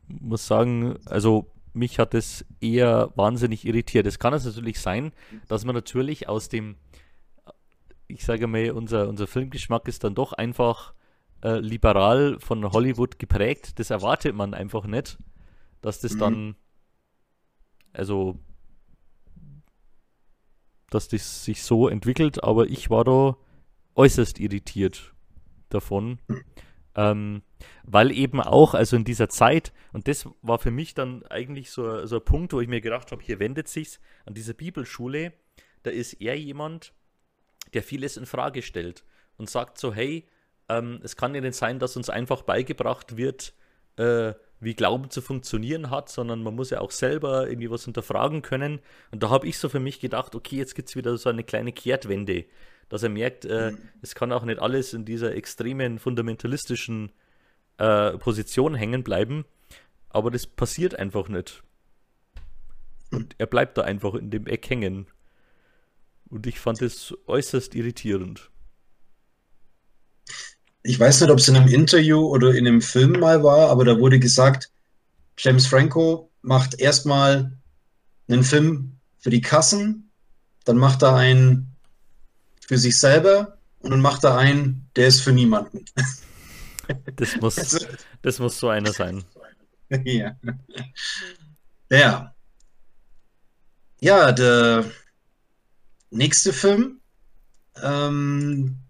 Ich 0.09 0.21
muss 0.21 0.47
sagen, 0.47 0.97
also 1.07 1.51
mich 1.73 1.99
hat 1.99 2.15
es 2.15 2.45
eher 2.61 3.13
wahnsinnig 3.17 3.67
irritiert. 3.67 4.07
Es 4.07 4.19
kann 4.19 4.33
es 4.33 4.45
natürlich 4.45 4.81
sein, 4.81 5.13
dass 5.49 5.65
man 5.65 5.75
natürlich 5.75 6.29
aus 6.29 6.49
dem, 6.49 6.77
ich 8.07 8.25
sage 8.25 8.47
mal, 8.47 8.71
unser, 8.71 9.09
unser 9.09 9.27
Filmgeschmack 9.27 9.87
ist 9.89 10.05
dann 10.05 10.15
doch 10.15 10.33
einfach 10.33 10.95
äh, 11.43 11.59
liberal 11.59 12.39
von 12.41 12.65
Hollywood 12.73 13.19
geprägt. 13.19 13.79
Das 13.79 13.91
erwartet 13.91 14.35
man 14.35 14.55
einfach 14.55 14.87
nicht, 14.87 15.19
dass 15.83 16.01
das 16.01 16.15
mhm. 16.15 16.19
dann 16.19 16.57
also, 17.97 18.39
dass 20.91 21.09
das 21.09 21.45
sich 21.45 21.63
so 21.63 21.89
entwickelt, 21.89 22.45
aber 22.45 22.67
ich 22.67 22.91
war 22.91 23.05
da 23.05 23.37
äußerst 23.95 24.39
irritiert 24.39 25.15
davon. 25.69 26.19
Ähm, 26.95 27.43
weil 27.85 28.11
eben 28.11 28.41
auch, 28.41 28.73
also 28.73 28.97
in 28.97 29.05
dieser 29.05 29.29
Zeit, 29.29 29.73
und 29.93 30.09
das 30.09 30.27
war 30.41 30.59
für 30.59 30.71
mich 30.71 30.95
dann 30.95 31.25
eigentlich 31.27 31.71
so, 31.71 32.07
so 32.07 32.17
ein 32.17 32.25
Punkt, 32.25 32.55
wo 32.55 32.61
ich 32.61 32.69
mir 32.69 32.81
gedacht 32.81 33.13
habe, 33.13 33.23
hier 33.23 33.39
wendet 33.39 33.69
sich's 33.69 34.01
an 34.25 34.33
dieser 34.33 34.55
Bibelschule, 34.55 35.35
da 35.83 35.91
ist 35.91 36.15
er 36.15 36.39
jemand, 36.39 36.95
der 37.75 37.83
vieles 37.83 38.17
in 38.17 38.25
Frage 38.27 38.63
stellt 38.63 39.05
und 39.37 39.51
sagt 39.51 39.79
so, 39.79 39.93
hey, 39.93 40.27
ähm, 40.69 41.01
es 41.03 41.17
kann 41.17 41.35
ja 41.35 41.41
nicht 41.41 41.55
sein, 41.55 41.79
dass 41.79 41.97
uns 41.97 42.09
einfach 42.09 42.43
beigebracht 42.43 43.17
wird, 43.17 43.55
äh, 43.97 44.33
wie 44.59 44.75
Glauben 44.75 45.11
zu 45.11 45.21
funktionieren 45.21 45.91
hat, 45.91 46.09
sondern 46.09 46.43
man 46.43 46.55
muss 46.55 46.71
ja 46.71 46.81
auch 46.81 46.91
selber 46.91 47.49
irgendwie 47.49 47.71
was 47.71 47.85
hinterfragen 47.85 48.43
können. 48.43 48.81
Und 49.11 49.23
da 49.23 49.29
habe 49.29 49.47
ich 49.47 49.59
so 49.59 49.69
für 49.69 49.81
mich 49.81 50.01
gedacht, 50.01 50.35
okay, 50.35 50.57
jetzt 50.57 50.75
gibt 50.75 50.89
es 50.89 50.97
wieder 50.97 51.17
so 51.19 51.29
eine 51.29 51.45
kleine 51.45 51.73
Kehrtwende, 51.73 52.47
dass 52.89 53.03
er 53.03 53.09
merkt, 53.09 53.45
äh, 53.45 53.73
mhm. 53.73 53.79
es 54.03 54.15
kann 54.15 54.33
auch 54.33 54.45
nicht 54.45 54.59
alles 54.61 54.95
in 54.95 55.05
dieser 55.05 55.35
extremen 55.35 55.99
fundamentalistischen 55.99 57.13
äh, 57.79 58.13
Position 58.19 58.75
hängen 58.75 59.03
bleiben, 59.03 59.45
aber 60.09 60.31
das 60.31 60.47
passiert 60.47 60.99
einfach 60.99 61.29
nicht. 61.29 61.63
Und 63.11 63.35
er 63.39 63.47
bleibt 63.47 63.79
da 63.79 63.83
einfach 63.83 64.15
in 64.15 64.31
dem 64.31 64.47
Eck 64.47 64.69
hängen. 64.69 65.07
Und 66.29 66.47
ich 66.47 66.59
fand 66.59 66.83
es 66.83 67.15
äußerst 67.27 67.75
irritierend 67.75 68.51
ich 70.87 71.01
weiß 71.01 71.21
nicht, 71.21 71.31
ob 71.31 71.39
es 71.39 71.49
in 71.49 71.57
einem 71.57 71.69
Interview 71.69 72.21
oder 72.21 72.55
in 72.55 72.67
einem 72.67 72.81
Film 72.81 73.19
mal 73.19 73.43
war, 73.43 73.71
aber 73.71 73.85
da 73.85 73.99
wurde 73.99 74.19
gesagt, 74.19 74.71
James 75.37 75.67
Franco 75.67 76.31
macht 76.43 76.81
erstmal 76.81 77.59
einen 78.29 78.45
Film 78.45 78.93
für 79.19 79.31
die 79.31 79.41
Kassen, 79.41 80.11
dann 80.65 80.77
macht 80.77 81.03
er 81.03 81.17
einen 81.17 81.76
für 82.67 82.79
sich 82.79 82.99
selber 82.99 83.59
und 83.81 83.91
dann 83.91 84.01
macht 84.01 84.25
er 84.25 84.37
einen, 84.37 84.89
der 84.97 85.09
ist 85.09 85.21
für 85.21 85.33
niemanden. 85.33 85.85
Das 87.17 87.37
muss, 87.41 87.59
also 87.59 87.87
das 88.23 88.39
muss 88.39 88.59
so 88.59 88.69
einer 88.69 88.93
sein. 88.93 89.25
Ja. 90.05 90.37
Ja. 91.91 92.35
Ja, 94.01 94.33
der 94.33 94.85
nächste 96.11 96.53
Film, 96.53 97.01
ähm, 97.83 98.81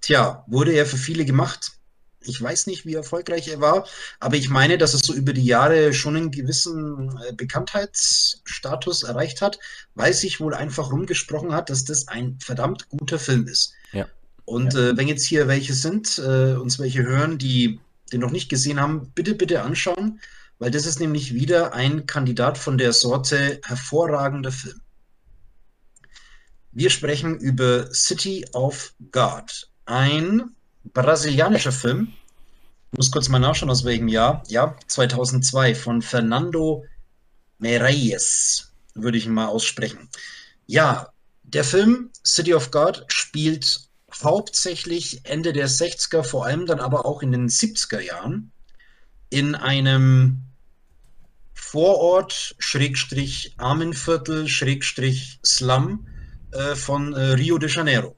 Tja, 0.00 0.44
wurde 0.46 0.72
er 0.72 0.86
für 0.86 0.96
viele 0.96 1.24
gemacht. 1.24 1.77
Ich 2.28 2.40
weiß 2.40 2.66
nicht, 2.66 2.86
wie 2.86 2.94
erfolgreich 2.94 3.48
er 3.48 3.60
war, 3.60 3.86
aber 4.20 4.36
ich 4.36 4.48
meine, 4.48 4.78
dass 4.78 4.94
es 4.94 5.00
so 5.00 5.14
über 5.14 5.32
die 5.32 5.44
Jahre 5.44 5.92
schon 5.92 6.16
einen 6.16 6.30
gewissen 6.30 7.18
äh, 7.26 7.32
Bekanntheitsstatus 7.32 9.02
erreicht 9.02 9.42
hat, 9.42 9.58
weil 9.94 10.12
sich 10.12 10.40
wohl 10.40 10.54
einfach 10.54 10.92
rumgesprochen 10.92 11.52
hat, 11.52 11.70
dass 11.70 11.84
das 11.84 12.08
ein 12.08 12.38
verdammt 12.40 12.88
guter 12.88 13.18
Film 13.18 13.46
ist. 13.48 13.72
Ja. 13.92 14.06
Und 14.44 14.74
ja. 14.74 14.90
Äh, 14.90 14.96
wenn 14.96 15.08
jetzt 15.08 15.26
hier 15.26 15.48
welche 15.48 15.74
sind, 15.74 16.18
äh, 16.18 16.54
uns 16.54 16.78
welche 16.78 17.02
hören, 17.02 17.38
die 17.38 17.80
den 18.12 18.20
noch 18.20 18.30
nicht 18.30 18.48
gesehen 18.48 18.80
haben, 18.80 19.10
bitte, 19.14 19.34
bitte 19.34 19.62
anschauen, 19.62 20.20
weil 20.58 20.70
das 20.70 20.86
ist 20.86 21.00
nämlich 21.00 21.34
wieder 21.34 21.74
ein 21.74 22.06
Kandidat 22.06 22.58
von 22.58 22.78
der 22.78 22.92
Sorte 22.92 23.60
hervorragender 23.64 24.52
Film. 24.52 24.80
Wir 26.72 26.90
sprechen 26.90 27.38
über 27.38 27.92
City 27.92 28.44
of 28.52 28.94
God 29.10 29.68
ein 29.86 30.50
brasilianischer 30.92 31.72
Film. 31.72 32.12
Ich 32.92 32.96
muss 32.96 33.10
kurz 33.10 33.28
mal 33.28 33.38
nachschauen, 33.38 33.70
aus 33.70 33.84
welchem 33.84 34.08
Jahr. 34.08 34.42
Ja, 34.48 34.76
2002 34.86 35.74
von 35.74 36.02
Fernando 36.02 36.84
Meirelles, 37.58 38.72
würde 38.94 39.18
ich 39.18 39.26
ihn 39.26 39.34
mal 39.34 39.46
aussprechen. 39.46 40.08
Ja, 40.66 41.08
der 41.42 41.64
Film 41.64 42.10
City 42.24 42.54
of 42.54 42.70
God 42.70 43.04
spielt 43.08 43.88
hauptsächlich 44.22 45.20
Ende 45.24 45.52
der 45.52 45.68
60er, 45.68 46.22
vor 46.22 46.46
allem 46.46 46.66
dann 46.66 46.80
aber 46.80 47.04
auch 47.04 47.22
in 47.22 47.32
den 47.32 47.48
70er 47.48 48.00
Jahren 48.00 48.52
in 49.30 49.54
einem 49.54 50.42
Vorort, 51.54 52.56
Schrägstrich 52.58 53.54
Armenviertel, 53.58 54.48
Schrägstrich 54.48 55.38
Slum 55.44 56.06
äh, 56.52 56.74
von 56.74 57.12
äh, 57.12 57.32
Rio 57.32 57.58
de 57.58 57.68
Janeiro. 57.68 58.16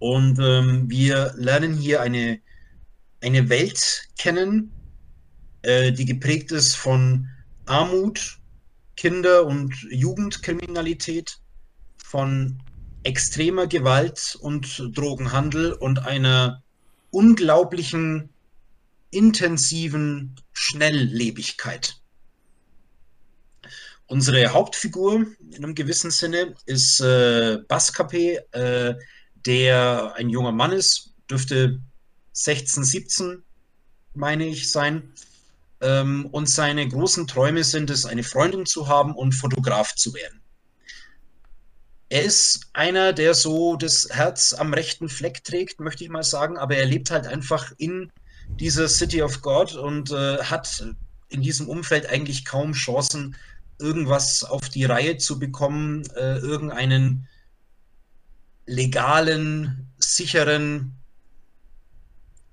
Und 0.00 0.38
ähm, 0.40 0.90
wir 0.90 1.32
lernen 1.36 1.76
hier 1.76 2.00
eine, 2.00 2.40
eine 3.20 3.48
Welt 3.48 4.08
kennen, 4.18 4.72
äh, 5.62 5.92
die 5.92 6.04
geprägt 6.04 6.52
ist 6.52 6.76
von 6.76 7.28
Armut, 7.66 8.38
Kinder- 8.96 9.46
und 9.46 9.74
Jugendkriminalität, 9.90 11.38
von 12.02 12.62
extremer 13.02 13.66
Gewalt 13.66 14.36
und 14.40 14.90
Drogenhandel 14.94 15.72
und 15.72 16.00
einer 16.00 16.62
unglaublichen, 17.10 18.30
intensiven 19.10 20.36
Schnelllebigkeit. 20.52 21.96
Unsere 24.06 24.52
Hauptfigur 24.52 25.26
in 25.38 25.64
einem 25.64 25.74
gewissen 25.74 26.10
Sinne 26.10 26.54
ist 26.66 27.00
äh, 27.00 27.58
Baskapé, 27.68 28.40
äh, 28.52 28.94
der 29.46 30.14
ein 30.16 30.28
junger 30.28 30.52
Mann 30.52 30.72
ist, 30.72 31.14
dürfte 31.30 31.80
16, 32.32 32.84
17, 32.84 33.42
meine 34.14 34.46
ich, 34.46 34.70
sein. 34.70 35.12
Ähm, 35.80 36.26
und 36.26 36.48
seine 36.48 36.86
großen 36.86 37.26
Träume 37.26 37.64
sind 37.64 37.90
es, 37.90 38.04
eine 38.04 38.22
Freundin 38.22 38.66
zu 38.66 38.88
haben 38.88 39.14
und 39.14 39.32
Fotograf 39.32 39.94
zu 39.94 40.14
werden. 40.14 40.40
er 42.10 42.24
ist 42.24 42.70
einer, 42.72 43.12
der 43.12 43.34
so 43.34 43.76
das 43.76 44.08
Herz 44.10 44.52
am 44.52 44.74
rechten 44.74 45.08
Fleck 45.08 45.44
trägt, 45.44 45.80
möchte 45.80 46.02
ich 46.04 46.10
mal 46.10 46.24
sagen, 46.24 46.58
aber 46.58 46.76
er 46.76 46.86
lebt 46.86 47.10
halt 47.10 47.26
einfach 47.26 47.72
in 47.78 48.10
dieser 48.58 48.88
City 48.88 49.22
of 49.22 49.42
God 49.42 49.74
und 49.76 50.10
äh, 50.10 50.38
hat 50.42 50.84
in 51.28 51.40
diesem 51.40 51.68
Umfeld 51.68 52.06
eigentlich 52.06 52.44
kaum 52.44 52.72
Chancen, 52.72 53.36
irgendwas 53.78 54.44
auf 54.44 54.68
die 54.68 54.84
Reihe 54.84 55.16
zu 55.16 55.38
bekommen, 55.38 56.02
äh, 56.16 56.38
irgendeinen 56.38 57.28
legalen, 58.66 59.90
sicheren, 59.98 60.99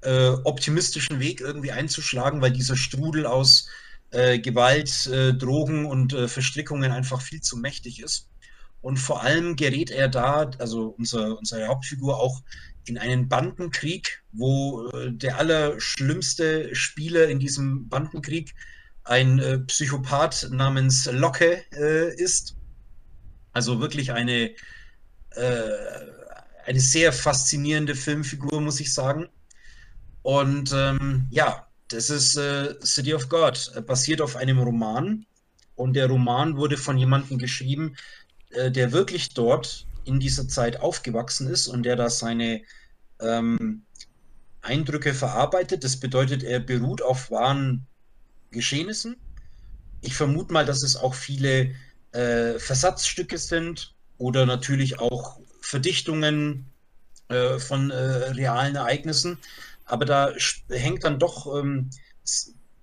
äh, 0.02 0.30
optimistischen 0.44 1.20
Weg 1.20 1.42
irgendwie 1.42 1.72
einzuschlagen, 1.72 2.42
weil 2.42 2.52
dieser 2.52 2.76
Strudel 2.76 3.26
aus 3.26 3.68
äh, 4.12 4.40
Gewalt, 4.40 5.08
äh, 5.08 5.34
Drogen 5.34 5.86
und 5.86 6.14
äh, 6.14 6.28
Verstrickungen 6.28 6.92
einfach 6.92 7.22
viel 7.22 7.42
zu 7.42 7.58
mächtig 7.58 8.02
ist. 8.02 8.30
Und 8.82 8.98
vor 8.98 9.22
allem 9.24 9.56
gerät 9.56 9.92
er 9.92 10.08
da, 10.08 10.50
also 10.60 10.96
unser, 10.98 11.38
unsere 11.38 11.68
Hauptfigur 11.68 12.18
auch 12.18 12.42
in 12.86 12.98
einen 12.98 13.28
Bandenkrieg, 13.28 14.24
wo 14.32 14.88
äh, 14.92 15.12
der 15.12 15.38
allerschlimmste 15.38 16.74
Spieler 16.74 17.28
in 17.28 17.40
diesem 17.40 17.90
Bandenkrieg 17.90 18.54
ein 19.04 19.66
Psychopath 19.68 20.50
namens 20.52 21.06
Locke 21.10 21.64
ist. 22.18 22.58
Also 23.54 23.80
wirklich 23.80 24.12
eine, 24.12 24.52
eine 25.34 26.80
sehr 26.82 27.14
faszinierende 27.14 27.96
Filmfigur, 27.96 28.60
muss 28.60 28.82
ich 28.82 28.94
sagen. 28.94 29.30
Und 30.28 30.74
ähm, 30.74 31.26
ja, 31.30 31.66
das 31.88 32.10
ist 32.10 32.36
äh, 32.36 32.76
City 32.84 33.14
of 33.14 33.30
God, 33.30 33.72
basiert 33.88 34.20
auf 34.20 34.36
einem 34.36 34.60
Roman. 34.60 35.26
Und 35.76 35.94
der 35.94 36.08
Roman 36.08 36.58
wurde 36.58 36.76
von 36.76 36.98
jemandem 36.98 37.38
geschrieben, 37.38 37.96
äh, 38.50 38.70
der 38.70 38.92
wirklich 38.92 39.34
dort 39.36 39.88
in 40.04 40.20
dieser 40.20 40.50
Zeit 40.50 40.82
aufgewachsen 40.82 41.48
ist 41.48 41.70
und 41.70 41.84
der 41.84 41.96
da 41.96 42.10
seine 42.10 42.62
ähm, 43.22 43.84
Eindrücke 44.62 45.14
verarbeitet. 45.14 45.86
Das 45.86 45.98
bedeutet, 45.98 46.44
er 46.44 46.60
beruht 46.60 47.02
auf 47.02 47.32
wahren 47.32 47.88
Geschehnissen. 48.52 49.16
Ich 50.02 50.14
vermute 50.14 50.52
mal, 50.52 50.66
dass 50.66 50.84
es 50.84 50.98
auch 50.98 51.14
viele 51.14 51.74
äh, 52.12 52.60
Versatzstücke 52.60 53.38
sind 53.38 53.94
oder 54.18 54.46
natürlich 54.46 55.00
auch 55.00 55.40
Verdichtungen 55.62 56.66
äh, 57.30 57.60
von 57.60 57.92
äh, 57.92 57.96
realen 57.96 58.76
Ereignissen. 58.76 59.38
Aber 59.88 60.06
da 60.06 60.34
hängt 60.70 61.04
dann 61.04 61.18
doch 61.18 61.58
ähm, 61.58 61.90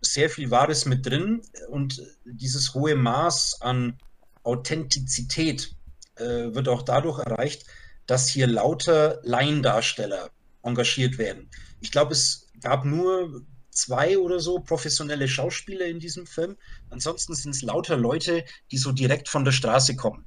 sehr 0.01 0.31
viel 0.31 0.51
Wahres 0.51 0.87
mit 0.87 1.07
drin 1.07 1.43
und 1.69 2.03
dieses 2.25 2.75
hohe 2.75 2.95
Maß 2.95 3.61
an 3.61 3.99
Authentizität 4.43 5.75
äh, 6.17 6.55
wird 6.55 6.69
auch 6.69 6.83
dadurch 6.83 7.19
erreicht, 7.19 7.65
dass 8.07 8.29
hier 8.29 8.47
lauter 8.47 9.21
Laiendarsteller 9.23 10.31
engagiert 10.63 11.19
werden. 11.19 11.49
Ich 11.81 11.91
glaube, 11.91 12.13
es 12.13 12.49
gab 12.61 12.85
nur 12.85 13.43
zwei 13.71 14.19
oder 14.19 14.41
so 14.41 14.61
professionelle 14.61 15.29
Schauspieler 15.29 15.87
in 15.87 15.99
diesem 15.99 16.27
Film. 16.27 16.57
Ansonsten 16.91 17.35
sind 17.35 17.55
es 17.55 17.63
lauter 17.63 17.97
Leute, 17.97 18.45
die 18.71 18.79
so 18.79 18.93
direkt 18.93 19.29
von 19.29 19.45
der 19.45 19.53
Straße 19.53 19.97
kommen. 19.97 20.25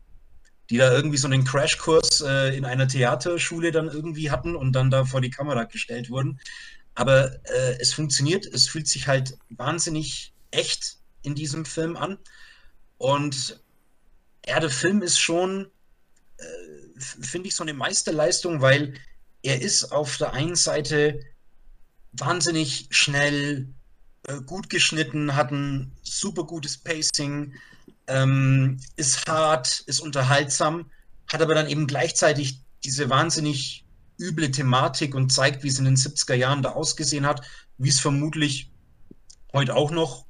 Die 0.69 0.77
da 0.77 0.91
irgendwie 0.91 1.17
so 1.17 1.27
einen 1.27 1.45
Crashkurs 1.45 2.21
äh, 2.21 2.57
in 2.57 2.65
einer 2.65 2.87
Theaterschule 2.87 3.71
dann 3.71 3.87
irgendwie 3.87 4.31
hatten 4.31 4.55
und 4.55 4.73
dann 4.73 4.91
da 4.91 5.05
vor 5.05 5.21
die 5.21 5.29
Kamera 5.29 5.63
gestellt 5.63 6.09
wurden. 6.09 6.39
Aber 6.95 7.31
äh, 7.45 7.77
es 7.79 7.93
funktioniert, 7.93 8.45
es 8.47 8.67
fühlt 8.67 8.87
sich 8.87 9.07
halt 9.07 9.37
wahnsinnig 9.49 10.33
echt 10.51 10.97
in 11.21 11.35
diesem 11.35 11.65
Film 11.65 11.95
an. 11.95 12.17
Und 12.97 13.61
ja, 14.47 14.59
der 14.59 14.69
Film 14.69 15.01
ist 15.01 15.19
schon, 15.19 15.67
äh, 16.37 16.99
finde 16.99 17.49
ich, 17.49 17.55
so 17.55 17.63
eine 17.63 17.73
Meisterleistung, 17.73 18.61
weil 18.61 18.93
er 19.43 19.61
ist 19.61 19.91
auf 19.91 20.17
der 20.17 20.33
einen 20.33 20.55
Seite 20.55 21.19
wahnsinnig 22.13 22.87
schnell, 22.89 23.67
äh, 24.27 24.41
gut 24.41 24.69
geschnitten, 24.69 25.35
hat 25.35 25.51
ein 25.51 25.91
super 26.01 26.45
gutes 26.45 26.77
Pacing, 26.77 27.53
ähm, 28.07 28.79
ist 28.95 29.27
hart, 29.27 29.81
ist 29.85 29.99
unterhaltsam, 29.99 30.89
hat 31.31 31.41
aber 31.41 31.55
dann 31.55 31.67
eben 31.67 31.87
gleichzeitig 31.87 32.61
diese 32.83 33.09
wahnsinnig 33.09 33.85
üble 34.19 34.49
Thematik 34.51 35.13
und 35.13 35.31
zeigt, 35.31 35.63
wie 35.63 35.67
es 35.67 35.79
in 35.79 35.85
den 35.85 35.95
70er 35.95 36.33
Jahren 36.33 36.63
da 36.63 36.71
ausgesehen 36.71 37.25
hat, 37.25 37.41
wie 37.77 37.89
es 37.89 37.99
vermutlich 37.99 38.71
heute 39.53 39.75
auch 39.75 39.91
noch 39.91 40.25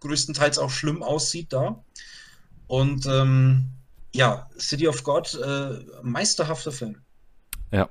größtenteils 0.00 0.58
auch 0.58 0.70
schlimm 0.70 1.02
aussieht 1.02 1.52
da. 1.52 1.82
Und 2.66 3.06
ähm, 3.06 3.70
ja, 4.14 4.48
City 4.58 4.88
of 4.88 5.02
God, 5.02 5.34
äh, 5.34 5.78
meisterhafter 6.02 6.72
Film. 6.72 6.98
Ja. 7.72 7.88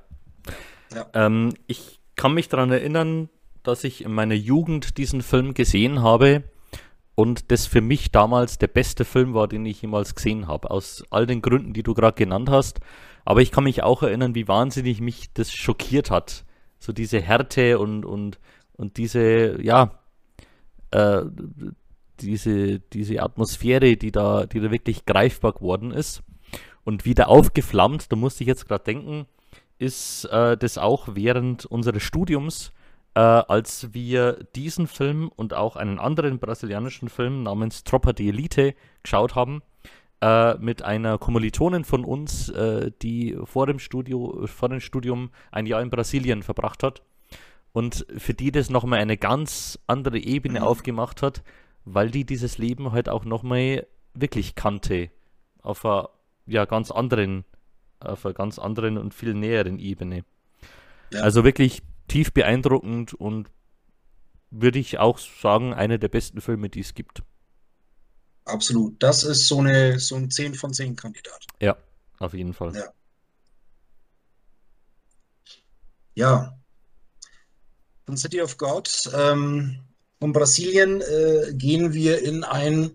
ja. 0.94 1.08
Ähm, 1.14 1.54
ich 1.68 2.00
kann 2.16 2.34
mich 2.34 2.50
daran 2.50 2.72
erinnern, 2.72 3.30
dass 3.64 3.84
ich 3.84 4.04
in 4.04 4.12
meiner 4.12 4.36
Jugend 4.36 4.98
diesen 4.98 5.22
Film 5.22 5.54
gesehen 5.54 6.02
habe 6.02 6.44
und 7.20 7.52
das 7.52 7.68
für 7.68 7.82
mich 7.82 8.14
damals 8.14 8.60
der 8.60 8.70
beste 8.70 9.04
Film 9.04 9.34
war, 9.34 9.50
den 9.50 9.66
ich 9.66 9.82
jemals 9.82 10.16
gesehen 10.16 10.48
habe. 10.48 10.72
Aus 10.72 11.04
all 11.10 11.28
den 11.28 11.42
Gründen, 11.42 11.74
die 11.74 11.84
du 11.84 11.94
gerade 11.94 12.16
genannt 12.16 12.50
hast. 12.50 12.80
Aber 13.26 13.42
ich 13.42 13.52
kann 13.52 13.66
mich 13.66 13.84
auch 13.84 14.04
erinnern, 14.04 14.36
wie 14.36 14.48
wahnsinnig 14.48 15.02
mich 15.02 15.34
das 15.34 15.52
schockiert 15.52 16.12
hat. 16.12 16.46
So 16.80 16.94
diese 16.94 17.20
Härte 17.20 17.78
und, 17.78 18.06
und, 18.06 18.40
und 18.78 18.96
diese, 18.96 19.62
ja, 19.62 20.00
äh, 20.92 21.24
diese, 22.22 22.80
diese 22.80 23.22
Atmosphäre, 23.22 23.98
die 23.98 24.14
da, 24.14 24.46
die 24.46 24.62
da 24.62 24.72
wirklich 24.72 25.06
greifbar 25.06 25.52
geworden 25.52 25.92
ist 25.92 26.24
und 26.86 27.04
wieder 27.04 27.28
aufgeflammt, 27.28 28.14
da 28.14 28.16
musste 28.16 28.46
ich 28.46 28.48
jetzt 28.48 28.66
gerade 28.66 28.86
denken, 28.86 29.26
ist 29.78 30.24
äh, 30.32 30.56
das 30.56 30.78
auch 30.78 31.10
während 31.16 31.66
unseres 31.66 32.02
Studiums, 32.02 32.72
äh, 33.16 33.20
als 33.20 33.93
wir 33.93 34.43
diesen 34.55 34.88
Film 34.88 35.30
und 35.36 35.53
auch 35.53 35.76
einen 35.76 35.99
anderen 35.99 36.39
brasilianischen 36.39 37.10
Film 37.10 37.43
namens 37.43 37.84
Tropa 37.84 38.14
de 38.14 38.30
Elite 38.30 38.76
geschaut 39.03 39.36
haben, 39.36 39.62
äh, 40.22 40.55
mit 40.55 40.82
einer 40.82 41.18
Kommilitonin 41.18 41.86
von 41.86 42.03
uns, 42.03 42.49
äh, 42.49 42.91
die 43.01 43.38
vor 43.45 43.68
dem, 43.68 43.80
Studio, 43.80 44.45
vor 44.47 44.70
dem 44.70 44.80
Studium 44.80 45.32
ein 45.51 45.66
Jahr 45.66 45.82
in 45.82 45.89
Brasilien 45.89 46.43
verbracht 46.43 46.84
hat 46.84 47.01
und 47.72 48.05
für 48.18 48.34
die 48.34 48.51
das 48.51 48.70
nochmal 48.70 48.99
eine 48.99 49.18
ganz 49.18 49.80
andere 49.88 50.20
Ebene 50.20 50.60
mhm. 50.60 50.66
aufgemacht 50.66 51.22
hat, 51.22 51.43
weil 51.86 52.12
die 52.12 52.26
dieses 52.26 52.57
Leben 52.57 52.91
halt 52.91 53.10
auch 53.10 53.26
nochmal 53.26 53.88
wirklich 54.14 54.55
kannte. 54.55 55.10
Auf 55.62 55.86
einer 55.86 56.10
ja, 56.45 56.66
ganz 56.66 56.91
anderen, 56.91 57.45
auf 57.99 58.26
einer 58.26 58.34
ganz 58.34 58.60
anderen 58.60 58.97
und 58.97 59.14
viel 59.14 59.34
näheren 59.34 59.80
Ebene. 59.80 60.24
Ja. 61.12 61.22
Also 61.22 61.43
wirklich 61.43 61.82
tief 62.10 62.34
beeindruckend 62.34 63.14
und 63.14 63.49
würde 64.51 64.80
ich 64.80 64.99
auch 64.99 65.18
sagen, 65.18 65.74
einer 65.74 65.97
der 65.97 66.10
besten 66.10 66.41
Filme, 66.41 66.70
die 66.70 66.82
es 66.82 66.93
gibt. 66.93 67.22
Absolut. 68.45 69.01
Das 69.01 69.24
ist 69.24 69.47
so, 69.47 69.60
eine, 69.60 69.99
so 69.99 70.16
ein 70.16 70.30
10 70.30 70.55
von 70.55 70.74
10 70.74 70.95
Kandidat. 70.95 71.45
Ja, 71.62 71.78
auf 72.18 72.34
jeden 72.34 72.53
Fall. 72.53 72.76
Ja. 72.76 72.91
Ja. 76.16 76.60
Von 78.05 78.18
City 78.18 78.41
of 78.41 78.57
God 78.57 79.10
ähm, 79.14 79.80
von 80.20 80.34
Brasilien 80.34 81.01
äh, 81.01 81.53
gehen 81.53 81.93
wir 81.93 82.22
in 82.24 82.43
ein, 82.43 82.91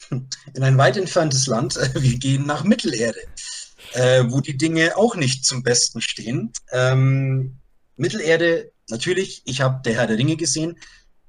in 0.10 0.62
ein 0.62 0.78
weit 0.78 0.96
entferntes 0.96 1.46
Land. 1.46 1.74
Wir 1.94 2.18
gehen 2.18 2.46
nach 2.46 2.64
Mittelerde, 2.64 3.20
äh, 3.92 4.24
wo 4.28 4.40
die 4.40 4.56
Dinge 4.56 4.96
auch 4.96 5.16
nicht 5.16 5.44
zum 5.44 5.62
Besten 5.62 6.00
stehen. 6.00 6.52
Ähm, 6.70 7.59
Mittelerde, 8.00 8.72
natürlich, 8.88 9.42
ich 9.44 9.60
habe 9.60 9.82
Der 9.84 9.94
Herr 9.94 10.06
der 10.06 10.18
Ringe 10.18 10.36
gesehen, 10.36 10.78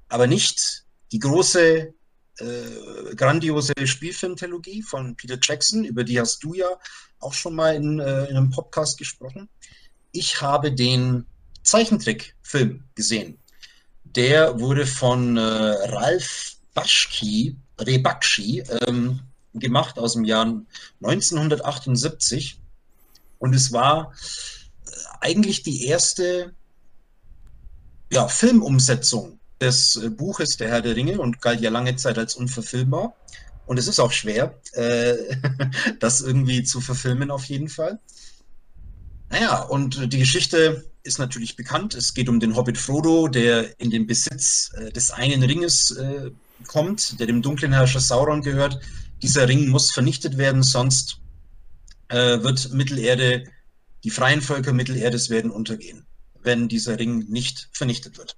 aber 0.10 0.28
nicht 0.28 0.86
die 1.12 1.20
große, 1.20 1.94
äh, 2.40 3.16
grandiose 3.16 3.74
Spielfilmtrilogie 3.84 4.82
von 4.82 5.16
Peter 5.16 5.38
Jackson, 5.42 5.84
über 5.84 6.04
die 6.04 6.20
hast 6.20 6.44
du 6.44 6.54
ja 6.54 6.68
auch 7.20 7.34
schon 7.34 7.56
mal 7.56 7.76
in, 7.76 8.00
äh, 8.00 8.26
in 8.26 8.38
einem 8.38 8.50
Podcast 8.50 8.98
gesprochen. 8.98 9.50
Ich 10.12 10.42
habe 10.42 10.72
den 10.72 11.26
Zeichentrickfilm 11.64 12.84
gesehen 12.96 13.38
der 14.16 14.60
wurde 14.60 14.86
von 14.86 15.38
äh, 15.38 15.42
Ralf 15.42 16.56
Baschki, 16.74 17.56
Rebakshi, 17.80 18.64
ähm, 18.88 19.20
gemacht 19.54 19.98
aus 19.98 20.14
dem 20.14 20.26
Jahr 20.26 20.46
1978. 21.04 22.60
Und 23.40 23.54
es 23.54 23.72
war 23.72 24.14
äh, 24.86 24.92
eigentlich 25.22 25.64
die 25.64 25.86
erste 25.86 26.54
ja, 28.12 28.28
Filmumsetzung 28.28 29.40
des 29.60 29.96
äh, 29.96 30.10
Buches 30.10 30.58
Der 30.58 30.70
Herr 30.70 30.82
der 30.82 30.96
Ringe 30.96 31.20
und 31.20 31.42
galt 31.42 31.62
ja 31.62 31.70
lange 31.70 31.96
Zeit 31.96 32.18
als 32.18 32.36
unverfilmbar. 32.36 33.16
Und 33.66 33.78
es 33.78 33.88
ist 33.88 34.00
auch 34.00 34.12
schwer, 34.12 34.60
äh, 34.74 35.16
das 36.00 36.22
irgendwie 36.22 36.64
zu 36.64 36.82
verfilmen 36.82 37.32
auf 37.32 37.46
jeden 37.46 37.70
Fall. 37.70 38.00
Naja, 39.30 39.62
und 39.62 40.12
die 40.12 40.20
Geschichte 40.20 40.86
ist 41.04 41.20
natürlich 41.20 41.56
bekannt. 41.56 41.96
Es 41.96 42.14
geht 42.14 42.28
um 42.28 42.40
den 42.40 42.56
Hobbit 42.56 42.78
Frodo, 42.78 43.28
der 43.28 43.80
in 43.80 43.90
den 43.90 44.06
Besitz 44.06 44.72
äh, 44.76 44.92
des 44.92 45.12
einen 45.12 45.42
Ringes 45.44 45.92
äh, 45.92 46.32
kommt, 46.68 47.20
der 47.20 47.28
dem 47.28 47.42
dunklen 47.42 47.74
Herrscher 47.74 48.00
Sauron 48.00 48.42
gehört. 48.42 48.80
Dieser 49.22 49.48
Ring 49.48 49.68
muss 49.68 49.92
vernichtet 49.92 50.38
werden, 50.38 50.64
sonst 50.64 51.20
äh, 52.10 52.44
wird 52.44 52.74
Mittelerde, 52.74 53.46
die 54.04 54.10
freien 54.10 54.42
Völker 54.42 54.74
Mittelerdes 54.74 55.30
werden 55.30 55.52
untergehen, 55.52 56.06
wenn 56.44 56.68
dieser 56.68 57.00
Ring 57.00 57.26
nicht 57.30 57.70
vernichtet 57.72 58.18
wird. 58.18 58.38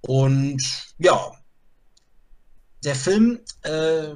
Und 0.00 0.62
ja, 0.98 1.32
der 2.84 2.94
Film 2.94 3.40
äh, 3.62 4.14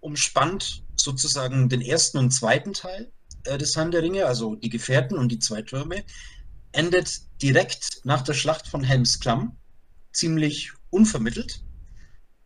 umspannt 0.00 0.84
sozusagen 0.96 1.68
den 1.68 1.80
ersten 1.80 2.18
und 2.18 2.30
zweiten 2.30 2.74
Teil 2.74 3.10
äh, 3.44 3.58
des 3.58 3.76
Herrn 3.76 3.90
der 3.90 4.02
Ringe, 4.02 4.26
also 4.26 4.54
die 4.54 4.68
Gefährten 4.68 5.16
und 5.16 5.30
die 5.30 5.38
zwei 5.38 5.62
Türme, 5.62 6.04
endet 6.72 7.22
direkt 7.42 8.00
nach 8.04 8.22
der 8.22 8.34
Schlacht 8.34 8.68
von 8.68 8.84
Helms 8.84 9.20
Klamm, 9.20 9.56
ziemlich 10.12 10.72
unvermittelt. 10.90 11.62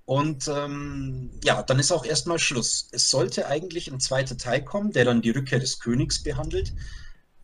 Und 0.04 0.48
ähm, 0.48 1.30
ja, 1.44 1.62
dann 1.62 1.78
ist 1.78 1.92
auch 1.92 2.04
erstmal 2.04 2.38
Schluss. 2.38 2.88
Es 2.92 3.08
sollte 3.08 3.46
eigentlich 3.46 3.90
ein 3.90 4.00
zweiter 4.00 4.36
Teil 4.36 4.64
kommen, 4.64 4.92
der 4.92 5.04
dann 5.04 5.22
die 5.22 5.30
Rückkehr 5.30 5.60
des 5.60 5.78
Königs 5.78 6.22
behandelt. 6.22 6.72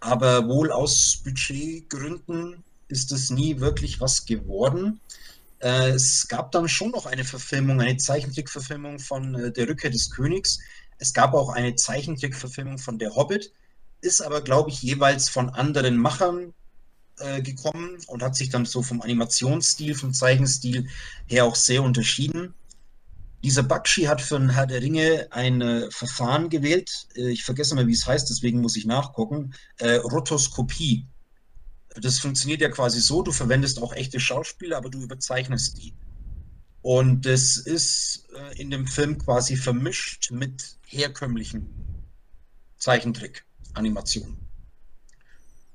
Aber 0.01 0.49
wohl 0.49 0.71
aus 0.71 1.21
Budgetgründen 1.25 2.63
ist 2.89 3.13
es 3.13 3.31
nie 3.31 3.61
wirklich 3.61 4.01
was 4.01 4.25
geworden. 4.25 5.01
Äh, 5.61 5.91
es 5.91 6.29
gab 6.29 6.53
dann 6.53 6.69
schon 6.69 6.91
noch 6.91 7.07
eine 7.07 7.25
Verfilmung, 7.25 7.81
eine 7.81 7.97
Zeichentrickverfilmung 7.97 8.99
von 8.99 9.35
äh, 9.35 9.53
Der 9.53 9.69
Rückkehr 9.69 9.91
des 9.91 10.11
Königs. 10.11 10.61
Es 10.99 11.13
gab 11.13 11.35
auch 11.35 11.51
eine 11.51 11.75
Zeichentrickverfilmung 11.75 12.79
von 12.79 12.99
Der 12.99 13.15
Hobbit, 13.15 13.53
ist 14.01 14.21
aber, 14.21 14.41
glaube 14.41 14.71
ich, 14.71 14.83
jeweils 14.83 15.29
von 15.29 15.51
anderen 15.51 15.97
Machern 15.97 16.55
äh, 17.19 17.43
gekommen 17.43 17.99
und 18.07 18.23
hat 18.23 18.37
sich 18.37 18.51
dann 18.51 18.65
so 18.65 18.83
vom 18.83 19.03
Animationsstil, 19.03 19.95
vom 19.95 20.15
Zeichenstil 20.15 20.89
her 21.27 21.45
auch 21.45 21.57
sehr 21.57 21.83
unterschieden. 21.83 22.55
Dieser 23.43 23.63
Bakshi 23.63 24.05
hat 24.05 24.21
für 24.21 24.39
den 24.39 24.51
Herr 24.51 24.67
der 24.67 24.83
Ringe 24.83 25.29
ein 25.31 25.61
äh, 25.61 25.91
Verfahren 25.91 26.49
gewählt. 26.49 27.07
Äh, 27.15 27.31
ich 27.31 27.45
vergesse 27.45 27.75
mal, 27.75 27.87
wie 27.87 27.93
es 27.93 28.07
heißt, 28.07 28.29
deswegen 28.31 28.61
muss 28.61 28.77
ich 28.77 28.85
nachgucken. 28.85 29.55
Äh, 29.79 29.97
Rotoskopie 29.97 31.07
das 32.01 32.19
funktioniert 32.19 32.61
ja 32.61 32.69
quasi 32.69 33.01
so, 33.01 33.23
du 33.23 33.33
verwendest 33.33 33.83
auch 33.83 33.93
echte 33.93 34.21
Schauspieler, 34.21 34.77
aber 34.77 34.91
du 34.91 35.01
überzeichnest 35.01 35.79
die. 35.79 35.95
Und 36.83 37.27
das 37.27 37.57
ist 37.57 38.29
äh, 38.35 38.61
in 38.61 38.71
dem 38.71 38.87
Film 38.87 39.19
quasi 39.19 39.57
vermischt 39.57 40.31
mit 40.31 40.79
herkömmlichen 40.87 41.69
Zeichentrick-Animationen. 42.79 44.39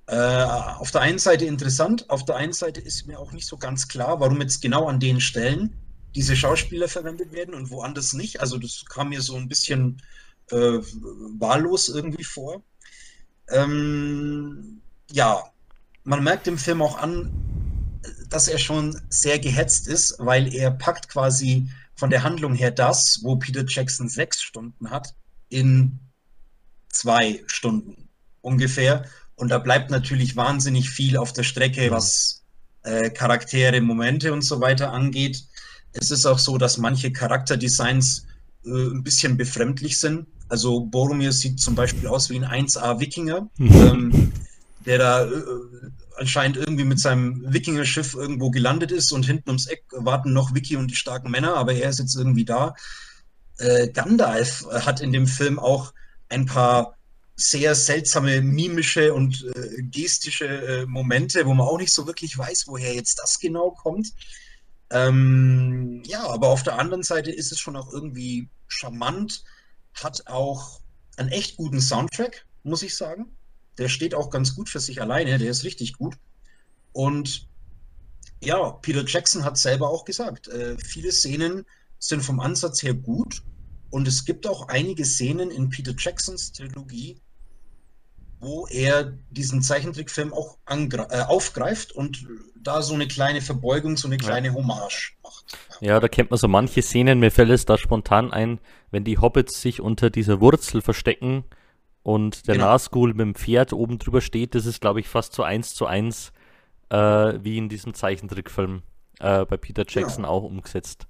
Äh, 0.08 0.16
auf 0.16 0.92
der 0.92 1.02
einen 1.02 1.20
Seite 1.20 1.46
interessant, 1.46 2.10
auf 2.10 2.26
der 2.26 2.36
einen 2.36 2.54
Seite 2.54 2.82
ist 2.82 3.06
mir 3.08 3.20
auch 3.20 3.32
nicht 3.32 3.48
so 3.48 3.58
ganz 3.58 3.88
klar, 3.88 4.20
warum 4.20 4.42
jetzt 4.42 4.62
genau 4.62 4.88
an 4.88 5.00
den 5.00 5.20
Stellen 5.22 5.78
diese 6.16 6.36
Schauspieler 6.36 6.88
verwendet 6.88 7.32
werden 7.32 7.54
und 7.54 7.70
woanders 7.70 8.14
nicht. 8.14 8.40
Also 8.40 8.58
das 8.58 8.86
kam 8.86 9.10
mir 9.10 9.22
so 9.22 9.36
ein 9.36 9.48
bisschen 9.48 10.02
äh, 10.52 10.80
wahllos 11.40 11.90
irgendwie 11.90 12.24
vor. 12.24 12.64
Ähm, 13.50 14.82
ja, 15.12 15.44
man 16.04 16.24
merkt 16.24 16.48
im 16.48 16.58
Film 16.58 16.82
auch 16.82 16.98
an, 16.98 17.32
dass 18.30 18.48
er 18.48 18.58
schon 18.58 19.00
sehr 19.10 19.40
gehetzt 19.40 19.88
ist, 19.88 20.16
weil 20.20 20.54
er 20.54 20.72
packt 20.72 21.10
quasi 21.10 21.70
von 21.96 22.10
der 22.10 22.24
Handlung 22.24 22.56
her 22.56 22.72
das, 22.72 23.20
wo 23.24 23.36
Peter 23.36 23.64
Jackson 23.68 24.10
sechs 24.10 24.42
Stunden 24.42 24.90
hat, 24.90 25.16
in 25.50 26.00
zwei 26.90 27.44
Stunden 27.48 28.10
ungefähr. 28.42 29.06
Und 29.36 29.50
da 29.50 29.58
bleibt 29.58 29.90
natürlich 29.90 30.36
wahnsinnig 30.36 30.90
viel 30.90 31.18
auf 31.18 31.34
der 31.34 31.44
Strecke, 31.44 31.92
was 31.92 32.44
äh, 32.84 33.10
Charaktere, 33.10 33.82
Momente 33.82 34.34
und 34.34 34.42
so 34.42 34.60
weiter 34.62 34.92
angeht. 34.92 35.44
Es 35.94 36.12
ist 36.12 36.26
auch 36.26 36.40
so, 36.40 36.58
dass 36.58 36.78
manche 36.78 37.12
Charakterdesigns 37.12 38.26
äh, 38.66 38.70
ein 38.70 39.04
bisschen 39.04 39.38
befremdlich 39.38 40.00
sind. 40.00 40.28
Also 40.50 40.82
Boromir 40.82 41.32
sieht 41.32 41.60
zum 41.60 41.76
Beispiel 41.76 42.08
aus 42.08 42.30
wie 42.30 42.44
ein 42.44 42.68
1A-Wikinger. 42.68 43.50
ähm, 43.60 44.32
der 44.86 44.98
da 44.98 45.26
äh, 45.26 45.32
anscheinend 46.18 46.58
irgendwie 46.58 46.84
mit 46.84 47.00
seinem 47.00 47.42
Wikinger-Schiff 47.52 48.14
irgendwo 48.14 48.52
gelandet 48.52 48.92
ist 48.92 49.12
und 49.12 49.26
hinten 49.26 49.50
ums 49.50 49.68
Eck 49.68 49.84
warten 49.92 50.34
noch 50.34 50.54
Wiki 50.54 50.76
und 50.76 50.90
die 50.92 50.96
starken 50.96 51.32
Männer, 51.32 51.56
aber 51.56 51.74
er 51.74 51.90
ist 51.90 52.00
jetzt 52.00 52.16
irgendwie 52.16 52.46
da. 52.46 52.76
Äh, 53.58 53.90
Gandalf 53.90 54.66
hat 54.72 55.02
in 55.02 55.14
dem 55.14 55.28
Film 55.28 55.60
auch 55.60 55.94
ein 56.30 56.46
paar 56.46 56.96
sehr 57.36 57.74
seltsame 57.74 58.42
mimische 58.42 59.14
und 59.14 59.46
äh, 59.56 59.82
gestische 59.84 60.46
äh, 60.46 60.86
Momente, 60.86 61.46
wo 61.46 61.54
man 61.54 61.68
auch 61.68 61.78
nicht 61.78 61.92
so 61.92 62.06
wirklich 62.06 62.38
weiß, 62.38 62.68
woher 62.68 62.94
jetzt 62.94 63.20
das 63.20 63.40
genau 63.40 63.72
kommt. 63.72 64.10
Ähm, 64.90 66.04
ja, 66.06 66.28
aber 66.28 66.50
auf 66.50 66.64
der 66.64 66.78
anderen 66.78 67.04
Seite 67.04 67.32
ist 67.32 67.52
es 67.52 67.60
schon 67.60 67.76
auch 67.76 67.92
irgendwie 67.92 68.50
charmant, 68.68 69.44
hat 69.94 70.28
auch 70.28 70.82
einen 71.18 71.30
echt 71.30 71.58
guten 71.58 71.82
Soundtrack, 71.82 72.46
muss 72.64 72.84
ich 72.84 72.96
sagen. 72.96 73.36
Der 73.78 73.90
steht 73.90 74.14
auch 74.14 74.30
ganz 74.30 74.56
gut 74.56 74.70
für 74.70 74.80
sich 74.80 75.02
alleine, 75.02 75.38
der 75.38 75.50
ist 75.50 75.64
richtig 75.64 75.94
gut. 75.94 76.16
Und 76.92 77.48
ja, 78.44 78.72
Peter 78.72 79.06
Jackson 79.06 79.44
hat 79.44 79.58
selber 79.58 79.90
auch 79.90 80.06
gesagt, 80.06 80.48
äh, 80.48 80.78
viele 80.78 81.12
Szenen 81.12 81.66
sind 81.98 82.22
vom 82.22 82.40
Ansatz 82.40 82.84
her 82.84 82.94
gut 82.94 83.42
und 83.90 84.08
es 84.08 84.26
gibt 84.26 84.46
auch 84.48 84.68
einige 84.68 85.06
Szenen 85.06 85.50
in 85.50 85.70
Peter 85.70 85.94
Jacksons 85.98 86.52
Trilogie, 86.52 87.22
wo 88.44 88.68
er 88.68 89.14
diesen 89.30 89.62
Zeichentrickfilm 89.62 90.34
auch 90.34 90.58
äh, 90.68 91.22
aufgreift 91.22 91.92
und 91.92 92.28
da 92.56 92.82
so 92.82 92.94
eine 92.94 93.08
kleine 93.08 93.42
Verbeugung, 93.42 93.98
so 93.98 94.08
eine 94.08 94.18
kleine 94.18 94.48
ja. 94.48 94.54
Hommage 94.54 95.14
macht. 95.24 95.58
Ja. 95.82 95.94
ja, 95.94 96.00
da 96.00 96.08
kennt 96.08 96.32
man 96.32 96.38
so 96.38 96.48
manche 96.48 96.82
Szenen. 96.82 97.20
Mir 97.20 97.32
fällt 97.32 97.50
es 97.50 97.66
da 97.66 97.78
spontan 97.78 98.32
ein, 98.32 98.60
wenn 98.92 99.04
die 99.04 99.18
Hobbits 99.18 99.62
sich 99.62 99.82
unter 99.82 100.10
dieser 100.10 100.40
Wurzel 100.40 100.82
verstecken 100.82 101.44
und 102.04 102.48
der 102.48 102.56
genau. 102.56 102.68
Nazgul 102.68 103.10
mit 103.14 103.22
dem 103.22 103.36
Pferd 103.36 103.74
oben 103.74 103.98
drüber 103.98 104.22
steht, 104.22 104.56
das 104.56 104.66
ist, 104.66 104.82
glaube 104.82 105.00
ich, 105.00 105.08
fast 105.08 105.34
so 105.34 105.44
eins 105.44 105.74
zu 105.74 105.86
eins 105.86 106.32
äh, 106.90 106.96
wie 107.42 107.58
in 107.58 107.70
diesem 107.70 107.94
Zeichentrickfilm 107.94 108.84
äh, 109.20 109.46
bei 109.46 109.58
Peter 109.58 109.86
Jackson 109.88 110.24
genau. 110.24 110.30
auch 110.30 110.44
umgesetzt. 110.44 111.08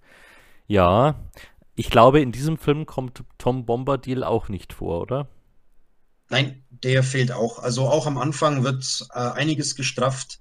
Ja, 0.67 1.15
ich 1.75 1.89
glaube, 1.89 2.21
in 2.21 2.31
diesem 2.31 2.57
Film 2.57 2.85
kommt 2.85 3.23
Tom 3.37 3.65
Bombadil 3.65 4.23
auch 4.23 4.49
nicht 4.49 4.73
vor, 4.73 5.01
oder? 5.01 5.27
Nein, 6.33 6.63
der 6.71 7.03
fehlt 7.03 7.31
auch. 7.31 7.59
Also 7.59 7.87
auch 7.87 8.07
am 8.07 8.17
Anfang 8.17 8.63
wird 8.63 9.05
äh, 9.13 9.19
einiges 9.19 9.75
gestrafft. 9.75 10.39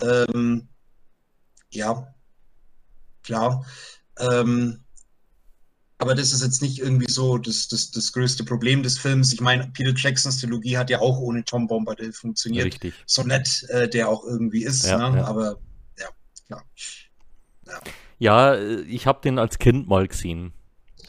Ähm, 0.00 0.68
ja, 1.70 2.14
klar. 3.24 3.66
Ähm, 4.16 4.84
aber 5.98 6.14
das 6.14 6.32
ist 6.32 6.44
jetzt 6.44 6.62
nicht 6.62 6.78
irgendwie 6.78 7.10
so 7.10 7.36
das, 7.36 7.66
das, 7.66 7.90
das 7.90 8.12
größte 8.12 8.44
Problem 8.44 8.84
des 8.84 8.96
Films. 8.96 9.32
Ich 9.32 9.40
meine, 9.40 9.66
Peter 9.72 9.92
Jacksons 9.96 10.40
Trilogie 10.40 10.78
hat 10.78 10.88
ja 10.88 11.00
auch 11.00 11.18
ohne 11.18 11.44
Tom 11.44 11.66
Bombadil 11.66 12.12
funktioniert. 12.12 12.66
Richtig. 12.66 12.94
So 13.04 13.24
nett 13.24 13.66
äh, 13.70 13.88
der 13.88 14.10
auch 14.10 14.22
irgendwie 14.22 14.62
ist. 14.62 14.86
Ja, 14.86 15.10
ne? 15.10 15.16
ja. 15.16 15.24
Aber 15.24 15.58
ja, 15.98 16.10
klar. 16.46 16.64
Ja, 17.66 18.54
ja 18.54 18.82
ich 18.84 19.08
habe 19.08 19.20
den 19.20 19.40
als 19.40 19.58
Kind 19.58 19.88
mal 19.88 20.06
gesehen. 20.06 20.52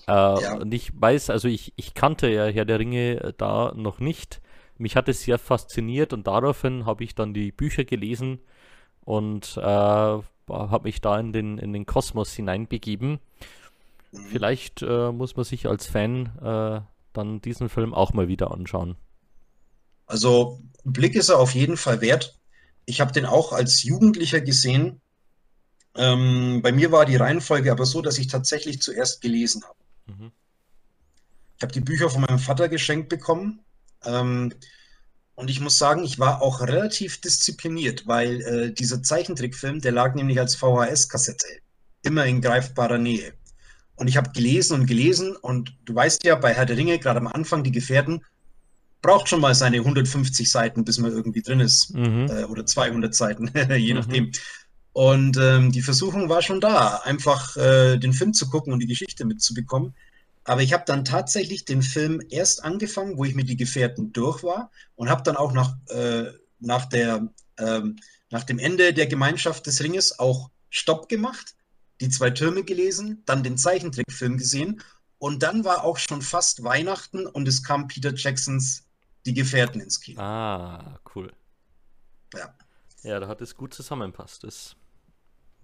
Äh, 0.07 0.11
ja. 0.11 0.57
Und 0.57 0.73
ich 0.73 0.91
weiß, 0.93 1.29
also 1.29 1.47
ich, 1.47 1.73
ich 1.75 1.93
kannte 1.93 2.27
ja 2.29 2.45
Herr 2.45 2.65
der 2.65 2.79
Ringe 2.79 3.23
äh, 3.23 3.33
da 3.35 3.73
noch 3.75 3.99
nicht. 3.99 4.41
Mich 4.77 4.95
hat 4.95 5.07
es 5.07 5.23
sehr 5.23 5.39
fasziniert 5.39 6.13
und 6.13 6.27
daraufhin 6.27 6.85
habe 6.85 7.03
ich 7.03 7.15
dann 7.15 7.33
die 7.33 7.51
Bücher 7.51 7.85
gelesen 7.85 8.39
und 9.05 9.57
äh, 9.57 9.61
habe 9.61 10.83
mich 10.83 11.01
da 11.01 11.19
in 11.19 11.31
den, 11.31 11.57
in 11.57 11.73
den 11.73 11.85
Kosmos 11.85 12.33
hineinbegeben. 12.33 13.19
Vielleicht 14.29 14.81
äh, 14.81 15.11
muss 15.11 15.35
man 15.35 15.45
sich 15.45 15.67
als 15.67 15.87
Fan 15.87 16.31
äh, 16.41 16.81
dann 17.13 17.41
diesen 17.41 17.69
Film 17.69 17.93
auch 17.93 18.13
mal 18.13 18.27
wieder 18.27 18.51
anschauen. 18.51 18.95
Also 20.07 20.59
Blick 20.83 21.15
ist 21.15 21.29
er 21.29 21.39
auf 21.39 21.55
jeden 21.55 21.77
Fall 21.77 22.01
wert. 22.01 22.37
Ich 22.85 23.01
habe 23.01 23.11
den 23.11 23.25
auch 23.25 23.51
als 23.51 23.83
Jugendlicher 23.83 24.41
gesehen. 24.41 25.01
Ähm, 25.95 26.61
bei 26.61 26.71
mir 26.71 26.91
war 26.91 27.05
die 27.05 27.15
Reihenfolge 27.15 27.71
aber 27.71 27.85
so, 27.85 28.01
dass 28.01 28.17
ich 28.17 28.27
tatsächlich 28.27 28.81
zuerst 28.81 29.21
gelesen 29.21 29.63
habe. 29.63 29.75
Mhm. 30.05 30.31
Ich 31.57 31.63
habe 31.63 31.73
die 31.73 31.81
Bücher 31.81 32.09
von 32.09 32.21
meinem 32.21 32.39
Vater 32.39 32.69
geschenkt 32.69 33.09
bekommen. 33.09 33.61
Ähm, 34.03 34.53
und 35.35 35.49
ich 35.49 35.59
muss 35.59 35.77
sagen, 35.77 36.03
ich 36.03 36.17
war 36.17 36.41
auch 36.41 36.61
relativ 36.61 37.19
diszipliniert, 37.19 38.07
weil 38.07 38.41
äh, 38.41 38.73
dieser 38.73 39.03
Zeichentrickfilm, 39.03 39.81
der 39.81 39.91
lag 39.91 40.15
nämlich 40.15 40.39
als 40.39 40.55
VHS-Kassette 40.55 41.45
immer 42.03 42.25
in 42.25 42.41
greifbarer 42.41 42.97
Nähe. 42.97 43.33
Und 43.95 44.07
ich 44.07 44.17
habe 44.17 44.31
gelesen 44.31 44.79
und 44.79 44.85
gelesen 44.87 45.35
und 45.35 45.75
du 45.85 45.95
weißt 45.95 46.23
ja, 46.23 46.35
bei 46.35 46.53
Herr 46.53 46.65
der 46.65 46.77
Ringe, 46.77 46.99
gerade 46.99 47.19
am 47.19 47.27
Anfang, 47.27 47.63
die 47.63 47.71
Gefährten, 47.71 48.23
braucht 49.01 49.29
schon 49.29 49.41
mal 49.41 49.55
seine 49.55 49.77
150 49.77 50.49
Seiten, 50.49 50.83
bis 50.83 50.97
man 50.97 51.11
irgendwie 51.11 51.41
drin 51.41 51.59
ist. 51.59 51.93
Mhm. 51.93 52.27
Äh, 52.29 52.43
oder 52.45 52.65
200 52.65 53.13
Seiten, 53.13 53.51
je 53.75 53.93
mhm. 53.93 54.31
Und 54.95 55.35
ähm, 55.35 55.73
die 55.73 55.81
Versuchung 55.81 56.29
war 56.29 56.41
schon 56.41 56.61
da, 56.61 57.01
einfach 57.03 57.57
äh, 57.57 57.97
den 57.97 58.13
Film 58.13 58.33
zu 58.33 58.49
gucken 58.49 58.71
und 58.71 58.79
die 58.79 58.87
Geschichte 58.87 59.25
mitzubekommen. 59.25 59.93
Aber 60.45 60.61
ich 60.61 60.71
habe 60.71 60.83
dann 60.85 61.03
tatsächlich 61.03 61.65
den 61.65 61.81
Film 61.81 62.21
erst 62.29 62.63
angefangen, 62.63 63.17
wo 63.17 63.25
ich 63.25 63.35
mit 63.35 63.49
die 63.49 63.57
Gefährten 63.57 64.13
durch 64.13 64.41
war 64.41 64.71
und 64.95 65.09
habe 65.09 65.23
dann 65.23 65.35
auch 65.35 65.51
nach, 65.51 65.75
äh, 65.89 66.31
nach, 66.59 66.85
der, 66.85 67.27
ähm, 67.57 67.97
nach 68.31 68.43
dem 68.45 68.57
Ende 68.57 68.93
der 68.93 69.07
Gemeinschaft 69.07 69.67
des 69.67 69.83
Ringes 69.83 70.17
auch 70.17 70.49
Stopp 70.69 71.09
gemacht 71.09 71.55
die 72.01 72.09
zwei 72.09 72.29
Türme 72.29 72.63
gelesen, 72.63 73.23
dann 73.25 73.43
den 73.43 73.57
Zeichentrickfilm 73.57 74.37
gesehen 74.37 74.81
und 75.17 75.43
dann 75.43 75.63
war 75.63 75.83
auch 75.83 75.97
schon 75.97 76.21
fast 76.21 76.63
Weihnachten 76.63 77.25
und 77.25 77.47
es 77.47 77.63
kam 77.63 77.87
Peter 77.87 78.13
Jacksons 78.13 78.83
Die 79.25 79.33
Gefährten 79.33 79.81
ins 79.81 79.99
Kino. 79.99 80.21
Ah, 80.21 80.99
cool. 81.15 81.31
Ja. 82.33 82.53
Ja, 83.03 83.19
da 83.19 83.27
hat 83.27 83.41
es 83.41 83.55
gut 83.55 83.73
zusammenpasst. 83.73 84.43
Das 84.43 84.75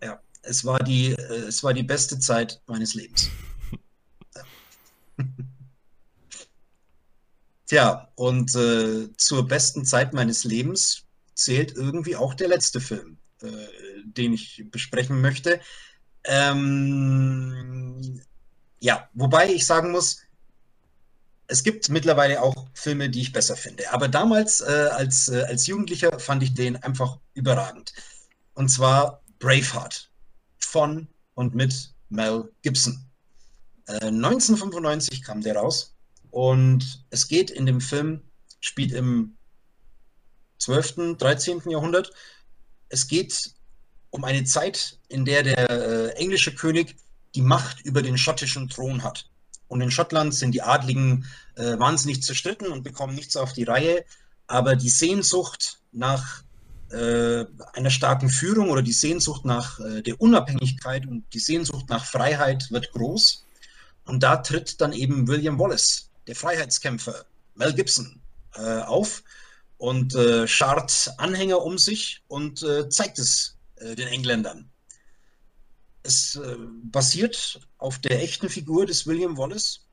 ja, 0.03 0.19
es 0.43 0.65
war 0.65 0.79
die, 0.79 1.11
äh, 1.11 1.47
es 1.47 1.63
war 1.63 1.73
die 1.73 1.83
beste 1.83 2.19
Zeit 2.19 2.61
meines 2.67 2.93
Lebens. 2.93 3.29
Tja, 7.67 8.11
und 8.15 8.53
äh, 8.55 9.09
zur 9.15 9.47
besten 9.47 9.85
Zeit 9.85 10.13
meines 10.13 10.43
Lebens 10.43 11.05
zählt 11.35 11.73
irgendwie 11.75 12.15
auch 12.15 12.33
der 12.33 12.49
letzte 12.49 12.81
Film, 12.81 13.17
äh, 13.41 13.47
den 14.03 14.33
ich 14.33 14.65
besprechen 14.71 15.21
möchte. 15.21 15.61
Ähm, 16.23 18.21
ja, 18.79 19.09
wobei 19.13 19.53
ich 19.53 19.65
sagen 19.65 19.91
muss, 19.91 20.21
es 21.47 21.63
gibt 21.63 21.89
mittlerweile 21.89 22.41
auch 22.41 22.67
Filme, 22.73 23.09
die 23.09 23.21
ich 23.21 23.33
besser 23.33 23.55
finde. 23.55 23.91
Aber 23.91 24.07
damals 24.07 24.61
äh, 24.61 24.89
als, 24.91 25.27
äh, 25.27 25.43
als 25.43 25.67
Jugendlicher 25.67 26.17
fand 26.19 26.43
ich 26.43 26.53
den 26.53 26.77
einfach 26.77 27.19
überragend. 27.33 27.93
Und 28.53 28.69
zwar 28.69 29.20
Braveheart 29.41 30.09
von 30.59 31.07
und 31.33 31.53
mit 31.53 31.93
Mel 32.09 32.49
Gibson. 32.61 33.05
Äh, 33.87 34.05
1995 34.05 35.23
kam 35.23 35.41
der 35.41 35.57
raus 35.57 35.93
und 36.29 37.05
es 37.09 37.27
geht 37.27 37.51
in 37.51 37.65
dem 37.65 37.81
Film, 37.81 38.21
spielt 38.61 38.93
im 38.93 39.35
12., 40.59 41.17
13. 41.17 41.61
Jahrhundert. 41.69 42.13
Es 42.87 43.07
geht 43.07 43.53
um 44.11 44.23
eine 44.23 44.43
Zeit, 44.43 44.99
in 45.09 45.25
der 45.25 45.43
der 45.43 45.69
äh, 45.69 46.09
englische 46.11 46.53
König 46.53 46.95
die 47.35 47.41
Macht 47.41 47.81
über 47.81 48.01
den 48.01 48.17
schottischen 48.17 48.69
Thron 48.69 49.03
hat. 49.03 49.29
Und 49.67 49.81
in 49.81 49.89
Schottland 49.89 50.35
sind 50.35 50.51
die 50.51 50.61
Adligen 50.61 51.25
äh, 51.55 51.79
wahnsinnig 51.79 52.21
zerstritten 52.21 52.67
und 52.67 52.83
bekommen 52.83 53.15
nichts 53.15 53.37
auf 53.37 53.53
die 53.53 53.63
Reihe. 53.63 54.05
Aber 54.47 54.75
die 54.75 54.89
Sehnsucht 54.89 55.79
nach 55.93 56.43
einer 56.93 57.89
starken 57.89 58.29
Führung 58.29 58.69
oder 58.69 58.81
die 58.81 58.91
Sehnsucht 58.91 59.45
nach 59.45 59.79
äh, 59.79 60.01
der 60.01 60.19
Unabhängigkeit 60.19 61.05
und 61.07 61.23
die 61.33 61.39
Sehnsucht 61.39 61.89
nach 61.89 62.05
Freiheit 62.05 62.69
wird 62.71 62.91
groß. 62.91 63.45
Und 64.05 64.23
da 64.23 64.37
tritt 64.37 64.81
dann 64.81 64.93
eben 64.93 65.27
William 65.27 65.59
Wallace, 65.59 66.09
der 66.27 66.35
Freiheitskämpfer, 66.35 67.25
Mel 67.55 67.73
Gibson, 67.73 68.21
äh, 68.55 68.81
auf 68.81 69.23
und 69.77 70.13
äh, 70.15 70.47
schart 70.47 71.13
Anhänger 71.17 71.61
um 71.61 71.77
sich 71.77 72.21
und 72.27 72.63
äh, 72.63 72.89
zeigt 72.89 73.19
es 73.19 73.57
den 73.79 74.07
Engländern. 74.09 74.69
Es 76.03 76.39
basiert 76.83 77.61
auf 77.79 77.97
der 77.97 78.21
echten 78.21 78.47
Figur 78.47 78.85
des 78.85 79.07
William 79.07 79.37
Wallace. 79.37 79.87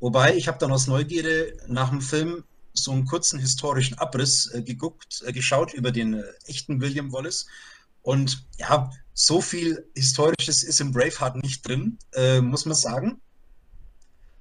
Wobei 0.00 0.34
ich 0.34 0.48
habe 0.48 0.56
dann 0.56 0.72
aus 0.72 0.86
Neugierde 0.86 1.58
nach 1.66 1.90
dem 1.90 2.00
Film 2.00 2.42
so 2.74 2.92
einen 2.92 3.04
kurzen 3.04 3.38
historischen 3.38 3.98
Abriss 3.98 4.52
äh, 4.52 4.62
geguckt, 4.62 5.22
äh, 5.26 5.32
geschaut 5.32 5.74
über 5.74 5.92
den 5.92 6.14
äh, 6.14 6.22
echten 6.46 6.80
William 6.80 7.12
Wallace. 7.12 7.46
Und 8.02 8.46
ja, 8.58 8.90
so 9.14 9.40
viel 9.40 9.86
Historisches 9.94 10.62
ist 10.62 10.80
im 10.80 10.92
Braveheart 10.92 11.36
nicht 11.36 11.66
drin, 11.66 11.98
äh, 12.14 12.40
muss 12.40 12.66
man 12.66 12.74
sagen. 12.74 13.20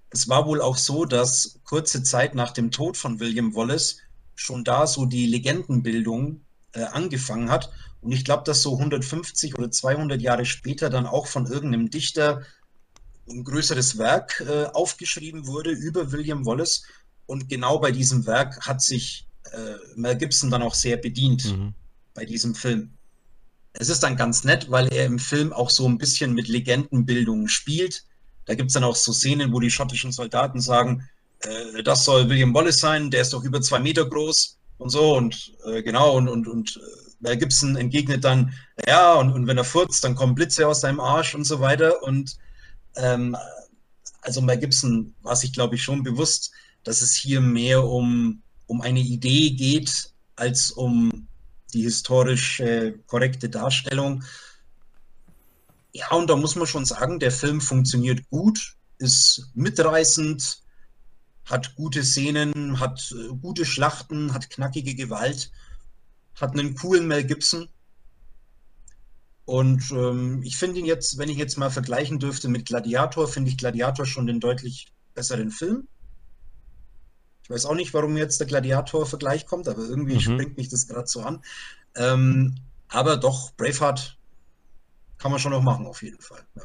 Es 0.10 0.28
war 0.28 0.46
wohl 0.46 0.62
auch 0.62 0.78
so, 0.78 1.06
dass 1.06 1.60
kurze 1.64 2.04
Zeit 2.04 2.36
nach 2.36 2.52
dem 2.52 2.72
Tod 2.72 2.98
von 2.98 3.20
William 3.20 3.56
Wallace 3.56 3.98
schon 4.36 4.64
da 4.64 4.88
so 4.88 5.06
die 5.06 5.28
Legendenbildung 5.28 6.42
äh, 6.74 6.84
angefangen 6.84 7.50
hat. 7.50 7.72
Und 8.02 8.12
ich 8.12 8.26
glaube, 8.26 8.44
dass 8.44 8.62
so 8.62 8.78
150 8.78 9.58
oder 9.58 9.72
200 9.72 10.22
Jahre 10.22 10.46
später 10.46 10.90
dann 10.90 11.06
auch 11.06 11.28
von 11.28 11.46
irgendeinem 11.46 11.90
Dichter 11.90 12.42
ein 13.30 13.44
größeres 13.44 13.98
Werk 13.98 14.44
äh, 14.48 14.66
aufgeschrieben 14.66 15.48
wurde 15.48 15.72
über 15.72 16.12
William 16.12 16.46
Wallace. 16.46 16.84
Und 17.32 17.48
genau 17.48 17.80
bei 17.80 17.94
diesem 17.94 18.26
Werk 18.26 18.60
hat 18.68 18.82
sich 18.82 19.26
äh, 19.54 19.76
Mel 19.96 20.18
Gibson 20.18 20.52
dann 20.52 20.62
auch 20.62 20.74
sehr 20.74 20.98
bedient, 20.98 21.46
mhm. 21.46 21.74
bei 22.14 22.26
diesem 22.26 22.54
Film. 22.56 22.90
Es 23.72 23.88
ist 23.88 24.04
dann 24.04 24.18
ganz 24.18 24.44
nett, 24.44 24.70
weil 24.70 24.92
er 24.92 25.06
im 25.06 25.18
Film 25.18 25.54
auch 25.54 25.70
so 25.70 25.88
ein 25.88 25.98
bisschen 25.98 26.34
mit 26.34 26.50
Legendenbildung 26.50 27.48
spielt. 27.48 28.04
Da 28.44 28.54
gibt 28.54 28.68
es 28.68 28.74
dann 28.74 28.84
auch 28.84 28.98
so 28.98 29.14
Szenen, 29.14 29.54
wo 29.54 29.62
die 29.62 29.72
schottischen 29.72 30.12
Soldaten 30.12 30.60
sagen, 30.60 31.08
äh, 31.40 31.82
das 31.84 32.04
soll 32.04 32.28
William 32.28 32.54
Wallace 32.54 32.82
sein, 32.82 33.10
der 33.10 33.22
ist 33.22 33.32
doch 33.32 33.46
über 33.46 33.62
zwei 33.62 33.80
Meter 33.80 34.10
groß 34.10 34.58
und 34.80 34.90
so. 34.90 35.16
Und 35.16 35.54
äh, 35.68 35.82
genau, 35.84 36.18
und, 36.18 36.28
und, 36.28 36.50
und 36.50 36.82
äh, 36.84 37.12
Mel 37.22 37.38
Gibson 37.38 37.78
entgegnet 37.78 38.26
dann, 38.26 38.54
ja, 38.86 39.14
und, 39.14 39.32
und 39.32 39.48
wenn 39.48 39.58
er 39.58 39.64
furzt, 39.64 40.04
dann 40.04 40.16
kommen 40.16 40.36
Blitze 40.36 40.68
aus 40.68 40.82
seinem 40.82 41.00
Arsch 41.00 41.34
und 41.34 41.46
so 41.46 41.62
weiter. 41.62 42.04
Und 42.04 42.36
ähm, 42.98 43.38
also 44.20 44.42
Mel 44.42 44.58
Gibson 44.58 45.16
war 45.22 45.38
sich, 45.38 45.54
glaube 45.54 45.76
ich, 45.76 45.82
schon 45.82 46.04
bewusst, 46.04 46.52
dass 46.84 47.02
es 47.02 47.14
hier 47.14 47.42
mehr 47.42 47.84
um, 47.84 48.42
um 48.68 48.82
eine 48.82 49.00
Idee 49.00 49.52
geht, 49.52 50.12
als 50.36 50.72
um 50.72 51.28
die 51.74 51.84
historisch 51.84 52.60
äh, 52.60 52.94
korrekte 53.08 53.50
Darstellung. 53.50 54.24
Ja, 55.94 56.10
und 56.12 56.30
da 56.30 56.36
muss 56.36 56.56
man 56.56 56.68
schon 56.68 56.86
sagen, 56.86 57.20
der 57.20 57.32
Film 57.32 57.62
funktioniert 57.62 58.30
gut, 58.30 58.76
ist 58.98 59.50
mitreißend, 59.54 60.62
hat 61.46 61.76
gute 61.76 62.04
Szenen, 62.04 62.80
hat 62.80 63.12
äh, 63.12 63.34
gute 63.36 63.66
Schlachten, 63.66 64.34
hat 64.34 64.50
knackige 64.50 64.96
Gewalt, 64.96 65.52
hat 66.40 66.52
einen 66.52 66.76
coolen 66.76 67.08
Mel 67.08 67.24
Gibson. 67.24 67.68
Und 69.46 69.92
ähm, 69.92 70.44
ich 70.44 70.56
finde 70.58 70.80
ihn 70.80 70.86
jetzt, 70.86 71.18
wenn 71.18 71.30
ich 71.30 71.38
jetzt 71.38 71.58
mal 71.58 71.72
vergleichen 71.72 72.20
dürfte 72.20 72.48
mit 72.48 72.68
Gladiator, 72.68 73.28
finde 73.28 73.50
ich 73.50 73.58
Gladiator 73.58 74.06
schon 74.06 74.28
den 74.28 74.40
deutlich 74.40 74.88
besseren 75.14 75.52
Film. 75.52 75.88
Ich 77.52 77.56
weiß 77.56 77.66
auch 77.66 77.76
nicht, 77.76 77.94
warum 77.94 78.16
jetzt 78.16 78.40
der 78.40 78.48
Gladiator-Vergleich 78.48 79.46
kommt, 79.46 79.68
aber 79.68 79.82
irgendwie 79.82 80.14
mhm. 80.14 80.22
springt 80.22 80.56
mich 80.56 80.70
das 80.70 80.88
gerade 80.88 81.08
so 81.08 81.20
an. 81.20 81.42
Ähm, 81.98 82.56
aber 82.88 83.18
doch, 83.18 83.52
Braveheart 83.58 84.18
kann 85.18 85.32
man 85.32 85.40
schon 85.42 85.52
noch 85.52 85.62
machen, 85.62 85.86
auf 85.86 86.02
jeden 86.02 86.22
Fall. 86.22 86.40
Ja. 86.56 86.64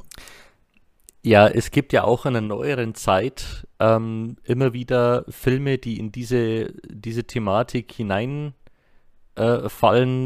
Ja, 1.25 1.49
es 1.49 1.73
gibt 1.73 1.93
ja 1.93 2.05
auch 2.05 2.25
in 2.25 2.35
der 2.35 2.43
neueren 2.43 2.95
Zeit 2.95 3.67
ähm, 3.81 4.37
immer 4.45 4.73
wieder 4.75 5.25
Filme, 5.29 5.77
die 5.77 5.99
in 5.99 6.13
diese, 6.13 6.73
diese 6.89 7.25
Thematik 7.25 7.91
hineinfallen, 7.91 8.55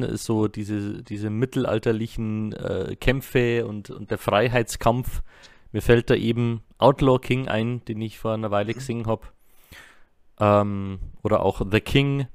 äh, 0.03 0.17
so 0.19 0.47
diese, 0.47 1.03
diese 1.03 1.31
mittelalterlichen 1.31 2.53
äh, 2.53 2.97
Kämpfe 2.97 3.67
und, 3.67 3.89
und 3.89 4.11
der 4.11 4.19
Freiheitskampf. 4.19 5.23
Mir 5.73 5.81
fällt 5.81 6.11
da 6.11 6.17
eben 6.17 6.65
Outlaw 6.77 7.19
King 7.19 7.49
ein, 7.49 7.83
den 7.87 8.03
ich 8.03 8.19
vor 8.19 8.35
einer 8.35 8.51
Weile 8.51 8.73
mhm. 8.73 8.77
gesehen 8.77 9.07
habe 9.07 9.27
ähm, 10.41 10.99
oder 11.23 11.41
auch 11.41 11.63
The 11.71 11.81
King, 11.81 12.27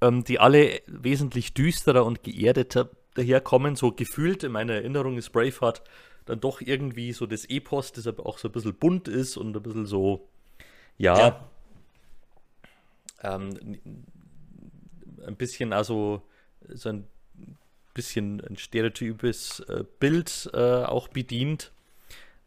ähm, 0.00 0.24
die 0.24 0.38
alle 0.38 0.82
wesentlich 0.86 1.54
düsterer 1.54 2.04
und 2.04 2.22
geerdeter 2.22 2.90
daherkommen. 3.14 3.76
So 3.76 3.92
gefühlt 3.92 4.44
in 4.44 4.52
meiner 4.52 4.74
Erinnerung 4.74 5.16
ist 5.16 5.30
Braveheart 5.30 5.82
dann 6.26 6.40
doch 6.40 6.60
irgendwie 6.60 7.12
so 7.12 7.26
das 7.26 7.46
Epos, 7.46 7.92
das 7.92 8.06
aber 8.06 8.26
auch 8.26 8.38
so 8.38 8.48
ein 8.48 8.52
bisschen 8.52 8.74
bunt 8.74 9.08
ist 9.08 9.36
und 9.36 9.56
ein 9.56 9.62
bisschen 9.62 9.86
so, 9.86 10.28
ja, 10.98 11.18
ja. 11.18 11.50
Ähm, 13.22 13.78
ein 15.26 15.36
bisschen 15.36 15.72
also 15.72 16.22
so 16.68 16.90
ein 16.90 17.06
bisschen 17.94 18.40
ein 18.42 18.56
stereotypes 18.56 19.60
äh, 19.60 19.84
Bild 19.98 20.50
äh, 20.52 20.84
auch 20.84 21.08
bedient. 21.08 21.72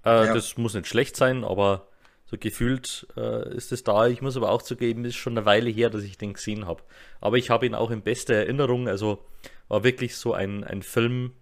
Äh, 0.05 0.27
ja. 0.27 0.33
Das 0.33 0.57
muss 0.57 0.75
nicht 0.75 0.87
schlecht 0.87 1.15
sein, 1.15 1.43
aber 1.43 1.87
so 2.31 2.37
gefühlt 2.37 3.07
äh, 3.17 3.55
ist 3.55 3.71
es 3.71 3.83
da. 3.83 4.07
Ich 4.07 4.21
muss 4.21 4.37
aber 4.37 4.49
auch 4.49 4.61
zugeben, 4.61 5.03
ist 5.03 5.15
schon 5.15 5.37
eine 5.37 5.45
Weile 5.45 5.69
her, 5.69 5.89
dass 5.89 6.03
ich 6.03 6.17
den 6.17 6.33
gesehen 6.33 6.65
habe. 6.65 6.81
Aber 7.19 7.37
ich 7.37 7.49
habe 7.49 7.65
ihn 7.65 7.75
auch 7.75 7.91
in 7.91 8.01
bester 8.01 8.33
Erinnerung. 8.33 8.87
Also 8.87 9.25
war 9.67 9.83
wirklich 9.83 10.15
so 10.15 10.33
ein, 10.33 10.63
ein 10.63 10.81
Film, 10.81 11.33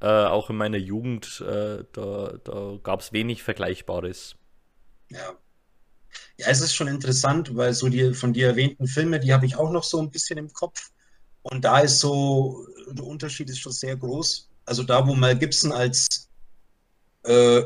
äh, 0.00 0.06
auch 0.06 0.48
in 0.48 0.56
meiner 0.56 0.78
Jugend, 0.78 1.40
äh, 1.40 1.84
da, 1.92 2.38
da 2.44 2.78
gab 2.82 3.00
es 3.00 3.12
wenig 3.12 3.42
Vergleichbares. 3.42 4.36
Ja. 5.10 5.34
Ja, 6.36 6.46
es 6.46 6.60
ist 6.60 6.74
schon 6.74 6.88
interessant, 6.88 7.54
weil 7.56 7.74
so 7.74 7.88
die 7.88 8.14
von 8.14 8.32
dir 8.32 8.48
erwähnten 8.48 8.86
Filme, 8.86 9.20
die 9.20 9.32
habe 9.32 9.44
ich 9.44 9.56
auch 9.56 9.70
noch 9.70 9.84
so 9.84 10.00
ein 10.00 10.10
bisschen 10.10 10.38
im 10.38 10.52
Kopf. 10.52 10.90
Und 11.42 11.64
da 11.64 11.80
ist 11.80 11.98
so, 11.98 12.64
der 12.90 13.04
Unterschied 13.04 13.50
ist 13.50 13.58
schon 13.58 13.72
sehr 13.72 13.96
groß. 13.96 14.48
Also 14.64 14.84
da, 14.84 15.06
wo 15.06 15.14
Mel 15.14 15.36
Gibson 15.36 15.72
als 15.72 16.28
äh, 17.24 17.62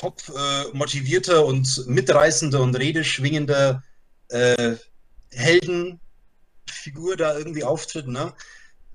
top 0.00 0.22
äh, 0.28 0.76
motivierter 0.76 1.44
und 1.44 1.86
mitreißender 1.86 2.60
und 2.60 2.74
redeschwingender 2.74 3.82
äh, 4.28 4.76
Heldenfigur 5.30 7.16
da 7.18 7.36
irgendwie 7.36 7.64
auftritt, 7.64 8.08
ne? 8.08 8.32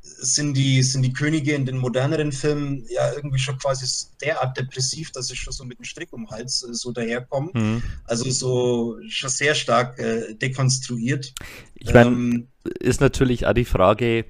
sind 0.02 0.56
die, 0.56 0.82
sind 0.82 1.04
die 1.04 1.14
Könige 1.14 1.54
in 1.54 1.66
den 1.66 1.78
moderneren 1.78 2.32
Filmen 2.32 2.86
ja 2.90 3.14
irgendwie 3.14 3.40
schon 3.40 3.58
quasi 3.58 4.08
derart 4.22 4.58
depressiv, 4.58 5.12
dass 5.12 5.28
sie 5.28 5.36
schon 5.36 5.54
so 5.54 5.64
mit 5.64 5.78
dem 5.78 5.84
Strick 5.84 6.12
um 6.14 6.26
den 6.26 6.32
Hals 6.32 6.64
äh, 6.64 6.74
so 6.74 6.92
daherkommen. 6.92 7.52
Mhm. 7.54 7.84
Also 8.06 8.30
so 8.32 8.98
schon 9.08 9.30
sehr 9.30 9.54
stark 9.54 10.00
äh, 10.00 10.34
dekonstruiert. 10.36 11.34
Ich 11.76 11.94
meine, 11.94 12.10
ähm, 12.10 12.48
ist 12.80 13.02
natürlich 13.02 13.46
auch 13.46 13.54
die 13.54 13.66
Frage, 13.66 14.26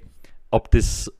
ob 0.49 0.71
das 0.71 1.11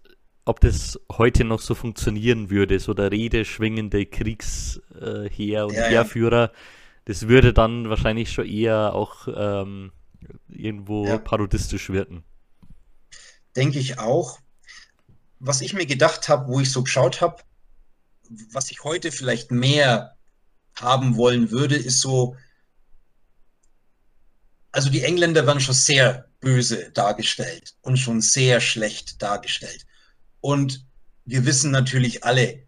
ob 0.46 0.60
das 0.60 1.00
heute 1.12 1.44
noch 1.44 1.60
so 1.60 1.74
funktionieren 1.74 2.50
würde, 2.52 2.80
so 2.80 2.94
der 2.94 3.12
redeschwingende 3.12 4.06
Kriegsheer 4.06 4.82
äh, 5.02 5.64
und 5.64 5.74
ja, 5.74 5.86
Heerführer. 5.86 6.52
das 7.06 7.28
würde 7.28 7.52
dann 7.52 7.90
wahrscheinlich 7.90 8.32
schon 8.32 8.46
eher 8.46 8.94
auch 8.94 9.28
ähm, 9.36 9.92
irgendwo 10.48 11.08
ja. 11.08 11.18
parodistisch 11.18 11.90
wirken. 11.90 12.24
Denke 13.56 13.80
ich 13.80 14.00
auch. 14.00 14.40
Was 15.40 15.62
ich 15.62 15.74
mir 15.74 15.86
gedacht 15.86 16.30
habe, 16.30 16.48
wo 16.48 16.60
ich 16.60 16.72
so 16.72 16.84
geschaut 16.84 17.22
habe, 17.22 17.44
was 18.52 18.72
ich 18.72 18.84
heute 18.84 19.12
vielleicht 19.12 19.52
mehr 19.52 20.16
haben 20.80 21.18
wollen 21.18 21.52
würde, 21.52 21.76
ist 21.76 22.02
so, 22.02 22.36
also 24.72 24.90
die 24.90 25.04
Engländer 25.04 25.46
werden 25.48 25.60
schon 25.60 25.76
sehr 25.76 26.30
böse 26.40 26.92
dargestellt 26.92 27.76
und 27.82 27.98
schon 27.98 28.22
sehr 28.22 28.60
schlecht 28.62 29.22
dargestellt. 29.22 29.85
Und 30.46 30.86
wir 31.26 31.44
wissen 31.48 31.72
natürlich 31.72 32.24
alle, 32.24 32.60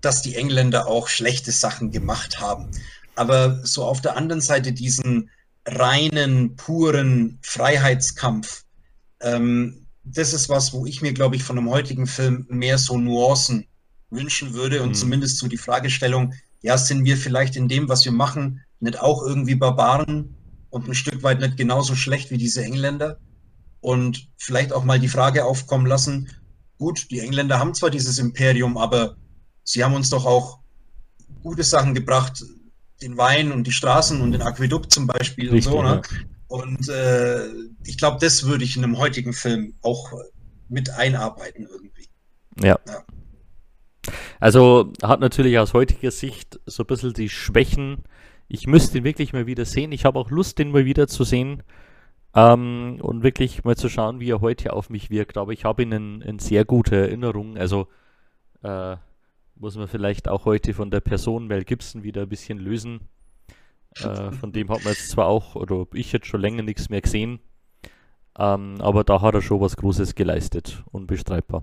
dass 0.00 0.22
die 0.22 0.36
Engländer 0.36 0.86
auch 0.86 1.08
schlechte 1.08 1.52
Sachen 1.52 1.90
gemacht 1.90 2.40
haben. 2.40 2.70
Aber 3.14 3.60
so 3.62 3.84
auf 3.84 4.00
der 4.00 4.16
anderen 4.16 4.40
Seite 4.40 4.72
diesen 4.72 5.28
reinen, 5.66 6.56
puren 6.56 7.38
Freiheitskampf, 7.42 8.64
ähm, 9.20 9.86
das 10.02 10.32
ist 10.32 10.48
was, 10.48 10.72
wo 10.72 10.86
ich 10.86 11.02
mir, 11.02 11.12
glaube 11.12 11.36
ich, 11.36 11.44
von 11.44 11.58
einem 11.58 11.68
heutigen 11.68 12.06
Film 12.06 12.46
mehr 12.48 12.78
so 12.78 12.96
Nuancen 12.96 13.66
wünschen 14.08 14.54
würde 14.54 14.82
und 14.82 14.88
mhm. 14.88 14.94
zumindest 14.94 15.36
so 15.36 15.46
die 15.46 15.58
Fragestellung, 15.58 16.32
ja, 16.62 16.78
sind 16.78 17.04
wir 17.04 17.18
vielleicht 17.18 17.54
in 17.54 17.68
dem, 17.68 17.90
was 17.90 18.06
wir 18.06 18.12
machen, 18.12 18.64
nicht 18.80 18.98
auch 18.98 19.22
irgendwie 19.22 19.56
Barbaren 19.56 20.34
und 20.70 20.88
ein 20.88 20.94
Stück 20.94 21.22
weit 21.22 21.40
nicht 21.40 21.58
genauso 21.58 21.96
schlecht 21.96 22.30
wie 22.30 22.38
diese 22.38 22.64
Engländer? 22.64 23.18
Und 23.82 24.28
vielleicht 24.38 24.72
auch 24.72 24.84
mal 24.84 24.98
die 24.98 25.08
Frage 25.08 25.44
aufkommen 25.44 25.84
lassen, 25.84 26.30
gut, 26.78 27.10
die 27.10 27.20
Engländer 27.20 27.58
haben 27.58 27.74
zwar 27.74 27.90
dieses 27.90 28.18
Imperium, 28.18 28.76
aber 28.76 29.16
sie 29.62 29.84
haben 29.84 29.94
uns 29.94 30.10
doch 30.10 30.26
auch 30.26 30.58
gute 31.42 31.62
Sachen 31.62 31.94
gebracht, 31.94 32.44
den 33.02 33.16
Wein 33.16 33.52
und 33.52 33.66
die 33.66 33.72
Straßen 33.72 34.20
und 34.20 34.32
den 34.32 34.42
Aquädukt 34.42 34.92
zum 34.92 35.06
Beispiel 35.06 35.50
Richtig, 35.50 35.72
und 35.72 35.72
so. 35.72 35.82
Ne? 35.82 36.02
Ja. 36.02 36.18
Und 36.48 36.88
äh, 36.88 37.46
ich 37.84 37.98
glaube, 37.98 38.18
das 38.20 38.44
würde 38.44 38.64
ich 38.64 38.76
in 38.76 38.84
einem 38.84 38.98
heutigen 38.98 39.32
Film 39.32 39.74
auch 39.82 40.12
mit 40.68 40.90
einarbeiten 40.90 41.66
irgendwie. 41.70 42.08
Ja. 42.62 42.78
ja. 42.86 43.04
Also 44.40 44.92
hat 45.02 45.20
natürlich 45.20 45.58
aus 45.58 45.72
heutiger 45.72 46.10
Sicht 46.10 46.60
so 46.66 46.82
ein 46.82 46.86
bisschen 46.86 47.12
die 47.12 47.28
Schwächen. 47.28 48.04
Ich 48.48 48.66
müsste 48.66 48.98
ihn 48.98 49.04
wirklich 49.04 49.32
mal 49.32 49.46
wieder 49.46 49.64
sehen. 49.64 49.92
Ich 49.92 50.04
habe 50.04 50.18
auch 50.18 50.30
Lust, 50.30 50.58
den 50.58 50.70
mal 50.70 50.84
wieder 50.84 51.08
zu 51.08 51.24
sehen. 51.24 51.62
Ähm, 52.34 52.98
und 53.00 53.22
wirklich 53.22 53.64
mal 53.64 53.76
zu 53.76 53.88
schauen, 53.88 54.20
wie 54.20 54.30
er 54.30 54.40
heute 54.40 54.72
auf 54.72 54.90
mich 54.90 55.10
wirkt. 55.10 55.36
Aber 55.36 55.52
ich 55.52 55.64
habe 55.64 55.82
ihn 55.82 55.92
in, 55.92 56.20
in 56.20 56.38
sehr 56.38 56.64
gute 56.64 56.96
Erinnerung. 56.96 57.56
Also 57.56 57.86
äh, 58.62 58.96
muss 59.56 59.76
man 59.76 59.88
vielleicht 59.88 60.28
auch 60.28 60.44
heute 60.44 60.74
von 60.74 60.90
der 60.90 61.00
Person 61.00 61.46
Mel 61.46 61.64
Gibson 61.64 62.02
wieder 62.02 62.22
ein 62.22 62.28
bisschen 62.28 62.58
lösen. 62.58 63.00
Äh, 63.96 64.32
von 64.32 64.52
dem 64.52 64.68
hat 64.70 64.84
man 64.84 64.92
jetzt 64.92 65.10
zwar 65.10 65.26
auch, 65.26 65.54
oder 65.54 65.86
ich 65.94 66.12
jetzt 66.12 66.26
schon 66.26 66.40
länger 66.40 66.62
nichts 66.62 66.88
mehr 66.88 67.00
gesehen, 67.00 67.38
ähm, 68.36 68.80
aber 68.80 69.04
da 69.04 69.20
hat 69.20 69.34
er 69.34 69.42
schon 69.42 69.60
was 69.60 69.76
Großes 69.76 70.16
geleistet, 70.16 70.82
unbestreitbar. 70.90 71.62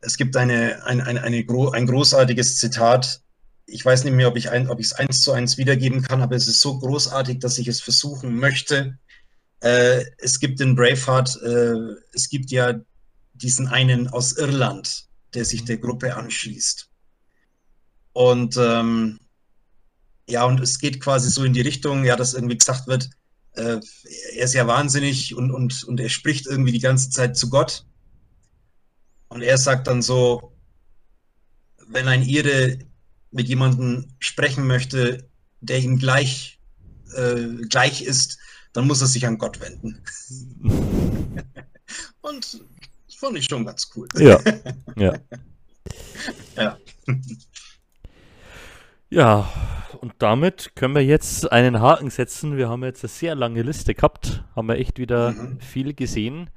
Es 0.00 0.16
gibt 0.16 0.36
eine, 0.36 0.84
ein, 0.84 1.00
eine, 1.00 1.22
eine 1.22 1.44
gro 1.44 1.70
ein 1.70 1.86
großartiges 1.86 2.58
Zitat. 2.58 3.22
Ich 3.66 3.84
weiß 3.84 4.04
nicht 4.04 4.14
mehr, 4.14 4.28
ob 4.28 4.36
ich 4.36 4.46
es 4.46 4.92
eins 4.92 5.22
zu 5.22 5.32
eins 5.32 5.56
wiedergeben 5.56 6.02
kann, 6.02 6.20
aber 6.20 6.36
es 6.36 6.48
ist 6.48 6.60
so 6.60 6.78
großartig, 6.78 7.38
dass 7.38 7.56
ich 7.58 7.68
es 7.68 7.80
versuchen 7.80 8.36
möchte. 8.36 8.98
Äh, 9.62 10.04
es 10.18 10.40
gibt 10.40 10.60
in 10.60 10.74
Braveheart, 10.74 11.40
äh, 11.42 11.94
es 12.12 12.28
gibt 12.28 12.50
ja 12.50 12.80
diesen 13.34 13.68
einen 13.68 14.08
aus 14.08 14.32
Irland, 14.32 15.06
der 15.34 15.44
sich 15.44 15.64
der 15.64 15.78
Gruppe 15.78 16.16
anschließt. 16.16 16.88
Und 18.12 18.56
ähm, 18.56 19.20
ja, 20.28 20.44
und 20.44 20.60
es 20.60 20.80
geht 20.80 21.00
quasi 21.00 21.30
so 21.30 21.44
in 21.44 21.52
die 21.52 21.60
Richtung, 21.60 22.04
ja, 22.04 22.16
dass 22.16 22.34
irgendwie 22.34 22.58
gesagt 22.58 22.88
wird, 22.88 23.08
äh, 23.52 23.78
er 24.34 24.44
ist 24.44 24.54
ja 24.54 24.66
wahnsinnig 24.66 25.36
und, 25.36 25.52
und, 25.52 25.84
und 25.84 26.00
er 26.00 26.08
spricht 26.08 26.46
irgendwie 26.46 26.72
die 26.72 26.80
ganze 26.80 27.10
Zeit 27.10 27.36
zu 27.36 27.48
Gott. 27.48 27.86
Und 29.28 29.42
er 29.42 29.58
sagt 29.58 29.86
dann 29.86 30.02
so, 30.02 30.56
wenn 31.86 32.08
ein 32.08 32.22
Ire 32.22 32.78
mit 33.30 33.48
jemandem 33.48 34.08
sprechen 34.18 34.66
möchte, 34.66 35.28
der 35.60 35.78
ihm 35.78 35.98
gleich, 35.98 36.58
äh, 37.14 37.44
gleich 37.68 38.02
ist, 38.02 38.38
dann 38.72 38.86
muss 38.86 39.00
er 39.00 39.06
sich 39.06 39.26
an 39.26 39.38
Gott 39.38 39.60
wenden. 39.60 40.02
und 42.22 42.60
das 43.06 43.14
fand 43.16 43.36
ich 43.36 43.44
schon 43.44 43.64
ganz 43.64 43.90
cool. 43.96 44.08
Ja, 44.16 44.40
ja. 44.96 45.14
ja. 46.56 46.78
Ja, 49.10 49.52
und 50.00 50.14
damit 50.18 50.74
können 50.74 50.94
wir 50.94 51.04
jetzt 51.04 51.52
einen 51.52 51.80
Haken 51.80 52.08
setzen. 52.08 52.56
Wir 52.56 52.70
haben 52.70 52.82
jetzt 52.82 53.04
eine 53.04 53.10
sehr 53.10 53.34
lange 53.34 53.60
Liste 53.60 53.94
gehabt, 53.94 54.42
haben 54.56 54.68
wir 54.68 54.76
echt 54.76 54.98
wieder 54.98 55.32
mhm. 55.32 55.60
viel 55.60 55.92
gesehen 55.92 56.48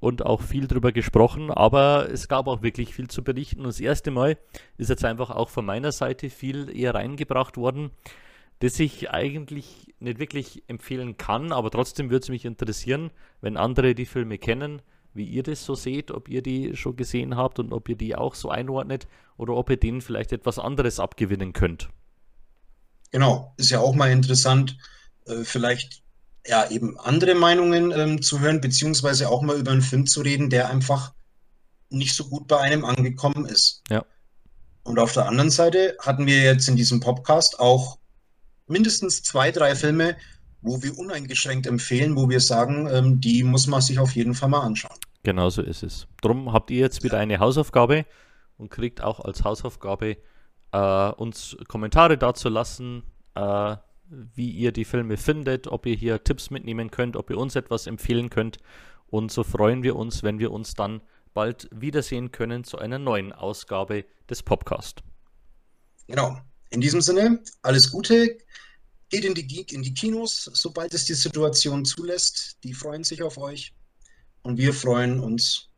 und 0.00 0.24
auch 0.24 0.40
viel 0.40 0.66
drüber 0.66 0.92
gesprochen, 0.92 1.50
aber 1.50 2.08
es 2.10 2.28
gab 2.28 2.46
auch 2.46 2.62
wirklich 2.62 2.94
viel 2.94 3.08
zu 3.08 3.22
berichten. 3.22 3.60
Und 3.60 3.66
das 3.66 3.80
erste 3.80 4.10
Mal 4.10 4.38
ist 4.78 4.88
jetzt 4.88 5.04
einfach 5.04 5.30
auch 5.30 5.48
von 5.50 5.66
meiner 5.66 5.92
Seite 5.92 6.30
viel 6.30 6.74
eher 6.74 6.94
reingebracht 6.94 7.56
worden, 7.56 7.90
das 8.60 8.78
ich 8.80 9.10
eigentlich 9.10 9.94
nicht 10.00 10.18
wirklich 10.18 10.62
empfehlen 10.66 11.16
kann, 11.16 11.52
aber 11.52 11.70
trotzdem 11.70 12.10
würde 12.10 12.24
es 12.24 12.28
mich 12.28 12.44
interessieren, 12.44 13.10
wenn 13.40 13.56
andere 13.56 13.94
die 13.94 14.06
Filme 14.06 14.38
kennen, 14.38 14.82
wie 15.14 15.24
ihr 15.24 15.42
das 15.42 15.64
so 15.64 15.74
seht, 15.74 16.10
ob 16.10 16.28
ihr 16.28 16.42
die 16.42 16.76
schon 16.76 16.96
gesehen 16.96 17.36
habt 17.36 17.58
und 17.58 17.72
ob 17.72 17.88
ihr 17.88 17.96
die 17.96 18.16
auch 18.16 18.34
so 18.34 18.50
einordnet 18.50 19.06
oder 19.36 19.54
ob 19.54 19.70
ihr 19.70 19.76
denen 19.76 20.00
vielleicht 20.00 20.32
etwas 20.32 20.58
anderes 20.58 21.00
abgewinnen 21.00 21.52
könnt. 21.52 21.88
Genau, 23.10 23.54
ist 23.56 23.70
ja 23.70 23.80
auch 23.80 23.94
mal 23.94 24.10
interessant, 24.10 24.76
äh, 25.26 25.44
vielleicht 25.44 26.02
ja 26.46 26.70
eben 26.70 26.98
andere 26.98 27.34
Meinungen 27.34 27.90
ähm, 27.90 28.22
zu 28.22 28.40
hören, 28.40 28.60
beziehungsweise 28.60 29.28
auch 29.28 29.42
mal 29.42 29.58
über 29.58 29.72
einen 29.72 29.82
Film 29.82 30.06
zu 30.06 30.20
reden, 30.20 30.50
der 30.50 30.68
einfach 30.68 31.12
nicht 31.90 32.14
so 32.14 32.24
gut 32.24 32.46
bei 32.48 32.58
einem 32.58 32.84
angekommen 32.84 33.46
ist. 33.46 33.82
Ja. 33.88 34.04
Und 34.82 34.98
auf 34.98 35.12
der 35.12 35.26
anderen 35.26 35.50
Seite 35.50 35.96
hatten 36.00 36.26
wir 36.26 36.42
jetzt 36.42 36.68
in 36.68 36.76
diesem 36.76 37.00
Podcast 37.00 37.60
auch 37.60 37.97
mindestens 38.70 39.22
zwei, 39.22 39.50
drei 39.50 39.74
Filme, 39.74 40.16
wo 40.62 40.82
wir 40.82 40.98
uneingeschränkt 40.98 41.66
empfehlen, 41.66 42.16
wo 42.16 42.28
wir 42.28 42.40
sagen, 42.40 42.88
ähm, 42.90 43.20
die 43.20 43.44
muss 43.44 43.66
man 43.66 43.80
sich 43.80 43.98
auf 43.98 44.12
jeden 44.12 44.34
Fall 44.34 44.48
mal 44.48 44.60
anschauen. 44.60 44.96
Genau 45.22 45.50
so 45.50 45.62
ist 45.62 45.82
es. 45.82 46.06
Drum 46.20 46.52
habt 46.52 46.70
ihr 46.70 46.78
jetzt 46.78 47.02
wieder 47.02 47.18
eine 47.18 47.38
Hausaufgabe 47.38 48.06
und 48.56 48.70
kriegt 48.70 49.02
auch 49.02 49.20
als 49.20 49.44
Hausaufgabe 49.44 50.16
äh, 50.72 51.10
uns 51.12 51.56
Kommentare 51.68 52.18
dazu 52.18 52.48
lassen, 52.48 53.02
äh, 53.34 53.76
wie 54.10 54.50
ihr 54.50 54.72
die 54.72 54.84
Filme 54.84 55.16
findet, 55.16 55.66
ob 55.66 55.86
ihr 55.86 55.94
hier 55.94 56.24
Tipps 56.24 56.50
mitnehmen 56.50 56.90
könnt, 56.90 57.16
ob 57.16 57.30
ihr 57.30 57.38
uns 57.38 57.56
etwas 57.56 57.86
empfehlen 57.86 58.30
könnt. 58.30 58.58
Und 59.06 59.30
so 59.30 59.42
freuen 59.44 59.82
wir 59.82 59.96
uns, 59.96 60.22
wenn 60.22 60.38
wir 60.38 60.50
uns 60.50 60.74
dann 60.74 61.02
bald 61.34 61.68
wiedersehen 61.72 62.32
können 62.32 62.64
zu 62.64 62.78
einer 62.78 62.98
neuen 62.98 63.32
Ausgabe 63.32 64.04
des 64.28 64.42
Podcast. 64.42 65.02
Genau. 66.06 66.38
In 66.70 66.80
diesem 66.80 67.00
Sinne, 67.00 67.42
alles 67.62 67.90
Gute. 67.90 68.38
Geht 69.10 69.24
in 69.24 69.34
die, 69.34 69.60
in 69.70 69.82
die 69.82 69.94
Kinos, 69.94 70.50
sobald 70.52 70.92
es 70.92 71.06
die 71.06 71.14
Situation 71.14 71.84
zulässt. 71.84 72.58
Die 72.62 72.74
freuen 72.74 73.04
sich 73.04 73.22
auf 73.22 73.38
euch. 73.38 73.72
Und 74.42 74.58
wir 74.58 74.74
freuen 74.74 75.20
uns, 75.20 75.68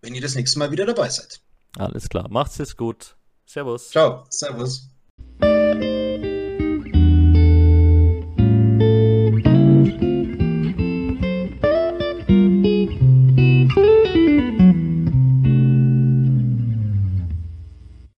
wenn 0.00 0.14
ihr 0.14 0.22
das 0.22 0.34
nächste 0.34 0.58
Mal 0.58 0.70
wieder 0.70 0.86
dabei 0.86 1.10
seid. 1.10 1.40
Alles 1.76 2.08
klar. 2.08 2.28
Macht's 2.30 2.58
es 2.60 2.76
gut. 2.76 3.16
Servus. 3.44 3.90
Ciao. 3.90 4.24
Servus. 4.30 4.88